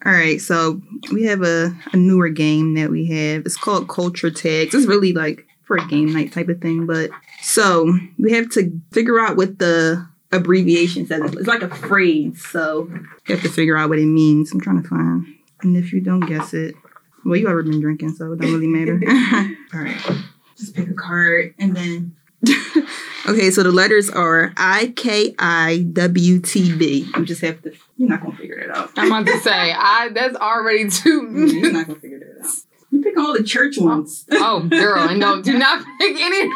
All 0.05 0.13
right, 0.13 0.39
so 0.39 0.81
we 1.11 1.25
have 1.25 1.41
a, 1.41 1.75
a 1.91 1.97
newer 1.97 2.29
game 2.29 2.75
that 2.75 2.89
we 2.89 3.05
have. 3.07 3.45
It's 3.45 3.57
called 3.57 3.89
Culture 3.89 4.31
Tags. 4.31 4.73
It's 4.73 4.85
really 4.87 5.11
like 5.11 5.45
for 5.65 5.75
a 5.75 5.85
game 5.87 6.13
night 6.13 6.31
type 6.31 6.47
of 6.47 6.61
thing, 6.61 6.85
but 6.85 7.09
so 7.41 7.93
we 8.17 8.31
have 8.31 8.49
to 8.51 8.71
figure 8.93 9.19
out 9.19 9.35
what 9.35 9.59
the 9.59 10.07
abbreviation 10.31 11.05
says. 11.05 11.33
It's 11.33 11.47
like 11.47 11.61
a 11.61 11.73
phrase, 11.73 12.43
so 12.45 12.89
you 13.27 13.35
have 13.35 13.43
to 13.43 13.49
figure 13.49 13.77
out 13.77 13.89
what 13.89 13.99
it 13.99 14.05
means. 14.05 14.51
I'm 14.51 14.61
trying 14.61 14.81
to 14.81 14.87
find, 14.87 15.27
and 15.61 15.77
if 15.77 15.91
you 15.93 16.01
don't 16.01 16.21
guess 16.21 16.53
it, 16.53 16.75
well, 17.25 17.35
you 17.35 17.47
ever 17.47 17.63
been 17.63 17.81
drinking, 17.81 18.13
so 18.13 18.31
it 18.33 18.39
don't 18.39 18.53
really 18.53 18.67
matter. 18.67 18.93
All 19.73 19.81
right, 19.81 20.23
just 20.57 20.75
pick 20.75 20.89
a 20.89 20.93
card 20.93 21.53
and 21.59 21.75
then. 21.75 22.15
okay, 23.27 23.51
so 23.51 23.63
the 23.63 23.71
letters 23.71 24.09
are 24.09 24.53
I 24.55 24.93
K 24.95 25.35
I 25.37 25.85
W 25.91 26.39
T 26.39 26.75
B. 26.75 27.09
You 27.15 27.25
just 27.25 27.41
have 27.41 27.61
to. 27.63 27.73
You're 27.97 28.09
not 28.09 28.21
gonna 28.21 28.37
figure 28.37 28.57
it 28.57 28.69
out. 28.75 28.91
I'm 28.95 29.11
about 29.11 29.27
to 29.27 29.39
say 29.39 29.73
I. 29.73 30.09
That's 30.13 30.37
already 30.37 30.89
too. 30.89 31.29
You're 31.33 31.73
not 31.73 31.87
gonna 31.87 31.99
figure 31.99 32.17
it 32.17 32.45
out. 32.45 32.51
You 32.91 33.01
pick 33.01 33.17
all 33.17 33.33
the 33.33 33.43
church 33.43 33.77
ones. 33.77 34.25
oh, 34.31 34.61
girl, 34.61 35.07
and 35.09 35.19
no, 35.19 35.41
do 35.43 35.57
not 35.57 35.85
pick 35.99 36.17
any 36.19 36.41
of 36.41 36.49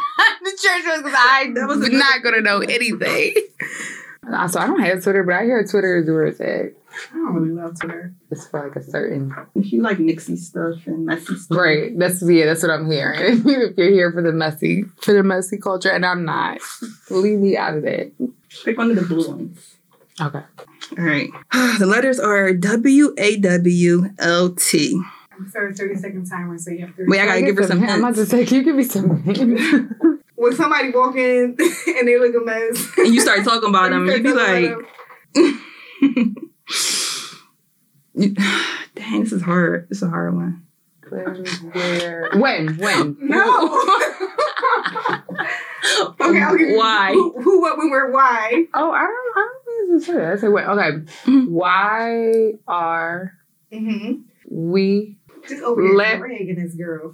the 0.43 0.57
church 0.61 0.83
ones 0.87 1.03
because 1.03 1.15
I 1.17 1.51
That 1.53 1.67
was 1.67 1.77
was 1.77 1.87
a 1.87 1.89
good- 1.91 1.99
not 1.99 2.23
gonna 2.23 2.41
know 2.41 2.59
anything. 2.59 3.33
Uh, 4.25 4.47
So 4.47 4.57
I 4.57 4.67
don't 4.67 4.79
have 4.79 5.03
Twitter, 5.03 5.21
but 5.23 5.35
I 5.35 5.43
hear 5.43 5.61
Twitter 5.67 5.97
is 5.97 6.07
where 6.07 6.23
it's 6.23 6.39
at. 6.39 6.71
I 7.11 7.15
don't 7.15 7.33
really 7.33 7.51
love 7.51 7.77
Twitter. 7.77 8.13
It's 8.31 8.47
for 8.47 8.63
like 8.65 8.73
a 8.77 8.81
certain 8.81 9.35
If 9.53 9.73
you 9.73 9.81
like 9.81 9.97
mixy 9.97 10.37
stuff 10.37 10.87
and 10.87 11.05
messy 11.05 11.35
stuff. 11.35 11.57
Right. 11.57 11.91
That's 11.99 12.23
yeah, 12.25 12.45
that's 12.45 12.61
what 12.63 12.71
I'm 12.71 12.89
hearing. 12.89 13.19
if 13.45 13.77
you're 13.77 13.91
here 13.91 14.13
for 14.13 14.21
the 14.21 14.31
messy 14.31 14.85
for 15.01 15.13
the 15.13 15.23
messy 15.23 15.57
culture, 15.57 15.89
and 15.89 16.05
I'm 16.05 16.23
not. 16.23 16.59
Leave 17.09 17.39
me 17.39 17.57
out 17.57 17.75
of 17.75 17.83
that. 17.83 18.13
Pick 18.63 18.77
one 18.77 18.91
of 18.91 18.95
the 18.95 19.01
blue 19.01 19.27
ones. 19.27 19.75
Okay. 20.21 20.39
All 20.97 21.03
right. 21.03 21.29
The 21.79 21.85
letters 21.85 22.17
are 22.17 22.53
W 22.53 23.13
A 23.17 23.35
W 23.35 24.09
L 24.19 24.51
T. 24.55 25.01
I'm 25.45 25.73
30 25.73 25.95
second 25.95 26.25
timer, 26.29 26.57
so 26.57 26.71
you 26.71 26.85
have 26.85 26.95
to. 26.95 27.05
Wait, 27.07 27.19
I 27.19 27.25
gotta 27.25 27.41
give 27.41 27.57
her 27.57 27.63
some 27.67 27.79
hints. 27.79 27.93
I'm 27.93 27.99
about 27.99 28.11
to 28.15 28.19
hints. 28.21 28.31
say, 28.31 28.45
can 28.45 28.57
you 28.57 28.63
give 28.63 28.75
me 28.75 28.83
some 28.83 29.21
hints? 29.23 29.61
when 30.35 30.55
somebody 30.55 30.91
walk 30.91 31.15
in 31.15 31.55
and 31.87 32.07
they 32.07 32.17
look 32.19 32.33
a 32.35 32.39
mess, 32.45 32.87
And 32.97 33.13
you 33.13 33.21
start 33.21 33.43
talking 33.43 33.69
about 33.69 33.89
them, 33.91 34.05
You 34.05 34.13
you'd 34.13 34.23
be 34.23 34.33
like, 34.33 34.75
you- 38.15 38.35
dang, 38.95 39.23
this 39.23 39.31
is 39.31 39.41
hard. 39.41 39.87
This 39.89 39.97
is 39.99 40.03
a 40.03 40.09
hard 40.09 40.35
one. 40.35 40.65
Where? 41.09 42.29
When? 42.35 42.77
When? 42.77 43.17
no. 43.19 43.67
okay, 46.19 46.41
I'll 46.41 46.57
give 46.57 46.69
you 46.69 46.77
Why? 46.77 47.11
Who, 47.13 47.39
who, 47.41 47.61
what, 47.61 47.77
when, 47.77 47.91
where, 47.91 48.09
why? 48.11 48.65
Oh, 48.73 48.91
I 48.91 49.01
don't. 49.01 49.33
I 49.35 49.47
don't 49.47 49.65
think 49.65 49.97
it's 49.97 50.05
say 50.07 50.13
that. 50.13 50.33
I 50.33 50.35
say 50.37 50.47
when. 50.47 50.65
Okay. 50.65 50.91
Mhm. 51.25 51.47
Why 51.49 52.53
are 52.67 53.33
Mm-hmm. 53.71 54.21
we? 54.49 55.17
Just 55.47 55.63
over 55.63 55.81
here 55.81 55.95
Let- 55.95 56.19
dragging 56.19 56.55
this 56.55 56.75
girl. 56.75 57.13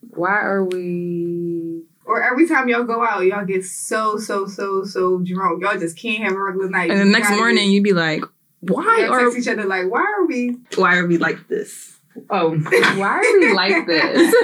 Why 0.00 0.40
are 0.40 0.64
we? 0.64 1.82
Or 2.06 2.22
every 2.22 2.48
time 2.48 2.68
y'all 2.68 2.84
go 2.84 3.04
out, 3.04 3.20
y'all 3.20 3.44
get 3.44 3.64
so, 3.64 4.16
so, 4.16 4.46
so, 4.46 4.84
so 4.84 5.18
drunk. 5.18 5.62
Y'all 5.62 5.78
just 5.78 5.96
can't 5.98 6.24
have 6.24 6.32
a 6.32 6.42
regular 6.42 6.68
night. 6.68 6.90
And 6.90 6.98
the 6.98 7.04
next 7.04 7.30
morning, 7.30 7.68
be- 7.68 7.74
you'd 7.74 7.84
be 7.84 7.92
like, 7.92 8.24
why 8.60 9.02
y'all 9.04 9.12
are 9.12 9.24
text 9.24 9.38
each 9.38 9.48
other 9.48 9.64
like, 9.64 9.90
why 9.90 10.00
are 10.00 10.26
we? 10.26 10.56
why 10.76 10.96
are 10.96 11.06
we 11.06 11.18
like 11.18 11.48
this? 11.48 11.98
Oh, 12.28 12.56
why 12.58 13.18
are 13.18 13.38
we 13.38 13.52
like 13.52 13.86
this? 13.86 14.34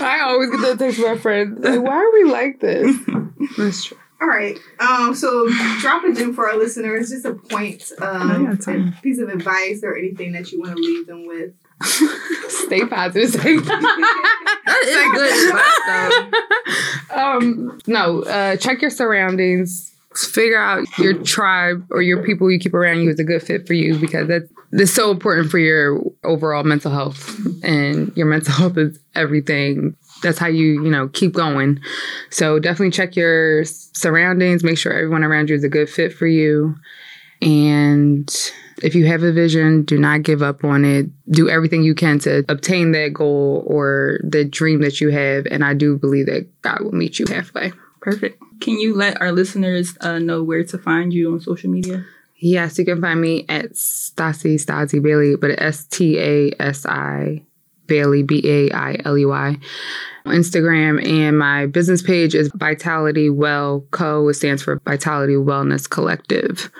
I 0.00 0.20
always 0.24 0.50
get 0.50 0.60
that 0.62 0.78
text 0.78 0.98
from 0.98 1.14
my 1.14 1.18
friends. 1.18 1.64
Like, 1.64 1.80
why 1.80 1.94
are 1.94 2.12
we 2.12 2.24
like 2.24 2.60
this? 2.60 2.96
That's 3.56 3.84
true. 3.84 3.98
All 4.20 4.28
right. 4.28 4.58
Um. 4.80 5.14
So, 5.14 5.48
drop 5.80 6.02
a 6.04 6.12
gem 6.12 6.34
for 6.34 6.48
our 6.48 6.56
listeners. 6.58 7.10
Just 7.10 7.24
a 7.24 7.34
point, 7.34 7.92
um, 8.00 8.58
a 8.66 9.00
piece 9.02 9.18
of 9.20 9.28
advice, 9.28 9.82
or 9.84 9.96
anything 9.96 10.32
that 10.32 10.50
you 10.50 10.60
want 10.60 10.76
to 10.76 10.82
leave 10.82 11.06
them 11.06 11.26
with. 11.26 11.52
Stay 12.48 12.84
positive. 12.86 13.30
Stay 13.40 13.56
That 14.68 14.84
is 14.84 15.12
good 15.12 15.48
advice, 15.48 17.10
though. 17.10 17.16
um, 17.16 17.78
no, 17.86 18.22
uh, 18.24 18.56
check 18.56 18.82
your 18.82 18.90
surroundings. 18.90 19.94
Figure 20.14 20.58
out 20.58 20.84
your 20.98 21.14
tribe 21.22 21.86
or 21.90 22.02
your 22.02 22.24
people 22.24 22.50
you 22.50 22.58
keep 22.58 22.74
around 22.74 23.00
you 23.02 23.10
is 23.10 23.20
a 23.20 23.24
good 23.24 23.42
fit 23.42 23.66
for 23.66 23.74
you 23.74 23.96
because 23.98 24.26
that's, 24.26 24.50
that's 24.72 24.90
so 24.90 25.10
important 25.12 25.48
for 25.50 25.58
your 25.58 26.02
overall 26.24 26.64
mental 26.64 26.90
health. 26.90 27.38
And 27.62 28.12
your 28.16 28.26
mental 28.26 28.52
health 28.54 28.76
is 28.78 28.98
everything. 29.14 29.94
That's 30.22 30.38
how 30.38 30.48
you, 30.48 30.84
you 30.84 30.90
know, 30.90 31.08
keep 31.08 31.32
going. 31.32 31.80
So 32.30 32.58
definitely 32.58 32.90
check 32.90 33.16
your 33.16 33.64
surroundings. 33.64 34.64
Make 34.64 34.78
sure 34.78 34.92
everyone 34.92 35.24
around 35.24 35.50
you 35.50 35.56
is 35.56 35.64
a 35.64 35.68
good 35.68 35.88
fit 35.88 36.12
for 36.12 36.26
you. 36.26 36.74
And 37.40 38.28
if 38.82 38.94
you 38.94 39.06
have 39.06 39.22
a 39.22 39.32
vision, 39.32 39.84
do 39.84 39.98
not 39.98 40.22
give 40.22 40.42
up 40.42 40.64
on 40.64 40.84
it. 40.84 41.06
Do 41.30 41.48
everything 41.48 41.82
you 41.82 41.94
can 41.94 42.18
to 42.20 42.44
obtain 42.48 42.92
that 42.92 43.12
goal 43.12 43.64
or 43.66 44.18
the 44.24 44.44
dream 44.44 44.80
that 44.82 45.00
you 45.00 45.10
have. 45.10 45.46
And 45.50 45.64
I 45.64 45.74
do 45.74 45.96
believe 45.96 46.26
that 46.26 46.48
God 46.62 46.80
will 46.80 46.94
meet 46.94 47.18
you 47.18 47.26
halfway. 47.28 47.72
Perfect. 48.00 48.42
Can 48.60 48.78
you 48.78 48.94
let 48.94 49.20
our 49.20 49.32
listeners 49.32 49.96
uh, 50.00 50.18
know 50.18 50.42
where 50.42 50.64
to 50.64 50.78
find 50.78 51.12
you 51.12 51.32
on 51.32 51.40
social 51.40 51.70
media? 51.70 52.04
Yes, 52.40 52.78
you 52.78 52.84
can 52.84 53.00
find 53.00 53.20
me 53.20 53.44
at 53.48 53.72
Stasi 53.72 54.54
Stasi 54.54 55.02
Bailey, 55.02 55.36
but 55.36 55.60
S 55.60 55.84
T 55.86 56.18
A 56.18 56.52
S 56.60 56.86
I 56.86 57.44
Bailey 57.88 58.22
B 58.22 58.40
A 58.44 58.70
I 58.70 58.98
L 59.04 59.18
E 59.18 59.24
Y 59.24 59.56
Instagram, 60.26 61.04
and 61.06 61.38
my 61.38 61.66
business 61.66 62.02
page 62.02 62.34
is 62.34 62.50
Vitality 62.54 63.30
Well 63.30 63.84
Co. 63.90 64.28
It 64.28 64.34
stands 64.34 64.62
for 64.62 64.80
Vitality 64.84 65.34
Wellness 65.34 65.88
Collective. 65.88 66.70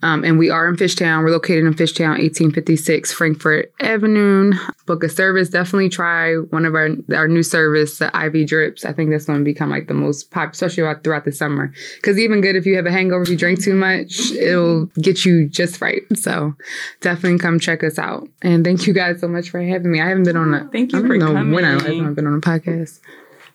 Um, 0.00 0.22
and 0.22 0.38
we 0.38 0.48
are 0.48 0.68
in 0.68 0.76
Fishtown. 0.76 1.24
We're 1.24 1.30
located 1.32 1.64
in 1.64 1.74
Fishtown, 1.74 2.10
1856 2.20 3.12
Frankford 3.12 3.66
Avenue. 3.80 4.52
Book 4.86 5.02
a 5.02 5.08
service. 5.08 5.48
Definitely 5.48 5.88
try 5.88 6.34
one 6.36 6.64
of 6.64 6.74
our 6.76 6.90
our 7.12 7.26
new 7.26 7.42
service, 7.42 7.98
the 7.98 8.06
IV 8.16 8.46
drips. 8.46 8.84
I 8.84 8.92
think 8.92 9.10
that's 9.10 9.24
going 9.24 9.40
to 9.40 9.44
become 9.44 9.70
like 9.70 9.88
the 9.88 9.94
most 9.94 10.30
popular, 10.30 10.52
especially 10.52 10.94
throughout- 11.02 11.24
the 11.24 11.32
summer. 11.32 11.72
Because 11.96 12.16
even 12.16 12.40
good 12.40 12.54
if 12.54 12.64
you 12.64 12.76
have 12.76 12.86
a 12.86 12.92
hangover, 12.92 13.22
if 13.24 13.28
you 13.28 13.36
drink 13.36 13.60
too 13.60 13.74
much, 13.74 14.30
it'll 14.30 14.86
get 15.02 15.24
you 15.24 15.48
just 15.48 15.80
right. 15.80 16.02
So 16.14 16.54
definitely 17.00 17.40
come 17.40 17.58
check 17.58 17.82
us 17.82 17.98
out. 17.98 18.28
And 18.40 18.64
thank 18.64 18.86
you 18.86 18.92
guys 18.92 19.20
so 19.20 19.26
much 19.26 19.50
for 19.50 19.60
having 19.60 19.90
me. 19.90 20.00
I 20.00 20.06
haven't 20.10 20.24
been 20.24 20.36
on 20.36 20.54
a. 20.54 20.68
Thank 20.68 20.92
you 20.92 20.98
I 20.98 21.02
don't 21.02 21.10
for 21.10 21.16
know 21.18 21.34
when 21.54 21.64
I 21.64 21.76
coming. 21.76 22.04
have 22.04 22.14
been 22.14 22.28
on 22.28 22.34
a 22.34 22.40
podcast. 22.40 23.00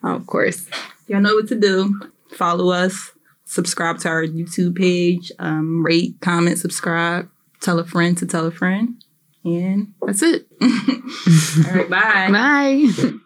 Oh, 0.04 0.16
of 0.16 0.28
course. 0.28 0.68
Y'all 1.08 1.22
know 1.22 1.36
what 1.36 1.48
to 1.48 1.56
do. 1.56 2.02
Follow 2.32 2.70
us. 2.74 3.13
Subscribe 3.54 4.00
to 4.00 4.10
our 4.10 4.26
YouTube 4.26 4.76
page. 4.76 5.32
Um, 5.38 5.86
rate, 5.86 6.20
comment, 6.22 6.58
subscribe. 6.58 7.30
Tell 7.62 7.78
a 7.78 7.86
friend 7.86 8.18
to 8.18 8.26
tell 8.26 8.48
a 8.48 8.52
friend. 8.52 8.96
And 9.46 9.94
that's 10.02 10.24
it. 10.24 10.48
All 10.62 11.76
right, 11.76 11.88
bye. 11.88 12.32
Bye. 12.32 13.12